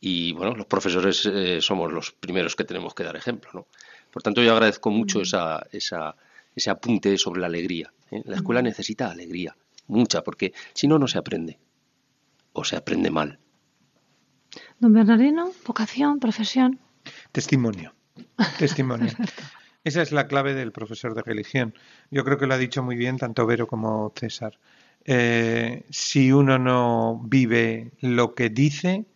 Y 0.00 0.32
bueno, 0.32 0.54
los 0.54 0.66
profesores 0.66 1.26
eh, 1.26 1.58
somos 1.60 1.92
los 1.92 2.12
primeros 2.12 2.54
que 2.56 2.64
tenemos 2.64 2.94
que 2.94 3.04
dar 3.04 3.16
ejemplo, 3.16 3.50
¿no? 3.52 3.66
Por 4.12 4.22
tanto, 4.22 4.42
yo 4.42 4.52
agradezco 4.52 4.90
mucho 4.90 5.20
esa, 5.20 5.66
esa, 5.72 6.14
ese 6.54 6.70
apunte 6.70 7.18
sobre 7.18 7.40
la 7.40 7.46
alegría. 7.48 7.92
¿eh? 8.10 8.22
La 8.24 8.36
escuela 8.36 8.62
necesita 8.62 9.10
alegría, 9.10 9.56
mucha, 9.88 10.22
porque 10.22 10.52
si 10.72 10.86
no, 10.88 10.98
no 10.98 11.08
se 11.08 11.18
aprende. 11.18 11.58
O 12.52 12.64
se 12.64 12.76
aprende 12.76 13.10
mal. 13.10 13.38
Don 14.80 14.92
Bernardino, 14.92 15.52
vocación, 15.66 16.18
profesión. 16.20 16.78
Testimonio. 17.32 17.94
Testimonio. 18.58 19.12
Esa 19.88 20.02
es 20.02 20.12
la 20.12 20.26
clave 20.28 20.52
del 20.52 20.70
profesor 20.70 21.14
de 21.14 21.22
religión. 21.22 21.74
Yo 22.10 22.22
creo 22.22 22.36
que 22.36 22.46
lo 22.46 22.52
ha 22.52 22.58
dicho 22.58 22.82
muy 22.82 22.94
bien 22.94 23.16
tanto 23.16 23.46
Vero 23.46 23.66
como 23.66 24.12
César. 24.14 24.58
Eh, 25.06 25.86
si 25.88 26.30
uno 26.30 26.58
no 26.58 27.22
vive 27.24 27.92
lo 28.00 28.34
que 28.34 28.50
dice, 28.50 29.06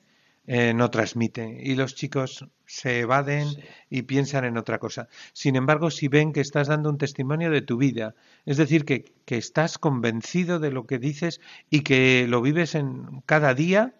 eh, 0.46 0.72
no 0.72 0.90
transmite. 0.90 1.58
Y 1.62 1.74
los 1.74 1.94
chicos 1.94 2.46
se 2.64 3.00
evaden 3.00 3.50
Sí. 3.50 3.60
y 3.90 4.02
piensan 4.02 4.46
en 4.46 4.56
otra 4.56 4.78
cosa. 4.78 5.08
Sin 5.34 5.56
embargo, 5.56 5.90
si 5.90 6.08
ven 6.08 6.32
que 6.32 6.40
estás 6.40 6.68
dando 6.68 6.88
un 6.88 6.96
testimonio 6.96 7.50
de 7.50 7.60
tu 7.60 7.76
vida, 7.76 8.14
es 8.46 8.56
decir, 8.56 8.86
que, 8.86 9.04
que 9.26 9.36
estás 9.36 9.76
convencido 9.76 10.58
de 10.58 10.70
lo 10.72 10.86
que 10.86 10.98
dices 10.98 11.38
y 11.68 11.80
que 11.82 12.26
lo 12.26 12.40
vives 12.40 12.74
en 12.74 13.20
cada 13.26 13.52
día, 13.52 13.94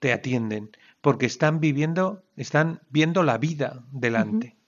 te 0.00 0.12
atienden, 0.12 0.70
porque 1.00 1.24
están 1.24 1.60
viviendo, 1.60 2.22
están 2.36 2.82
viendo 2.90 3.22
la 3.22 3.38
vida 3.38 3.86
delante. 3.90 4.59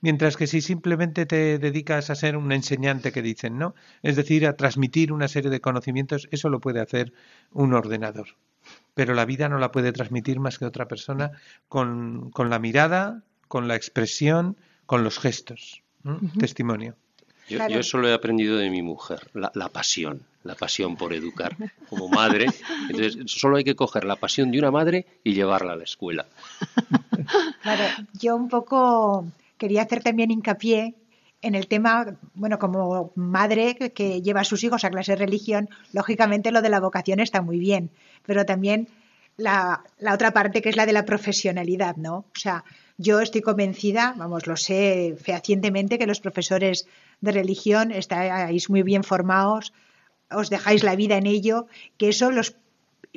Mientras 0.00 0.36
que 0.36 0.46
si 0.46 0.60
simplemente 0.60 1.26
te 1.26 1.58
dedicas 1.58 2.10
a 2.10 2.14
ser 2.14 2.36
un 2.36 2.52
enseñante 2.52 3.12
que 3.12 3.22
dicen, 3.22 3.58
¿no? 3.58 3.74
Es 4.02 4.16
decir, 4.16 4.46
a 4.46 4.56
transmitir 4.56 5.12
una 5.12 5.28
serie 5.28 5.50
de 5.50 5.60
conocimientos, 5.60 6.28
eso 6.30 6.48
lo 6.48 6.60
puede 6.60 6.80
hacer 6.80 7.12
un 7.52 7.74
ordenador. 7.74 8.28
Pero 8.94 9.14
la 9.14 9.24
vida 9.26 9.48
no 9.48 9.58
la 9.58 9.70
puede 9.72 9.92
transmitir 9.92 10.40
más 10.40 10.58
que 10.58 10.64
otra 10.64 10.88
persona 10.88 11.32
con, 11.68 12.30
con 12.30 12.50
la 12.50 12.58
mirada, 12.58 13.22
con 13.48 13.68
la 13.68 13.76
expresión, 13.76 14.56
con 14.86 15.04
los 15.04 15.18
gestos. 15.18 15.82
Testimonio. 16.38 16.94
Yo, 17.48 17.58
Claro. 17.58 17.74
yo 17.74 17.80
eso 17.80 17.98
lo 17.98 18.08
he 18.08 18.12
aprendido 18.12 18.56
de 18.56 18.70
mi 18.70 18.82
mujer, 18.82 19.20
la, 19.34 19.52
la 19.54 19.68
pasión, 19.68 20.22
la 20.42 20.56
pasión 20.56 20.96
por 20.96 21.12
educar 21.12 21.56
como 21.88 22.08
madre. 22.08 22.46
Entonces, 22.90 23.18
solo 23.30 23.56
hay 23.56 23.64
que 23.64 23.76
coger 23.76 24.04
la 24.04 24.16
pasión 24.16 24.50
de 24.50 24.58
una 24.58 24.72
madre 24.72 25.06
y 25.22 25.34
llevarla 25.34 25.74
a 25.74 25.76
la 25.76 25.84
escuela. 25.84 26.26
Yo 28.20 28.36
un 28.36 28.48
poco 28.48 29.26
quería 29.58 29.82
hacer 29.82 30.02
también 30.02 30.30
hincapié 30.30 30.94
en 31.42 31.54
el 31.54 31.66
tema, 31.68 32.16
bueno, 32.34 32.58
como 32.58 33.12
madre 33.14 33.76
que- 33.76 33.92
que 33.92 34.22
lleva 34.22 34.40
a 34.40 34.44
sus 34.44 34.64
hijos 34.64 34.84
a 34.84 34.90
clase 34.90 35.12
de 35.12 35.16
religión, 35.24 35.68
lógicamente 35.92 36.50
lo 36.50 36.62
de 36.62 36.68
la 36.70 36.80
vocación 36.80 37.20
está 37.20 37.42
muy 37.42 37.58
bien, 37.58 37.90
pero 38.26 38.44
también 38.44 38.88
la, 39.36 39.84
la 39.98 40.14
otra 40.14 40.32
parte 40.32 40.62
que 40.62 40.70
es 40.70 40.76
la 40.76 40.86
de 40.86 40.92
la 40.94 41.04
profesionalidad, 41.04 41.96
¿no? 41.96 42.16
O 42.34 42.38
sea, 42.38 42.64
yo 42.98 43.20
estoy 43.20 43.42
convencida, 43.42 44.14
vamos, 44.16 44.46
lo 44.46 44.56
sé 44.56 45.14
fehacientemente, 45.22 45.98
que 45.98 46.06
los 46.06 46.20
profesores 46.20 46.88
de 47.20 47.32
religión 47.32 47.92
estáis 47.92 48.70
muy 48.70 48.82
bien 48.82 49.04
formados, 49.04 49.72
os 50.30 50.48
dejáis 50.50 50.82
la 50.82 50.96
vida 50.96 51.16
en 51.18 51.26
ello, 51.26 51.66
que 51.98 52.08
eso 52.08 52.30
los 52.30 52.56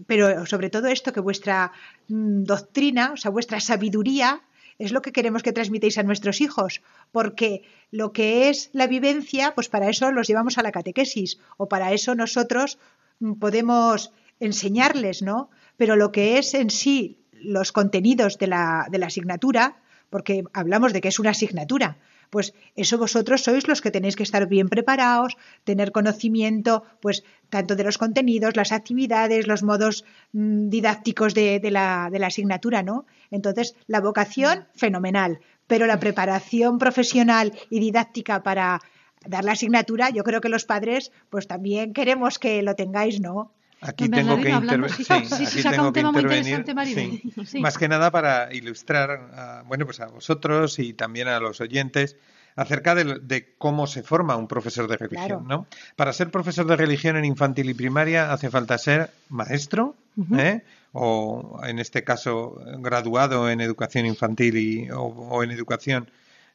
pero 0.07 0.45
sobre 0.45 0.69
todo 0.69 0.87
esto 0.87 1.13
que 1.13 1.19
vuestra 1.19 1.71
mm, 2.07 2.43
doctrina, 2.43 3.11
o 3.13 3.17
sea, 3.17 3.31
vuestra 3.31 3.59
sabiduría 3.59 4.41
es 4.77 4.91
lo 4.93 5.01
que 5.01 5.11
queremos 5.11 5.43
que 5.43 5.51
transmitéis 5.51 5.97
a 5.97 6.03
nuestros 6.03 6.39
hijos, 6.39 6.81
porque 7.11 7.63
lo 7.91 8.13
que 8.13 8.49
es 8.49 8.69
la 8.73 8.87
vivencia, 8.87 9.53
pues 9.53 9.67
para 9.67 9.89
eso 9.89 10.11
los 10.11 10.27
llevamos 10.27 10.57
a 10.57 10.63
la 10.63 10.71
catequesis 10.71 11.39
o 11.57 11.67
para 11.67 11.91
eso 11.91 12.15
nosotros 12.15 12.79
mm, 13.19 13.33
podemos 13.33 14.13
enseñarles, 14.39 15.21
¿no? 15.21 15.49
Pero 15.75 15.95
lo 15.95 16.11
que 16.11 16.37
es 16.37 16.53
en 16.53 16.69
sí 16.69 17.17
los 17.33 17.71
contenidos 17.71 18.37
de 18.37 18.47
la, 18.47 18.87
de 18.89 18.97
la 18.97 19.07
asignatura, 19.07 19.77
porque 20.09 20.43
hablamos 20.53 20.93
de 20.93 21.01
que 21.01 21.09
es 21.09 21.19
una 21.19 21.31
asignatura, 21.31 21.97
pues 22.30 22.53
eso 22.75 22.97
vosotros 22.97 23.43
sois 23.43 23.67
los 23.67 23.82
que 23.82 23.91
tenéis 23.91 24.15
que 24.15 24.23
estar 24.23 24.47
bien 24.47 24.69
preparados, 24.69 25.38
tener 25.63 25.91
conocimiento, 25.91 26.84
pues 27.01 27.23
tanto 27.49 27.75
de 27.75 27.84
los 27.84 27.97
contenidos, 27.97 28.55
las 28.55 28.71
actividades, 28.71 29.47
los 29.47 29.63
modos 29.63 30.05
mm, 30.34 30.69
didácticos 30.69 31.34
de, 31.34 31.59
la 31.71 32.09
asignatura, 32.23 32.84
¿no? 32.84 33.05
Entonces, 33.32 33.75
la 33.88 34.01
vocación, 34.01 34.67
fenomenal, 34.75 35.39
pero 35.67 35.86
la 35.86 35.99
preparación 35.99 36.80
profesional 36.80 37.53
y 37.69 37.80
didáctica 37.80 38.43
para 38.43 38.82
dar 39.25 39.43
la 39.43 39.51
asignatura, 39.53 40.09
yo 40.09 40.23
creo 40.23 40.41
que 40.41 40.49
los 40.49 40.65
padres, 40.65 41.11
pues 41.30 41.47
también 41.47 41.93
queremos 41.93 42.39
que 42.39 42.61
lo 42.61 42.75
tengáis, 42.75 43.19
¿no? 43.19 43.51
Aquí 43.82 44.07
Don 44.07 44.19
tengo 44.19 44.41
que, 44.41 44.51
interve- 44.53 44.89
sí, 44.89 45.03
sí, 45.03 45.25
sí, 45.25 45.43
aquí 45.45 45.61
saca 45.61 45.75
tengo 45.75 45.88
un 45.88 45.93
que 45.93 45.99
tema 46.01 46.11
muy 46.11 46.21
intervenir. 46.21 47.21
sí. 47.36 47.45
Sí. 47.45 47.59
Más 47.61 47.77
que 47.77 47.88
nada 47.88 48.11
para 48.11 48.53
ilustrar 48.53 49.09
a, 49.34 49.63
bueno, 49.65 49.86
pues 49.86 49.99
a 50.01 50.07
vosotros 50.07 50.80
y 50.80 50.93
también 50.93 51.27
a 51.30 51.39
los 51.39 51.61
oyentes 51.61 52.17
acerca 52.55 52.93
de, 52.93 53.19
de 53.21 53.55
cómo 53.57 53.88
se 53.88 54.03
forma 54.03 54.36
un 54.36 54.47
profesor 54.49 54.88
de 54.89 54.97
religión. 54.97 55.45
Claro. 55.45 55.45
¿no? 55.47 55.67
Para 55.95 56.11
ser 56.11 56.30
profesor 56.30 56.65
de 56.67 56.75
religión 56.75 57.15
en 57.15 57.23
infantil 57.23 57.69
y 57.69 57.73
primaria 57.73 58.34
hace 58.34 58.49
falta 58.49 58.77
ser 58.77 59.11
maestro, 59.30 59.95
¿eh? 60.38 60.61
o 60.91 61.61
en 61.63 61.80
este 61.80 62.03
caso 62.03 62.59
graduado 62.80 63.49
en 63.49 63.61
educación 63.61 64.05
infantil 64.05 64.57
y, 64.57 64.89
o, 64.91 65.03
o 65.03 65.43
en 65.43 65.51
educación 65.51 66.09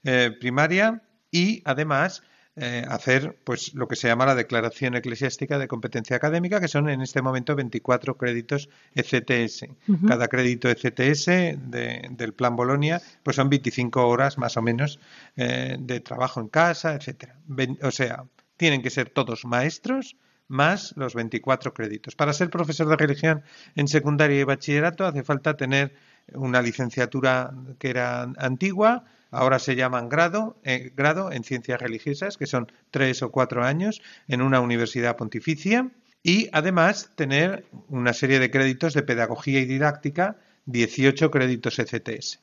eh, 0.04 0.30
primaria 0.38 1.00
y 1.30 1.62
además 1.64 2.22
eh, 2.56 2.84
hacer 2.88 3.36
pues 3.42 3.74
lo 3.74 3.88
que 3.88 3.96
se 3.96 4.06
llama 4.06 4.26
la 4.26 4.36
declaración 4.36 4.94
eclesiástica 4.94 5.58
de 5.58 5.66
competencia 5.66 6.14
académica, 6.14 6.60
que 6.60 6.68
son 6.68 6.88
en 6.88 7.00
este 7.00 7.20
momento 7.20 7.56
24 7.56 8.16
créditos 8.16 8.68
ECTS. 8.94 9.66
Cada 10.06 10.28
crédito 10.28 10.68
ECTS 10.70 11.26
del 11.26 12.32
plan 12.34 12.54
Bolonia 12.54 13.02
pues 13.24 13.36
son 13.36 13.50
25 13.50 14.06
horas 14.06 14.38
más 14.38 14.56
o 14.56 14.62
menos 14.62 15.00
eh, 15.36 15.76
de 15.80 15.98
trabajo 15.98 16.40
en 16.40 16.46
casa, 16.46 16.94
etcétera. 16.94 17.36
O 17.82 17.90
sea, 17.90 18.24
tienen 18.56 18.82
que 18.82 18.90
ser 18.90 19.10
todos 19.10 19.44
maestros 19.44 20.16
más 20.46 20.94
los 20.96 21.14
24 21.14 21.74
créditos. 21.74 22.14
Para 22.14 22.32
ser 22.32 22.50
profesor 22.50 22.86
de 22.88 22.96
religión 22.96 23.42
en 23.74 23.88
secundaria 23.88 24.40
y 24.40 24.44
bachillerato 24.44 25.04
hace 25.04 25.24
falta 25.24 25.56
tener 25.56 25.94
una 26.32 26.62
licenciatura 26.62 27.52
que 27.78 27.90
era 27.90 28.22
antigua, 28.38 29.04
ahora 29.34 29.58
se 29.58 29.76
llaman 29.76 30.08
grado, 30.08 30.56
eh, 30.64 30.92
grado 30.96 31.32
en 31.32 31.44
ciencias 31.44 31.80
religiosas, 31.80 32.36
que 32.36 32.46
son 32.46 32.70
tres 32.90 33.22
o 33.22 33.30
cuatro 33.30 33.64
años 33.64 34.00
en 34.28 34.42
una 34.42 34.60
universidad 34.60 35.16
pontificia, 35.16 35.90
y 36.22 36.48
además 36.52 37.10
tener 37.16 37.66
una 37.88 38.14
serie 38.14 38.38
de 38.38 38.50
créditos 38.50 38.94
de 38.94 39.02
pedagogía 39.02 39.60
y 39.60 39.66
didáctica, 39.66 40.38
18 40.66 41.30
créditos 41.30 41.78
ECTS. 41.78 42.40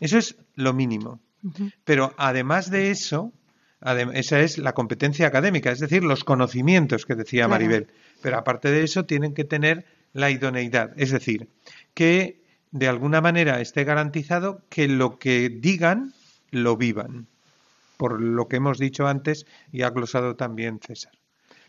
Eso 0.00 0.18
es 0.18 0.36
lo 0.54 0.74
mínimo. 0.74 1.20
Pero 1.84 2.14
además 2.18 2.70
de 2.70 2.90
eso, 2.90 3.32
esa 4.14 4.40
es 4.40 4.58
la 4.58 4.74
competencia 4.74 5.26
académica, 5.26 5.70
es 5.70 5.80
decir, 5.80 6.04
los 6.04 6.24
conocimientos 6.24 7.06
que 7.06 7.14
decía 7.14 7.48
Maribel. 7.48 7.88
Pero 8.20 8.38
aparte 8.38 8.70
de 8.70 8.84
eso, 8.84 9.06
tienen 9.06 9.34
que 9.34 9.44
tener 9.44 9.86
la 10.12 10.30
idoneidad, 10.30 10.92
es 10.96 11.10
decir, 11.10 11.48
que 11.94 12.42
de 12.70 12.88
alguna 12.88 13.20
manera 13.20 13.60
esté 13.60 13.84
garantizado 13.84 14.62
que 14.68 14.88
lo 14.88 15.18
que 15.18 15.48
digan 15.48 16.12
lo 16.52 16.76
vivan, 16.76 17.26
por 17.96 18.20
lo 18.20 18.46
que 18.46 18.56
hemos 18.56 18.78
dicho 18.78 19.08
antes 19.08 19.46
y 19.72 19.82
ha 19.82 19.90
glosado 19.90 20.36
también 20.36 20.78
César. 20.80 21.12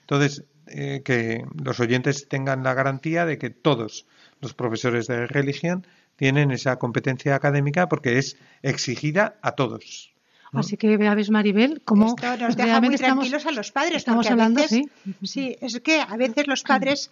Entonces, 0.01 0.43
eh, 0.67 1.01
que 1.03 1.43
los 1.63 1.79
oyentes 1.79 2.27
tengan 2.27 2.63
la 2.63 2.75
garantía 2.75 3.25
de 3.25 3.37
que 3.37 3.49
todos 3.49 4.05
los 4.41 4.53
profesores 4.53 5.07
de 5.07 5.25
religión 5.25 5.87
tienen 6.15 6.51
esa 6.51 6.77
competencia 6.77 7.35
académica 7.35 7.89
porque 7.89 8.19
es 8.19 8.37
exigida 8.61 9.37
a 9.41 9.53
todos. 9.53 10.13
Así 10.53 10.77
que 10.77 10.97
veáis, 10.97 11.31
Maribel, 11.31 11.81
cómo 11.83 12.09
Esto 12.09 12.37
nos 12.37 12.55
deja 12.55 12.79
muy 12.79 12.95
tranquilos 12.95 13.45
a 13.47 13.51
los 13.51 13.71
padres. 13.71 13.97
Estamos 13.97 14.29
hablando, 14.29 14.61
sí. 14.67 14.87
Sí, 15.23 15.55
es 15.59 15.79
que 15.79 15.99
a 15.99 16.15
veces 16.15 16.45
los 16.47 16.61
padres 16.61 17.09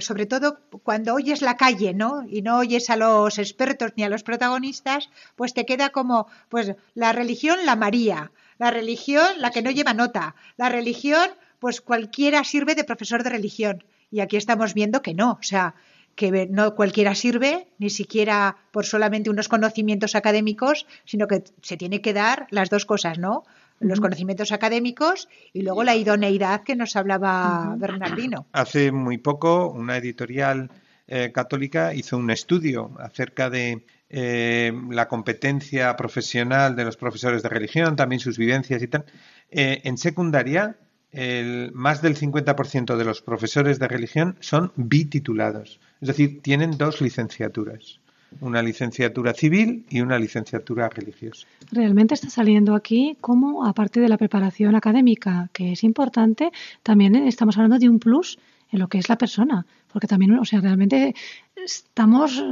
sobre 0.00 0.26
todo 0.26 0.58
cuando 0.82 1.14
oyes 1.14 1.42
la 1.42 1.56
calle, 1.56 1.94
¿no? 1.94 2.24
Y 2.28 2.42
no 2.42 2.58
oyes 2.58 2.90
a 2.90 2.96
los 2.96 3.38
expertos 3.38 3.92
ni 3.96 4.04
a 4.04 4.08
los 4.08 4.22
protagonistas, 4.22 5.08
pues 5.36 5.54
te 5.54 5.66
queda 5.66 5.90
como, 5.90 6.26
pues 6.48 6.74
la 6.94 7.12
religión, 7.12 7.58
la 7.64 7.76
María, 7.76 8.32
la 8.58 8.70
religión, 8.70 9.26
la 9.38 9.50
que 9.50 9.62
no 9.62 9.70
lleva 9.70 9.94
nota, 9.94 10.34
la 10.56 10.68
religión, 10.68 11.30
pues 11.58 11.80
cualquiera 11.80 12.44
sirve 12.44 12.74
de 12.74 12.84
profesor 12.84 13.22
de 13.22 13.30
religión. 13.30 13.84
Y 14.10 14.20
aquí 14.20 14.36
estamos 14.36 14.74
viendo 14.74 15.00
que 15.00 15.14
no, 15.14 15.32
o 15.32 15.42
sea, 15.42 15.74
que 16.14 16.46
no 16.50 16.74
cualquiera 16.74 17.14
sirve, 17.14 17.66
ni 17.78 17.90
siquiera 17.90 18.56
por 18.70 18.84
solamente 18.84 19.30
unos 19.30 19.48
conocimientos 19.48 20.14
académicos, 20.14 20.86
sino 21.04 21.26
que 21.26 21.44
se 21.62 21.76
tiene 21.76 22.02
que 22.02 22.12
dar 22.12 22.46
las 22.50 22.68
dos 22.68 22.84
cosas, 22.84 23.18
¿no? 23.18 23.44
Los 23.82 24.00
conocimientos 24.00 24.52
académicos 24.52 25.28
y 25.52 25.62
luego 25.62 25.84
la 25.84 25.96
idoneidad 25.96 26.62
que 26.62 26.76
nos 26.76 26.96
hablaba 26.96 27.74
Bernardino. 27.76 28.46
Hace 28.52 28.92
muy 28.92 29.18
poco 29.18 29.68
una 29.68 29.96
editorial 29.96 30.70
eh, 31.08 31.32
católica 31.32 31.92
hizo 31.94 32.16
un 32.16 32.30
estudio 32.30 32.92
acerca 32.98 33.50
de 33.50 33.84
eh, 34.14 34.72
la 34.90 35.08
competencia 35.08 35.96
profesional 35.96 36.76
de 36.76 36.84
los 36.84 36.98
profesores 36.98 37.42
de 37.42 37.48
religión, 37.48 37.96
también 37.96 38.20
sus 38.20 38.36
vivencias 38.36 38.82
y 38.82 38.88
tal. 38.88 39.06
Eh, 39.50 39.80
en 39.84 39.96
secundaria, 39.96 40.76
el, 41.10 41.72
más 41.72 42.02
del 42.02 42.16
50% 42.16 42.96
de 42.96 43.04
los 43.06 43.22
profesores 43.22 43.78
de 43.78 43.88
religión 43.88 44.36
son 44.40 44.72
bititulados. 44.76 45.80
Es 46.02 46.08
decir, 46.08 46.42
tienen 46.42 46.76
dos 46.76 47.00
licenciaturas, 47.00 48.00
una 48.40 48.62
licenciatura 48.62 49.34
civil 49.34 49.84
y 49.90 50.00
una 50.00 50.18
licenciatura 50.18 50.88
religiosa. 50.88 51.46
Realmente 51.70 52.14
está 52.14 52.30
saliendo 52.30 52.74
aquí 52.74 53.16
como, 53.20 53.64
aparte 53.64 54.00
de 54.00 54.08
la 54.08 54.16
preparación 54.16 54.74
académica, 54.74 55.48
que 55.52 55.72
es 55.72 55.84
importante, 55.84 56.50
también 56.82 57.14
estamos 57.14 57.56
hablando 57.56 57.78
de 57.78 57.88
un 57.88 57.98
plus 57.98 58.38
en 58.70 58.78
lo 58.78 58.88
que 58.88 58.98
es 58.98 59.08
la 59.08 59.18
persona, 59.18 59.66
porque 59.92 60.06
también, 60.06 60.38
o 60.38 60.44
sea, 60.44 60.60
realmente 60.60 61.14
estamos, 61.54 62.42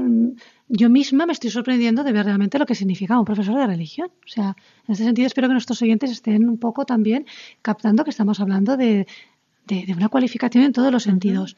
yo 0.69 0.91
misma 0.91 1.27
me 1.27 1.33
estoy 1.33 1.51
sorprendiendo 1.51 2.05
de 2.05 2.13
ver 2.13 2.27
realmente 2.27 2.59
lo 2.59 2.67
que 2.67 2.75
significa 2.75 3.19
un 3.19 3.25
profesor 3.25 3.57
de 3.57 3.67
religión. 3.67 4.11
O 4.25 4.29
sea, 4.29 4.55
en 4.87 4.93
ese 4.93 5.05
sentido 5.05 5.27
espero 5.27 5.49
que 5.49 5.55
nuestros 5.55 5.81
oyentes 5.81 6.11
estén 6.11 6.49
un 6.49 6.59
poco 6.59 6.85
también 6.85 7.27
captando 7.63 8.05
que 8.05 8.11
estamos 8.11 8.39
hablando 8.39 8.77
de, 8.77 9.07
de, 9.67 9.95
una 9.97 10.09
cualificación 10.09 10.65
en 10.65 10.73
todos 10.73 10.93
los 10.93 11.03
sentidos. 11.03 11.57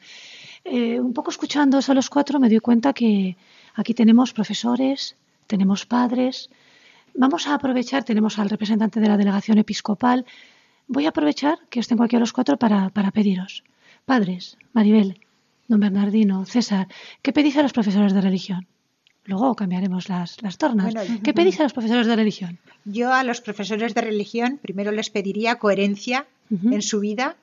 Eh, 0.63 0.99
un 0.99 1.13
poco 1.13 1.29
escuchando 1.29 1.79
a 1.85 1.93
los 1.93 2.09
cuatro 2.09 2.39
me 2.39 2.47
doy 2.47 2.59
cuenta 2.59 2.93
que 2.93 3.35
aquí 3.73 3.93
tenemos 3.93 4.33
profesores, 4.33 5.15
tenemos 5.47 5.85
padres. 5.85 6.49
Vamos 7.15 7.47
a 7.47 7.53
aprovechar, 7.53 8.03
tenemos 8.03 8.39
al 8.39 8.49
representante 8.49 8.99
de 8.99 9.07
la 9.07 9.17
delegación 9.17 9.57
episcopal. 9.57 10.25
Voy 10.87 11.05
a 11.05 11.09
aprovechar 11.09 11.59
que 11.69 11.79
os 11.79 11.87
tengo 11.87 12.03
aquí 12.03 12.15
a 12.15 12.19
los 12.19 12.33
cuatro 12.33 12.57
para, 12.57 12.89
pediros. 13.11 13.63
Padres, 14.05 14.57
Maribel, 14.73 15.19
don 15.67 15.79
Bernardino, 15.79 16.45
César, 16.45 16.87
¿qué 17.21 17.31
pedís 17.31 17.57
a 17.57 17.63
los 17.63 17.73
profesores 17.73 18.13
de 18.13 18.21
religión? 18.21 18.67
Luego 19.25 19.55
cambiaremos 19.55 20.09
las, 20.09 20.41
las 20.41 20.57
tornas. 20.57 20.93
¿Qué 21.23 21.33
pedís 21.33 21.59
a 21.59 21.63
los 21.63 21.73
profesores 21.73 22.07
de 22.07 22.15
religión? 22.15 22.59
Yo 22.83 23.13
a 23.13 23.23
los 23.23 23.39
profesores 23.39 23.93
de 23.93 24.01
religión 24.01 24.59
primero 24.61 24.91
les 24.91 25.09
pediría 25.09 25.55
coherencia 25.55 26.27
en 26.49 26.81
su 26.81 26.99
vida 26.99 27.37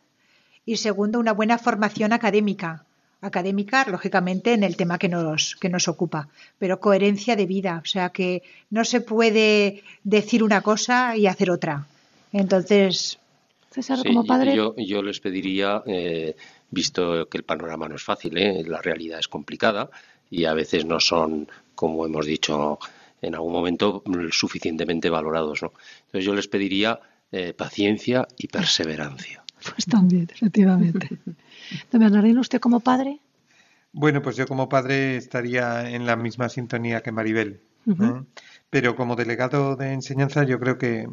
y 0.66 0.76
segundo 0.76 1.18
una 1.18 1.32
buena 1.32 1.56
formación 1.56 2.12
académica 2.12 2.84
académica, 3.20 3.84
lógicamente, 3.88 4.52
en 4.54 4.64
el 4.64 4.76
tema 4.76 4.98
que 4.98 5.08
nos, 5.08 5.56
que 5.56 5.68
nos 5.68 5.88
ocupa, 5.88 6.28
pero 6.58 6.80
coherencia 6.80 7.36
de 7.36 7.46
vida, 7.46 7.80
o 7.82 7.86
sea 7.86 8.10
que 8.10 8.42
no 8.70 8.84
se 8.84 9.00
puede 9.00 9.82
decir 10.04 10.42
una 10.42 10.62
cosa 10.62 11.16
y 11.16 11.26
hacer 11.26 11.50
otra. 11.50 11.86
Entonces, 12.32 13.18
César, 13.70 13.98
como 14.04 14.24
padre. 14.24 14.54
Yo, 14.54 14.74
yo 14.76 15.02
les 15.02 15.20
pediría, 15.20 15.82
eh, 15.86 16.34
visto 16.70 17.28
que 17.28 17.38
el 17.38 17.44
panorama 17.44 17.88
no 17.88 17.96
es 17.96 18.02
fácil, 18.02 18.36
¿eh? 18.36 18.64
la 18.66 18.82
realidad 18.82 19.18
es 19.18 19.28
complicada 19.28 19.90
y 20.30 20.44
a 20.44 20.54
veces 20.54 20.84
no 20.84 21.00
son, 21.00 21.48
como 21.74 22.06
hemos 22.06 22.26
dicho 22.26 22.78
en 23.22 23.34
algún 23.34 23.52
momento, 23.52 24.02
suficientemente 24.30 25.10
valorados. 25.10 25.62
¿no? 25.62 25.72
Entonces 26.06 26.24
yo 26.24 26.34
les 26.34 26.48
pediría 26.48 27.00
eh, 27.32 27.52
paciencia 27.52 28.26
y 28.38 28.48
perseverancia. 28.48 29.44
Pues 29.62 29.86
también, 29.86 30.28
efectivamente. 30.32 31.18
Don 31.90 32.00
Bernardino, 32.00 32.40
¿usted 32.40 32.60
como 32.60 32.80
padre? 32.80 33.20
Bueno, 33.92 34.22
pues 34.22 34.36
yo 34.36 34.46
como 34.46 34.68
padre 34.68 35.16
estaría 35.16 35.90
en 35.90 36.06
la 36.06 36.16
misma 36.16 36.48
sintonía 36.48 37.02
que 37.02 37.12
Maribel. 37.12 37.60
Pero 38.68 38.94
como 38.94 39.16
delegado 39.16 39.74
de 39.74 39.92
enseñanza, 39.92 40.44
yo 40.44 40.60
creo 40.60 40.78
que 40.78 41.08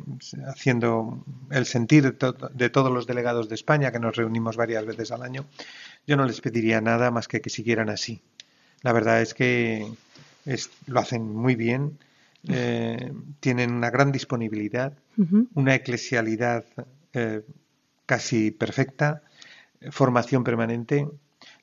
haciendo 0.45 1.23
el 1.49 1.65
sentir 1.65 2.17
de, 2.17 2.69
todos 2.69 2.91
los 2.91 3.07
delegados 3.07 3.49
de 3.49 3.55
España, 3.55 3.91
que 3.91 3.99
nos 3.99 4.15
reunimos 4.15 4.57
varias 4.57 4.85
veces 4.85 5.11
al 5.11 5.23
año, 5.23 5.45
yo 6.05 6.17
no 6.17 6.25
les 6.25 6.39
pediría 6.39 6.81
nada 6.81 7.09
más 7.09 7.27
que 7.27 7.41
que 7.41 7.49
siguieran 7.49 7.89
así. 7.89 8.21
La 8.83 8.93
verdad 8.93 9.21
es 9.21 9.33
que 9.33 9.87
lo 10.85 10.99
hacen 10.99 11.33
muy 11.33 11.55
bien, 11.55 11.97
eh, 12.47 13.11
tienen 13.39 13.71
una 13.73 13.89
gran 13.89 14.11
disponibilidad, 14.11 14.93
una 15.55 15.73
eclesialidad 15.73 16.63
eh, 17.13 17.41
casi 18.07 18.49
perfecta, 18.49 19.21
formación 19.91 20.43
permanente. 20.43 21.07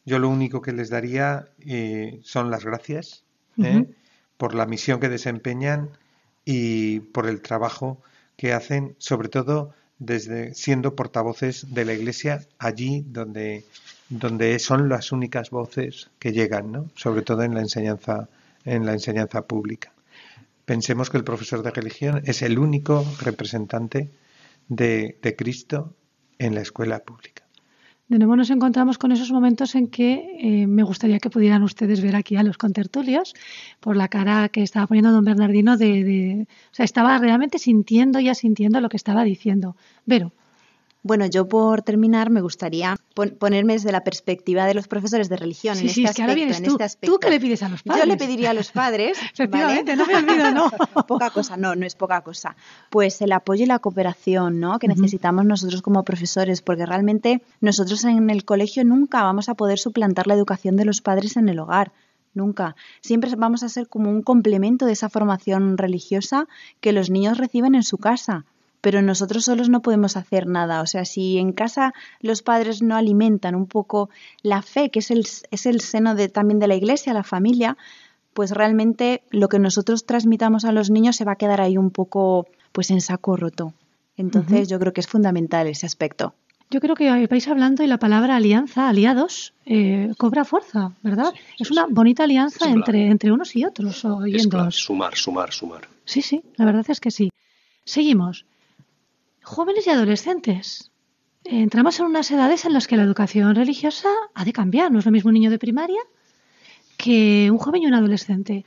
Yo 0.05 0.21
lo 0.21 0.29
único 0.29 0.63
que 0.63 0.73
les 0.73 0.91
daría 0.91 1.49
eh, 1.67 2.21
son 2.23 2.51
las 2.51 2.65
gracias 2.65 3.25
¿eh? 3.61 3.87
por 4.37 4.55
la 4.55 4.67
misión 4.67 5.01
que 5.01 5.09
desempeñan 5.09 5.91
y 6.45 7.01
por 7.01 7.27
el 7.27 7.41
trabajo 7.41 8.01
que 8.37 8.53
hacen, 8.53 8.95
sobre 8.99 9.29
todo 9.29 9.75
desde 9.99 10.55
siendo 10.55 10.95
portavoces 10.95 11.73
de 11.73 11.85
la 11.85 11.95
Iglesia 11.95 12.47
allí 12.59 13.05
donde, 13.09 13.65
donde 14.11 14.59
son 14.59 14.89
las 14.89 15.13
únicas 15.13 15.51
voces 15.51 16.11
que 16.19 16.33
llegan, 16.33 16.71
¿no? 16.71 16.91
sobre 16.95 17.23
todo 17.23 17.43
en 17.43 17.55
la 17.55 17.61
enseñanza, 17.61 18.29
en 18.65 18.85
la 18.85 18.93
enseñanza 18.93 19.43
pública. 19.43 19.93
Pensemos 20.67 21.09
que 21.09 21.17
el 21.17 21.25
profesor 21.25 21.63
de 21.63 21.71
religión 21.71 22.23
es 22.27 22.43
el 22.43 22.59
único 22.59 23.07
representante 23.21 24.11
de, 24.69 25.19
de 25.23 25.37
Cristo 25.37 25.95
en 26.39 26.55
la 26.55 26.61
escuela 26.61 27.01
pública. 27.01 27.45
De 28.07 28.19
nuevo 28.19 28.37
nos 28.37 28.51
encontramos 28.51 28.99
con 28.99 29.13
esos 29.13 29.33
momentos 29.33 29.75
en 29.75 29.89
que 29.89 30.37
eh, 30.39 30.67
me 30.67 30.83
gustaría 30.83 31.19
que 31.19 31.31
pudieran 31.31 31.63
ustedes 31.63 32.03
ver 32.03 32.17
aquí 32.17 32.37
a 32.37 32.43
los 32.43 32.59
contertulios 32.59 33.35
por 33.81 33.97
la 33.97 34.09
cara 34.09 34.51
que 34.51 34.63
estaba 34.63 34.87
poniendo 34.87 35.11
don 35.11 35.25
Bernardino 35.25 35.79
de, 35.79 36.47
o 36.71 36.75
sea, 36.75 36.85
estaba 36.85 37.17
realmente 37.19 37.59
sintiendo 37.59 38.21
y 38.21 38.29
asintiendo 38.29 38.81
lo 38.81 38.91
que 38.91 38.99
estaba 38.99 39.25
diciendo. 39.25 39.77
Vero. 40.05 40.33
Bueno, 41.07 41.27
yo 41.27 41.47
por 41.47 41.83
terminar 41.83 42.31
me 42.31 42.41
gustaría 42.41 42.97
ponerme 43.39 43.75
desde 43.75 43.93
la 43.93 44.05
perspectiva 44.05 44.65
de 44.65 44.73
los 44.73 44.89
profesores 44.89 45.29
de 45.29 45.37
religión 45.37 45.77
en, 45.77 45.89
este 45.89 46.07
aspecto, 46.07 46.33
en 46.33 46.65
tú. 46.65 46.71
este 46.73 46.85
aspecto. 46.85 47.13
¿Tú 47.13 47.21
qué 47.21 47.29
le 47.29 47.39
pides 47.39 47.63
a 47.63 47.69
los 47.69 47.83
padres? 47.83 48.03
Yo 48.03 48.09
le 48.09 48.17
pediría 48.17 48.51
a 48.51 48.55
los 48.55 48.73
padres. 48.73 49.19
Efectivamente, 49.35 49.97
no 49.97 50.07
me 50.07 50.17
olvido, 50.17 50.51
no. 50.51 50.71
poca 51.07 51.29
cosa, 51.29 51.59
no, 51.59 51.77
no 51.77 51.85
es 51.85 51.95
poca 51.95 52.23
cosa. 52.23 52.57
Pues 52.89 53.21
el 53.21 53.33
apoyo 53.33 53.65
y 53.65 53.67
la 53.67 53.81
cooperación, 53.81 54.61
¿no? 54.61 54.79
Que 54.79 54.89
necesitamos 54.89 55.45
nosotros 55.45 55.83
como 55.83 56.05
profesores, 56.05 56.63
porque 56.63 56.87
realmente 56.87 57.43
nosotros 57.61 58.03
en 58.05 58.31
el 58.31 58.47
colegio 58.47 58.83
nunca 58.83 59.23
vamos 59.23 59.51
a 59.51 59.55
poder 59.57 59.79
suplantar 59.79 60.27
la 60.27 60.33
educación 60.33 60.77
de 60.77 60.87
los 60.87 61.03
padres 61.03 61.37
en 61.37 61.51
el 61.51 61.59
hogar 61.59 61.93
nunca. 62.33 62.77
Siempre 63.03 63.31
vamos 63.37 63.63
a 63.63 63.69
ser 63.69 63.89
como 63.89 64.11
un 64.11 64.23
complemento 64.23 64.87
de 64.87 64.93
esa 64.93 65.11
formación 65.11 65.79
religiosa 65.79 66.49
que 66.81 66.93
los 66.93 67.11
niños 67.11 67.39
reciben 67.39 67.75
en 67.75 67.85
su 67.85 67.99
casa 67.99 68.47
pero 68.85 69.01
nosotros 69.01 69.47
solos 69.47 69.71
no 69.71 69.81
podemos 69.81 70.15
hacer 70.15 70.47
nada. 70.47 70.83
O 70.83 70.87
sea, 70.87 71.07
si 71.07 71.39
en 71.39 71.53
casa 71.53 71.95
los 72.21 72.43
padres 72.43 72.83
no 72.83 72.97
alimentan 72.97 73.55
un 73.55 73.67
poco 73.67 74.11
la 74.43 74.61
fe, 74.61 74.91
que 74.91 74.99
es 74.99 75.11
el, 75.11 75.27
es 75.51 75.65
el 75.65 75.81
seno 75.81 76.15
de, 76.15 76.29
también 76.29 76.59
de 76.59 76.69
la 76.69 76.75
iglesia, 76.75 77.15
la 77.15 77.23
familia, 77.23 77.79
pues 78.35 78.51
realmente 78.51 79.23
lo 79.31 79.49
que 79.49 79.59
nosotros 79.59 80.05
transmitamos 80.05 80.67
a 80.67 80.73
los 80.73 80.91
niños 80.91 81.17
se 81.17 81.25
va 81.25 81.33
a 81.33 81.37
quedar 81.37 81.63
ahí 81.63 81.79
un 81.79 81.91
poco 81.91 82.47
pues 82.73 82.91
en 82.91 83.01
saco 83.01 83.39
roto. 83.39 83.73
Entonces 84.19 84.69
yo 84.69 84.79
creo 84.79 84.93
que 84.93 85.01
es 85.01 85.07
fundamental 85.07 85.67
ese 85.67 85.87
aspecto. 85.87 86.35
Yo 86.71 86.81
creo 86.81 86.95
que 86.95 87.27
vais 87.27 87.49
hablando 87.49 87.85
y 87.85 87.87
la 87.87 87.99
palabra 87.99 88.37
alianza, 88.37 88.91
aliados, 88.91 89.55
eh, 89.65 90.13
cobra 90.19 90.45
fuerza, 90.45 90.93
¿verdad? 91.03 91.33
es 91.59 91.71
una 91.71 91.87
bonita 91.89 92.25
alianza 92.25 92.69
entre, 92.69 93.07
entre 93.07 93.33
unos 93.33 93.57
y 93.57 93.65
otros. 93.65 94.05
O 94.05 94.27
es 94.27 94.43
sumar, 94.43 95.15
sumar, 95.15 95.53
sumar. 95.55 95.89
Sí, 96.05 96.21
sí, 96.21 96.43
la 96.57 96.67
verdad 96.67 96.85
es 96.89 97.01
que 97.01 97.11
sí. 97.11 97.31
Seguimos. 97.85 98.45
Jóvenes 99.45 99.87
y 99.87 99.91
adolescentes. 99.91 100.91
Entramos 101.45 102.01
en 102.01 102.07
unas 102.07 102.31
edades 102.31 102.65
en 102.65 102.73
las 102.73 102.87
que 102.87 102.97
la 102.97 103.03
educación 103.03 103.55
religiosa 103.55 104.09
ha 104.35 104.43
de 104.43 104.55
cambiar. 104.55 104.91
No 104.91 104.99
es 104.99 105.05
lo 105.05 105.13
mismo 105.13 105.29
un 105.29 105.35
niño 105.35 105.51
de 105.51 105.59
primaria 105.59 106.01
que 106.97 107.51
un 107.51 107.59
joven 107.59 107.83
y 107.83 107.87
un 107.87 107.93
adolescente. 107.93 108.65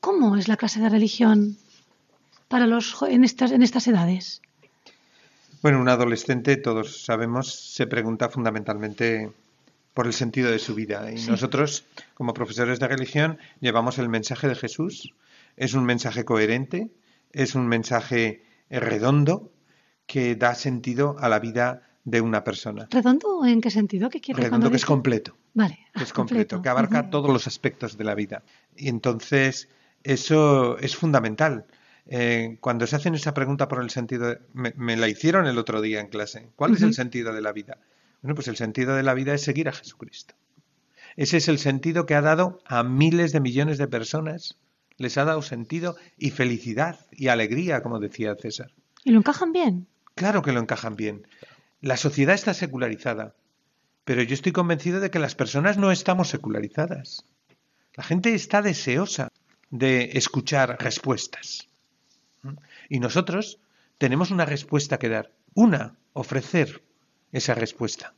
¿Cómo 0.00 0.36
es 0.36 0.46
la 0.46 0.56
clase 0.56 0.80
de 0.80 0.88
religión 0.88 1.56
para 2.46 2.68
los 2.68 2.94
en 3.02 3.24
estas, 3.24 3.50
en 3.50 3.62
estas 3.62 3.88
edades? 3.88 4.40
Bueno, 5.62 5.80
un 5.80 5.88
adolescente, 5.88 6.56
todos 6.56 7.04
sabemos, 7.04 7.52
se 7.52 7.88
pregunta 7.88 8.28
fundamentalmente 8.28 9.32
por 9.94 10.06
el 10.06 10.12
sentido 10.12 10.52
de 10.52 10.60
su 10.60 10.76
vida. 10.76 11.10
Y 11.10 11.26
nosotros, 11.26 11.84
como 12.14 12.34
profesores 12.34 12.78
de 12.78 12.86
religión, 12.86 13.38
llevamos 13.58 13.98
el 13.98 14.08
mensaje 14.08 14.46
de 14.46 14.54
Jesús. 14.54 15.12
Es 15.56 15.74
un 15.74 15.84
mensaje 15.84 16.24
coherente, 16.24 16.88
es 17.32 17.56
un 17.56 17.66
mensaje 17.66 18.44
redondo, 18.70 19.50
que 20.08 20.34
da 20.34 20.56
sentido 20.56 21.16
a 21.20 21.28
la 21.28 21.38
vida 21.38 21.82
de 22.02 22.22
una 22.22 22.42
persona. 22.42 22.88
¿Redondo 22.90 23.44
en 23.44 23.60
qué 23.60 23.70
sentido? 23.70 24.08
¿Qué 24.08 24.20
quiere 24.20 24.42
Redondo 24.42 24.70
que 24.70 24.76
es 24.76 24.86
completo. 24.86 25.36
Vale. 25.52 25.78
Que 25.94 26.02
es 26.02 26.12
completo, 26.12 26.62
que 26.62 26.68
abarca 26.70 27.10
todos 27.10 27.30
los 27.30 27.46
aspectos 27.46 27.98
de 27.98 28.04
la 28.04 28.14
vida. 28.14 28.42
Y 28.74 28.88
entonces, 28.88 29.68
eso 30.02 30.78
es 30.78 30.96
fundamental. 30.96 31.66
Eh, 32.06 32.56
cuando 32.60 32.86
se 32.86 32.96
hacen 32.96 33.14
esa 33.14 33.34
pregunta 33.34 33.68
por 33.68 33.82
el 33.82 33.90
sentido, 33.90 34.38
me, 34.54 34.96
la 34.96 35.08
hicieron 35.08 35.46
el 35.46 35.58
otro 35.58 35.82
día 35.82 36.00
en 36.00 36.08
clase. 36.08 36.48
¿Cuál 36.56 36.72
es 36.72 36.82
el 36.82 36.94
sentido 36.94 37.34
de 37.34 37.42
la 37.42 37.52
vida? 37.52 37.76
Bueno, 38.22 38.34
pues 38.34 38.48
el 38.48 38.56
sentido 38.56 38.96
de 38.96 39.02
la 39.02 39.12
vida 39.12 39.34
es 39.34 39.42
seguir 39.42 39.68
a 39.68 39.72
Jesucristo. 39.72 40.34
Ese 41.16 41.36
es 41.36 41.48
el 41.48 41.58
sentido 41.58 42.06
que 42.06 42.14
ha 42.14 42.22
dado 42.22 42.62
a 42.64 42.82
miles 42.82 43.32
de 43.32 43.40
millones 43.40 43.76
de 43.76 43.88
personas. 43.88 44.56
Les 44.96 45.18
ha 45.18 45.26
dado 45.26 45.42
sentido 45.42 45.96
y 46.16 46.30
felicidad 46.30 46.98
y 47.12 47.28
alegría, 47.28 47.82
como 47.82 48.00
decía 48.00 48.34
César. 48.36 48.72
¿Y 49.04 49.10
lo 49.10 49.18
encajan 49.18 49.52
bien? 49.52 49.86
Claro 50.18 50.42
que 50.42 50.50
lo 50.50 50.58
encajan 50.58 50.96
bien. 50.96 51.28
La 51.80 51.96
sociedad 51.96 52.34
está 52.34 52.52
secularizada, 52.52 53.36
pero 54.04 54.20
yo 54.20 54.34
estoy 54.34 54.50
convencido 54.50 54.98
de 54.98 55.12
que 55.12 55.20
las 55.20 55.36
personas 55.36 55.78
no 55.78 55.92
estamos 55.92 56.28
secularizadas. 56.28 57.24
La 57.94 58.02
gente 58.02 58.34
está 58.34 58.60
deseosa 58.60 59.28
de 59.70 60.10
escuchar 60.14 60.76
respuestas. 60.80 61.68
Y 62.88 62.98
nosotros 62.98 63.60
tenemos 63.96 64.32
una 64.32 64.44
respuesta 64.44 64.98
que 64.98 65.08
dar, 65.08 65.30
una, 65.54 65.94
ofrecer 66.14 66.82
esa 67.30 67.54
respuesta. 67.54 68.12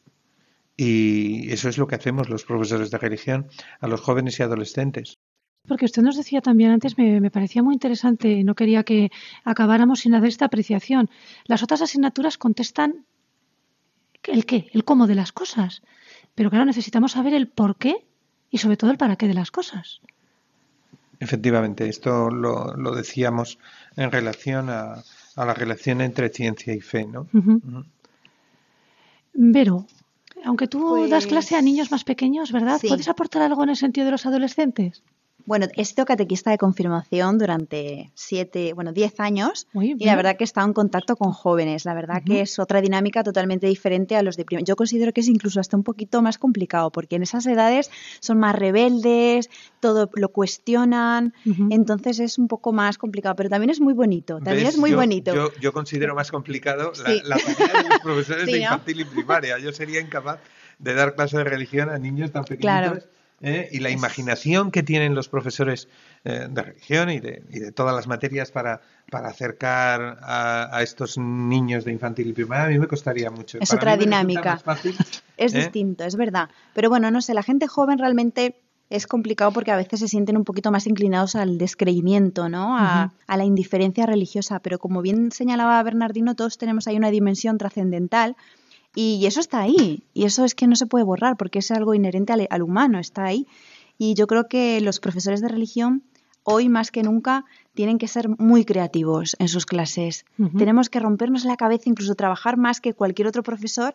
Y 0.78 1.52
eso 1.52 1.68
es 1.68 1.76
lo 1.76 1.86
que 1.86 1.96
hacemos 1.96 2.30
los 2.30 2.46
profesores 2.46 2.90
de 2.90 2.96
religión 2.96 3.50
a 3.78 3.88
los 3.88 4.00
jóvenes 4.00 4.40
y 4.40 4.42
adolescentes. 4.42 5.18
Porque 5.70 5.84
usted 5.84 6.02
nos 6.02 6.16
decía 6.16 6.40
también 6.40 6.72
antes, 6.72 6.98
me, 6.98 7.30
parecía 7.30 7.62
muy 7.62 7.74
interesante, 7.74 8.28
y 8.28 8.42
no 8.42 8.56
quería 8.56 8.82
que 8.82 9.12
acabáramos 9.44 10.00
sin 10.00 10.14
hacer 10.16 10.30
esta 10.30 10.46
apreciación. 10.46 11.08
Las 11.44 11.62
otras 11.62 11.80
asignaturas 11.80 12.38
contestan 12.38 13.04
el 14.24 14.46
qué, 14.46 14.68
el 14.72 14.82
cómo 14.84 15.06
de 15.06 15.14
las 15.14 15.30
cosas. 15.30 15.82
Pero 16.34 16.50
claro, 16.50 16.64
necesitamos 16.64 17.12
saber 17.12 17.34
el 17.34 17.46
por 17.46 17.76
qué 17.76 18.04
y 18.50 18.58
sobre 18.58 18.76
todo 18.76 18.90
el 18.90 18.96
para 18.96 19.14
qué 19.14 19.28
de 19.28 19.34
las 19.34 19.52
cosas. 19.52 20.00
Efectivamente, 21.20 21.88
esto 21.88 22.30
lo, 22.30 22.74
decíamos 22.92 23.60
en 23.94 24.10
relación 24.10 24.70
a, 24.70 25.04
la 25.36 25.54
relación 25.54 26.00
entre 26.00 26.30
ciencia 26.30 26.74
y 26.74 26.80
fe, 26.80 27.06
¿no? 27.06 27.28
Vero, 29.34 29.86
aunque 30.44 30.66
tú 30.66 31.06
das 31.08 31.28
clase 31.28 31.54
a 31.54 31.58
Pues 31.58 31.64
niños 31.64 31.92
más 31.92 32.02
pequeños, 32.02 32.50
¿verdad? 32.50 32.78
sí. 32.80 32.88
¿Puedes 32.88 33.06
aportar 33.06 33.42
algo 33.42 33.62
en 33.62 33.68
el 33.68 33.76
sentido 33.76 34.06
de 34.06 34.10
los 34.10 34.26
adolescentes? 34.26 35.04
Bueno, 35.50 35.66
he 35.74 35.84
sido 35.84 36.04
catequista 36.04 36.52
de 36.52 36.58
confirmación 36.58 37.36
durante 37.36 38.12
siete, 38.14 38.72
bueno, 38.72 38.92
diez 38.92 39.18
años 39.18 39.66
y 39.74 40.04
la 40.04 40.14
verdad 40.14 40.36
que 40.36 40.44
he 40.44 40.50
estado 40.52 40.68
en 40.68 40.72
contacto 40.74 41.16
con 41.16 41.32
jóvenes. 41.32 41.84
La 41.84 41.92
verdad 41.92 42.22
que 42.24 42.40
es 42.42 42.60
otra 42.60 42.80
dinámica 42.80 43.24
totalmente 43.24 43.66
diferente 43.66 44.14
a 44.14 44.22
los 44.22 44.36
de 44.36 44.44
primaria. 44.44 44.64
Yo 44.64 44.76
considero 44.76 45.12
que 45.12 45.22
es 45.22 45.26
incluso 45.26 45.58
hasta 45.58 45.76
un 45.76 45.82
poquito 45.82 46.22
más 46.22 46.38
complicado 46.38 46.92
porque 46.92 47.16
en 47.16 47.24
esas 47.24 47.44
edades 47.46 47.90
son 48.20 48.38
más 48.38 48.54
rebeldes, 48.54 49.50
todo 49.80 50.08
lo 50.14 50.28
cuestionan, 50.28 51.34
entonces 51.68 52.20
es 52.20 52.38
un 52.38 52.46
poco 52.46 52.72
más 52.72 52.96
complicado, 52.96 53.34
pero 53.34 53.48
también 53.48 53.70
es 53.70 53.80
muy 53.80 53.92
bonito, 53.92 54.36
también 54.36 54.66
¿Ves? 54.66 54.74
es 54.74 54.78
muy 54.78 54.90
Yo- 54.92 54.96
bonito. 54.98 55.34
Yo, 55.34 55.48
yo 55.60 55.72
considero 55.72 56.14
más 56.14 56.30
complicado 56.30 56.92
la, 57.02 57.10
Sí. 57.10 57.22
la 57.24 57.34
de 57.36 57.88
los 57.88 57.98
profesores 58.04 58.44
Sí, 58.44 58.52
de 58.52 58.58
¿no? 58.58 58.64
infantil 58.66 59.00
y 59.00 59.04
primaria. 59.04 59.58
Yo 59.58 59.72
sería 59.72 60.00
incapaz 60.00 60.38
de 60.78 60.94
dar 60.94 61.16
clase 61.16 61.38
de 61.38 61.42
religión 61.44 61.90
a 61.90 61.98
niños 61.98 62.30
tan 62.30 62.44
pequeñitos. 62.44 62.62
Claro. 62.62 62.98
¿Eh? 63.40 63.68
Y 63.72 63.78
la 63.80 63.90
imaginación 63.90 64.70
que 64.70 64.82
tienen 64.82 65.14
los 65.14 65.28
profesores 65.28 65.88
eh, 66.24 66.46
de 66.50 66.62
religión 66.62 67.10
y 67.10 67.20
de, 67.20 67.42
y 67.50 67.58
de 67.58 67.72
todas 67.72 67.94
las 67.94 68.06
materias 68.06 68.50
para, 68.50 68.80
para 69.10 69.28
acercar 69.28 70.18
a, 70.22 70.76
a 70.76 70.82
estos 70.82 71.18
niños 71.18 71.84
de 71.84 71.92
infantil 71.92 72.28
y 72.28 72.32
primaria, 72.32 72.66
a 72.66 72.68
mí 72.68 72.78
me 72.78 72.86
costaría 72.86 73.30
mucho. 73.30 73.58
Es 73.60 73.70
Para 73.70 73.80
otra 73.80 73.96
dinámica. 73.96 74.58
fácil, 74.58 74.96
Es 75.36 75.54
¿eh? 75.54 75.58
distinto, 75.58 76.04
es 76.04 76.16
verdad. 76.16 76.50
Pero 76.74 76.90
bueno, 76.90 77.10
no 77.10 77.22
sé, 77.22 77.34
la 77.34 77.42
gente 77.42 77.66
joven 77.66 77.98
realmente 77.98 78.60
es 78.90 79.06
complicado 79.06 79.52
porque 79.52 79.70
a 79.70 79.76
veces 79.76 80.00
se 80.00 80.08
sienten 80.08 80.36
un 80.36 80.44
poquito 80.44 80.72
más 80.72 80.86
inclinados 80.88 81.36
al 81.36 81.58
descreimiento, 81.58 82.48
¿no? 82.48 82.76
A, 82.76 83.12
a 83.26 83.36
la 83.36 83.44
indiferencia 83.44 84.04
religiosa. 84.04 84.58
Pero 84.58 84.78
como 84.80 85.00
bien 85.00 85.30
señalaba 85.30 85.80
Bernardino, 85.84 86.34
todos 86.34 86.58
tenemos 86.58 86.88
ahí 86.88 86.96
una 86.96 87.10
dimensión 87.10 87.56
trascendental 87.56 88.36
y 88.94 89.24
eso 89.26 89.40
está 89.40 89.60
ahí. 89.60 90.04
Y 90.14 90.24
eso 90.24 90.44
es 90.44 90.54
que 90.54 90.66
no 90.66 90.76
se 90.76 90.86
puede 90.86 91.04
borrar 91.04 91.36
porque 91.36 91.60
es 91.60 91.70
algo 91.70 91.94
inherente 91.94 92.32
al, 92.32 92.46
al 92.50 92.62
humano, 92.62 92.98
está 92.98 93.24
ahí. 93.24 93.46
Y 93.98 94.14
yo 94.14 94.26
creo 94.26 94.48
que 94.48 94.80
los 94.80 95.00
profesores 95.00 95.40
de 95.40 95.48
religión 95.48 96.02
hoy 96.42 96.68
más 96.68 96.90
que 96.90 97.02
nunca 97.02 97.44
tienen 97.74 97.98
que 97.98 98.08
ser 98.08 98.28
muy 98.28 98.64
creativos 98.64 99.36
en 99.38 99.48
sus 99.48 99.66
clases. 99.66 100.24
Tenemos 100.56 100.88
que 100.88 101.00
rompernos 101.00 101.44
la 101.44 101.56
cabeza, 101.56 101.84
incluso 101.86 102.14
trabajar 102.14 102.56
más 102.56 102.80
que 102.80 102.94
cualquier 102.94 103.28
otro 103.28 103.42
profesor 103.42 103.94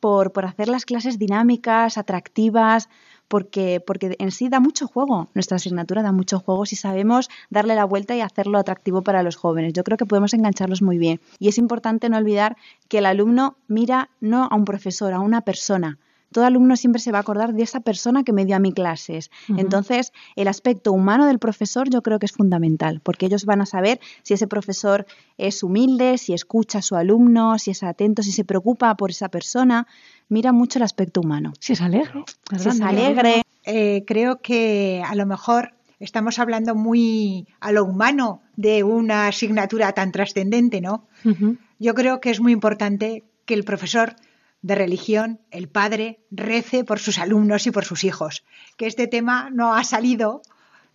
por, 0.00 0.32
por 0.32 0.44
hacer 0.44 0.68
las 0.68 0.84
clases 0.84 1.18
dinámicas, 1.18 1.98
atractivas, 1.98 2.88
porque, 3.28 3.80
porque 3.86 4.16
en 4.18 4.30
sí 4.30 4.48
da 4.48 4.60
mucho 4.60 4.88
juego. 4.88 5.28
Nuestra 5.34 5.56
asignatura 5.56 6.02
da 6.02 6.12
mucho 6.12 6.40
juego 6.40 6.66
si 6.66 6.76
sabemos 6.76 7.28
darle 7.50 7.74
la 7.74 7.84
vuelta 7.84 8.16
y 8.16 8.20
hacerlo 8.20 8.58
atractivo 8.58 9.02
para 9.02 9.22
los 9.22 9.36
jóvenes. 9.36 9.72
Yo 9.74 9.84
creo 9.84 9.98
que 9.98 10.06
podemos 10.06 10.34
engancharlos 10.34 10.82
muy 10.82 10.98
bien. 10.98 11.20
Y 11.38 11.48
es 11.48 11.58
importante 11.58 12.08
no 12.08 12.16
olvidar 12.16 12.56
que 12.88 12.98
el 12.98 13.06
alumno 13.06 13.56
mira 13.68 14.10
no 14.20 14.48
a 14.50 14.56
un 14.56 14.64
profesor, 14.64 15.12
a 15.12 15.20
una 15.20 15.42
persona. 15.42 15.98
Todo 16.30 16.44
alumno 16.44 16.76
siempre 16.76 17.00
se 17.00 17.10
va 17.10 17.18
a 17.18 17.20
acordar 17.22 17.54
de 17.54 17.62
esa 17.62 17.80
persona 17.80 18.22
que 18.22 18.34
me 18.34 18.44
dio 18.44 18.54
a 18.54 18.58
mí 18.58 18.72
clases. 18.72 19.30
Entonces, 19.56 20.12
el 20.36 20.48
aspecto 20.48 20.92
humano 20.92 21.26
del 21.26 21.38
profesor 21.38 21.88
yo 21.88 22.02
creo 22.02 22.18
que 22.18 22.26
es 22.26 22.32
fundamental, 22.32 23.00
porque 23.02 23.26
ellos 23.26 23.46
van 23.46 23.62
a 23.62 23.66
saber 23.66 23.98
si 24.22 24.34
ese 24.34 24.46
profesor 24.46 25.06
es 25.38 25.62
humilde, 25.62 26.18
si 26.18 26.34
escucha 26.34 26.80
a 26.80 26.82
su 26.82 26.96
alumno, 26.96 27.58
si 27.58 27.70
es 27.70 27.82
atento, 27.82 28.22
si 28.22 28.32
se 28.32 28.44
preocupa 28.44 28.94
por 28.96 29.10
esa 29.10 29.30
persona. 29.30 29.86
Mira 30.28 30.52
mucho 30.52 30.78
el 30.78 30.82
aspecto 30.82 31.20
humano. 31.20 31.52
Si 31.58 31.72
es 31.72 31.80
alegre. 31.80 32.24
Si 32.56 32.68
es 32.68 32.80
alegre, 32.80 33.42
Eh, 33.70 34.04
creo 34.06 34.40
que 34.40 35.02
a 35.06 35.14
lo 35.14 35.26
mejor 35.26 35.74
estamos 36.00 36.38
hablando 36.38 36.74
muy 36.74 37.46
a 37.60 37.70
lo 37.70 37.84
humano 37.84 38.40
de 38.56 38.82
una 38.82 39.26
asignatura 39.28 39.92
tan 39.92 40.10
trascendente, 40.10 40.80
¿no? 40.80 41.06
Yo 41.78 41.94
creo 41.94 42.20
que 42.20 42.30
es 42.30 42.40
muy 42.40 42.52
importante 42.52 43.24
que 43.44 43.52
el 43.54 43.64
profesor 43.64 44.16
de 44.62 44.74
religión, 44.74 45.38
el 45.50 45.68
padre, 45.68 46.18
rece 46.30 46.82
por 46.82 46.98
sus 46.98 47.18
alumnos 47.18 47.66
y 47.66 47.70
por 47.70 47.84
sus 47.84 48.04
hijos. 48.04 48.42
Que 48.78 48.86
este 48.86 49.06
tema 49.06 49.50
no 49.50 49.74
ha 49.74 49.84
salido, 49.84 50.40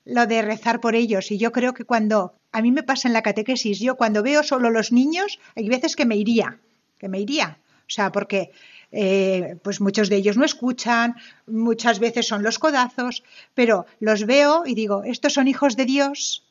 lo 0.04 0.26
de 0.26 0.42
rezar 0.42 0.80
por 0.80 0.96
ellos. 0.96 1.32
Y 1.32 1.38
yo 1.38 1.52
creo 1.52 1.74
que 1.74 1.86
cuando, 1.86 2.34
a 2.52 2.62
mí 2.62 2.72
me 2.72 2.84
pasa 2.84 3.08
en 3.08 3.14
la 3.14 3.22
catequesis, 3.22 3.80
yo 3.80 3.96
cuando 3.98 4.24
veo 4.24 4.42
solo 4.42 4.70
los 4.72 4.92
niños, 4.92 5.40
hay 5.56 5.70
veces 5.70 5.96
que 5.96 6.06
me 6.06 6.16
iría, 6.18 6.60
que 6.98 7.08
me 7.08 7.20
iría, 7.20 7.60
O 7.86 7.92
sea, 7.96 8.12
porque 8.12 8.52
eh, 8.96 9.58
pues 9.64 9.82
muchos 9.82 10.08
de 10.08 10.18
ellos 10.18 10.38
no 10.38 10.46
escuchan, 10.46 11.16
muchas 11.48 12.00
veces 12.00 12.28
son 12.28 12.44
los 12.44 12.60
codazos, 12.60 13.24
pero 13.56 13.88
los 14.00 14.28
veo 14.28 14.64
y 14.68 14.76
digo, 14.76 15.04
estos 15.04 15.34
son 15.34 15.48
hijos 15.48 15.76
de 15.76 15.86
Dios 15.86 16.46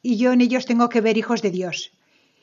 y 0.00 0.16
yo 0.16 0.32
en 0.32 0.40
ellos 0.40 0.64
tengo 0.64 0.88
que 0.88 1.02
ver 1.02 1.18
hijos 1.18 1.42
de 1.42 1.50
Dios. 1.50 1.92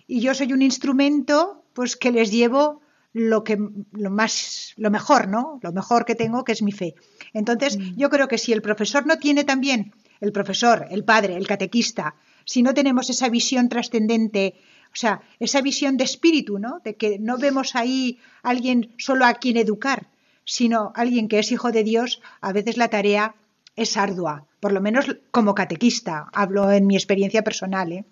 Y 0.05 0.21
yo 0.21 0.35
soy 0.35 0.53
un 0.53 0.61
instrumento 0.61 1.63
pues 1.73 1.95
que 1.95 2.11
les 2.11 2.31
llevo 2.31 2.81
lo 3.11 3.43
que 3.43 3.57
lo 3.91 4.11
más 4.11 4.73
lo 4.77 4.91
mejor, 4.91 5.27
¿no? 5.27 5.59
Lo 5.63 5.71
mejor 5.71 6.05
que 6.05 6.13
tengo 6.13 6.43
que 6.43 6.51
es 6.51 6.61
mi 6.61 6.71
fe. 6.71 6.93
Entonces, 7.33 7.77
mm. 7.77 7.95
yo 7.95 8.09
creo 8.11 8.27
que 8.27 8.37
si 8.37 8.53
el 8.53 8.61
profesor 8.61 9.07
no 9.07 9.17
tiene 9.17 9.43
también 9.43 9.93
el 10.21 10.31
profesor, 10.31 10.85
el 10.91 11.03
padre, 11.03 11.37
el 11.37 11.47
catequista, 11.47 12.15
si 12.45 12.61
no 12.61 12.73
tenemos 12.73 13.09
esa 13.09 13.29
visión 13.29 13.67
trascendente, 13.67 14.55
o 14.93 14.95
sea, 14.95 15.21
esa 15.39 15.61
visión 15.61 15.97
de 15.97 16.03
espíritu, 16.03 16.59
¿no? 16.59 16.79
De 16.83 16.95
que 16.95 17.17
no 17.19 17.37
vemos 17.37 17.75
ahí 17.75 18.19
alguien 18.43 18.93
solo 18.97 19.25
a 19.25 19.33
quien 19.33 19.57
educar, 19.57 20.07
sino 20.45 20.91
alguien 20.95 21.27
que 21.27 21.39
es 21.39 21.51
hijo 21.51 21.71
de 21.71 21.83
Dios, 21.83 22.21
a 22.41 22.53
veces 22.53 22.77
la 22.77 22.89
tarea 22.89 23.35
es 23.75 23.97
ardua, 23.97 24.45
por 24.59 24.71
lo 24.71 24.81
menos 24.81 25.05
como 25.31 25.55
catequista, 25.55 26.29
hablo 26.31 26.71
en 26.71 26.85
mi 26.85 26.95
experiencia 26.95 27.43
personal, 27.43 27.91
¿eh? 27.91 28.05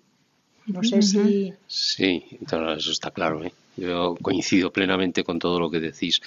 No 0.66 0.82
sé 0.82 1.02
si. 1.02 1.52
Sí, 1.66 2.24
eso 2.40 2.92
está 2.92 3.10
claro. 3.10 3.42
¿eh? 3.44 3.52
Yo 3.76 4.16
coincido 4.20 4.72
plenamente 4.72 5.24
con 5.24 5.38
todo 5.38 5.58
lo 5.58 5.70
que 5.70 5.80
decís. 5.80 6.20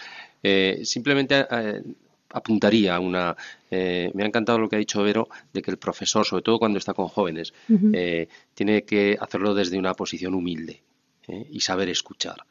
Eh, 0.43 0.81
simplemente 0.83 1.45
eh, 1.49 1.81
apuntaría 2.35 2.95
a 2.95 2.99
una. 2.99 3.35
Eh, 3.71 4.11
me 4.13 4.23
ha 4.23 4.27
encantado 4.27 4.59
lo 4.59 4.69
que 4.69 4.75
ha 4.75 4.79
dicho 4.79 5.01
Vero 5.01 5.27
de 5.53 5.61
que 5.61 5.71
el 5.71 5.77
profesor, 5.77 6.25
sobre 6.25 6.43
todo 6.43 6.59
cuando 6.59 6.77
está 6.77 6.93
con 6.93 7.07
jóvenes, 7.07 7.53
tiene 8.53 8.83
que 8.83 9.17
hacerlo 9.19 9.53
desde 9.53 9.77
una 9.77 9.93
posición 9.93 10.35
humilde 10.35 10.83
y 11.49 11.59
saber 11.61 11.89
escuchar 11.89 12.45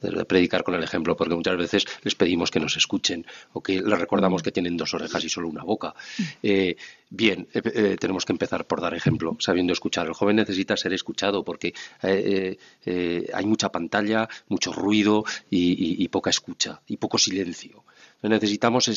de 0.00 0.24
predicar 0.24 0.62
con 0.62 0.74
el 0.74 0.82
ejemplo, 0.82 1.16
porque 1.16 1.34
muchas 1.34 1.56
veces 1.56 1.84
les 2.02 2.14
pedimos 2.14 2.50
que 2.50 2.60
nos 2.60 2.76
escuchen 2.76 3.26
o 3.52 3.62
que 3.62 3.80
les 3.80 3.98
recordamos 3.98 4.42
que 4.42 4.52
tienen 4.52 4.76
dos 4.76 4.94
orejas 4.94 5.24
y 5.24 5.28
solo 5.28 5.48
una 5.48 5.64
boca. 5.64 5.94
Eh, 6.42 6.76
bien, 7.10 7.48
eh, 7.52 7.62
eh, 7.64 7.96
tenemos 7.98 8.24
que 8.24 8.32
empezar 8.32 8.66
por 8.66 8.80
dar 8.80 8.94
ejemplo, 8.94 9.36
sabiendo 9.40 9.72
escuchar. 9.72 10.06
El 10.06 10.12
joven 10.12 10.36
necesita 10.36 10.76
ser 10.76 10.92
escuchado 10.92 11.44
porque 11.44 11.74
hay 12.02 13.46
mucha 13.46 13.70
pantalla, 13.70 14.28
mucho 14.48 14.72
ruido 14.72 15.24
y, 15.50 16.06
poca 16.08 16.30
escucha 16.30 16.80
y 16.86 16.96
poco 16.96 17.18
silencio. 17.18 17.84
Necesitamos 18.22 18.90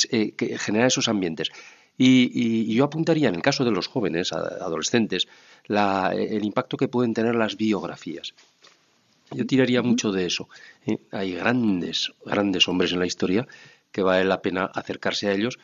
generar 0.59 0.87
esos 0.87 1.07
ambientes. 1.07 1.51
Y, 1.97 2.73
yo 2.73 2.85
apuntaría 2.85 3.29
en 3.29 3.35
el 3.35 3.41
caso 3.41 3.63
de 3.63 3.71
los 3.71 3.87
jóvenes, 3.87 4.33
adolescentes, 4.33 5.27
el 5.67 6.43
impacto 6.43 6.77
que 6.77 6.87
pueden 6.87 7.13
tener 7.13 7.35
las 7.35 7.57
biografías. 7.57 8.33
Yo 9.31 9.45
tiraría 9.45 9.81
mucho 9.81 10.11
de 10.11 10.25
eso. 10.25 10.49
¿eh? 10.85 10.97
Hay 11.11 11.33
grandes, 11.35 12.11
grandes 12.25 12.67
hombres 12.67 12.91
en 12.91 12.99
la 12.99 13.05
historia 13.05 13.47
que 13.91 14.01
vale 14.01 14.25
la 14.25 14.41
pena 14.41 14.65
acercarse 14.65 15.27
a 15.27 15.33
ellos 15.33 15.57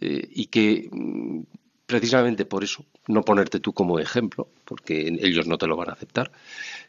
eh, 0.00 0.26
y 0.30 0.46
que 0.46 0.88
mm, 0.90 1.40
precisamente 1.84 2.44
por 2.46 2.64
eso 2.64 2.84
no 3.08 3.22
ponerte 3.22 3.60
tú 3.60 3.72
como 3.72 3.98
ejemplo, 3.98 4.48
porque 4.64 5.08
ellos 5.20 5.46
no 5.46 5.58
te 5.58 5.66
lo 5.66 5.76
van 5.76 5.90
a 5.90 5.92
aceptar, 5.92 6.32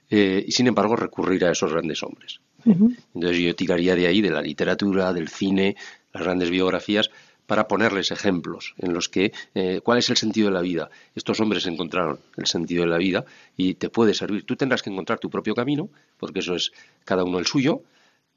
eh, 0.09 0.43
y 0.45 0.51
sin 0.51 0.67
embargo 0.67 0.95
recurrir 0.95 1.45
a 1.45 1.51
esos 1.51 1.71
grandes 1.71 2.01
hombres. 2.03 2.39
Entonces 2.71 3.39
yo 3.39 3.55
tiraría 3.55 3.95
de 3.95 4.07
ahí, 4.07 4.21
de 4.21 4.31
la 4.31 4.41
literatura, 4.41 5.13
del 5.13 5.29
cine, 5.29 5.75
las 6.13 6.23
grandes 6.23 6.49
biografías, 6.49 7.09
para 7.47 7.67
ponerles 7.67 8.11
ejemplos 8.11 8.75
en 8.77 8.93
los 8.93 9.07
que 9.07 9.31
eh, 9.55 9.79
cuál 9.81 9.97
es 9.99 10.09
el 10.09 10.17
sentido 10.17 10.49
de 10.49 10.53
la 10.53 10.61
vida. 10.61 10.89
Estos 11.15 11.39
hombres 11.39 11.65
encontraron 11.65 12.19
el 12.35 12.45
sentido 12.45 12.83
de 12.83 12.89
la 12.89 12.97
vida 12.97 13.25
y 13.55 13.75
te 13.75 13.89
puede 13.89 14.13
servir. 14.13 14.43
Tú 14.43 14.55
tendrás 14.55 14.83
que 14.83 14.89
encontrar 14.89 15.19
tu 15.19 15.29
propio 15.29 15.55
camino, 15.55 15.89
porque 16.17 16.39
eso 16.39 16.55
es 16.55 16.73
cada 17.05 17.23
uno 17.23 17.39
el 17.39 17.45
suyo, 17.45 17.81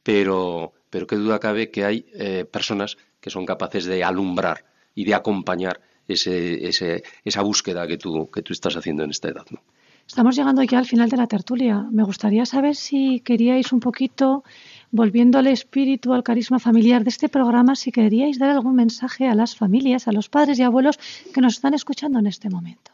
pero, 0.05 0.72
pero 0.89 1.07
qué 1.07 1.16
duda 1.16 1.41
cabe 1.41 1.70
que 1.70 1.85
hay 1.85 2.07
eh, 2.14 2.45
personas 2.51 2.97
que 3.20 3.31
son 3.31 3.45
capaces 3.45 3.85
de 3.85 4.05
alumbrar 4.05 4.64
y 4.95 5.05
de 5.05 5.14
acompañar 5.14 5.81
ese, 6.07 6.66
ese, 6.66 7.03
esa 7.24 7.43
búsqueda 7.43 7.87
que 7.87 7.99
tú, 7.99 8.31
que 8.31 8.43
tú 8.43 8.53
estás 8.53 8.76
haciendo 8.76 9.03
en 9.03 9.11
esta 9.11 9.28
edad. 9.28 9.45
Estamos 10.11 10.34
llegando 10.34 10.64
ya 10.64 10.80
al 10.80 10.86
final 10.86 11.08
de 11.08 11.16
la 11.16 11.28
tertulia. 11.28 11.86
Me 11.88 12.02
gustaría 12.02 12.44
saber 12.44 12.74
si 12.74 13.20
queríais 13.20 13.72
un 13.72 13.78
poquito 13.78 14.42
volviendo 14.90 15.38
al 15.38 15.46
espíritu, 15.46 16.12
al 16.12 16.24
carisma 16.24 16.58
familiar 16.58 17.04
de 17.04 17.11
este 17.11 17.28
programa, 17.28 17.76
si 17.76 17.92
queríais 17.92 18.36
dar 18.36 18.50
algún 18.50 18.74
mensaje 18.74 19.28
a 19.28 19.36
las 19.36 19.54
familias, 19.54 20.08
a 20.08 20.12
los 20.12 20.28
padres 20.28 20.58
y 20.58 20.64
abuelos 20.64 20.98
que 21.32 21.40
nos 21.40 21.54
están 21.54 21.74
escuchando 21.74 22.18
en 22.18 22.26
este 22.26 22.50
momento. 22.50 22.90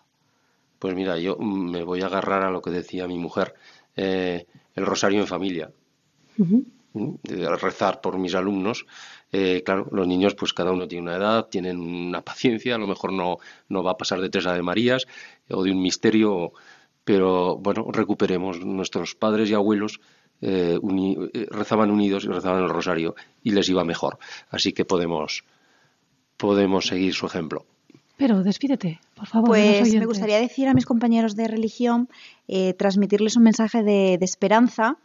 Pues 0.78 0.94
mira, 0.94 1.18
yo 1.18 1.38
me 1.38 1.82
voy 1.84 2.02
a 2.02 2.06
agarrar 2.06 2.42
a 2.42 2.50
lo 2.50 2.60
que 2.60 2.70
decía 2.70 3.08
mi 3.08 3.16
mujer, 3.16 3.54
eh, 3.96 4.44
el 4.74 4.84
rosario 4.84 5.18
en 5.20 5.26
familia. 5.26 5.70
rezar 7.58 8.02
por 8.02 8.18
mis 8.18 8.34
alumnos. 8.34 8.84
Eh, 9.32 9.62
claro, 9.64 9.88
los 9.90 10.06
niños, 10.06 10.34
pues 10.34 10.52
cada 10.52 10.70
uno 10.70 10.86
tiene 10.86 11.04
una 11.04 11.16
edad, 11.16 11.46
tienen 11.46 11.80
una 11.80 12.20
paciencia, 12.20 12.74
a 12.74 12.78
lo 12.78 12.86
mejor 12.86 13.14
no, 13.14 13.38
no 13.70 13.82
va 13.82 13.92
a 13.92 13.96
pasar 13.96 14.20
de 14.20 14.28
tres 14.28 14.46
Ave 14.46 14.62
Marías 14.62 15.06
o 15.48 15.62
de 15.64 15.72
un 15.72 15.80
misterio, 15.80 16.52
pero 17.06 17.56
bueno, 17.56 17.86
recuperemos 17.92 18.58
nuestros 18.64 19.14
padres 19.14 19.48
y 19.48 19.54
abuelos 19.54 20.00
eh, 20.42 20.80
eh, 20.82 21.46
rezaban 21.52 21.92
unidos 21.92 22.24
y 22.24 22.26
rezaban 22.26 22.64
el 22.64 22.68
rosario 22.68 23.14
y 23.44 23.52
les 23.52 23.68
iba 23.68 23.84
mejor. 23.84 24.18
Así 24.50 24.72
que 24.72 24.84
podemos, 24.84 25.44
podemos 26.36 26.88
seguir 26.88 27.14
su 27.14 27.26
ejemplo. 27.26 27.64
Pero 28.16 28.42
despídete, 28.42 28.98
por 29.14 29.28
favor. 29.28 29.50
Pues 29.50 29.94
me 29.94 30.04
gustaría 30.04 30.40
decir 30.40 30.66
a 30.66 30.74
mis 30.74 30.84
compañeros 30.84 31.36
de 31.36 31.46
religión, 31.46 32.08
eh, 32.48 32.74
transmitirles 32.74 33.36
un 33.36 33.44
mensaje 33.44 33.84
de, 33.84 34.14
esperanza, 34.20 34.96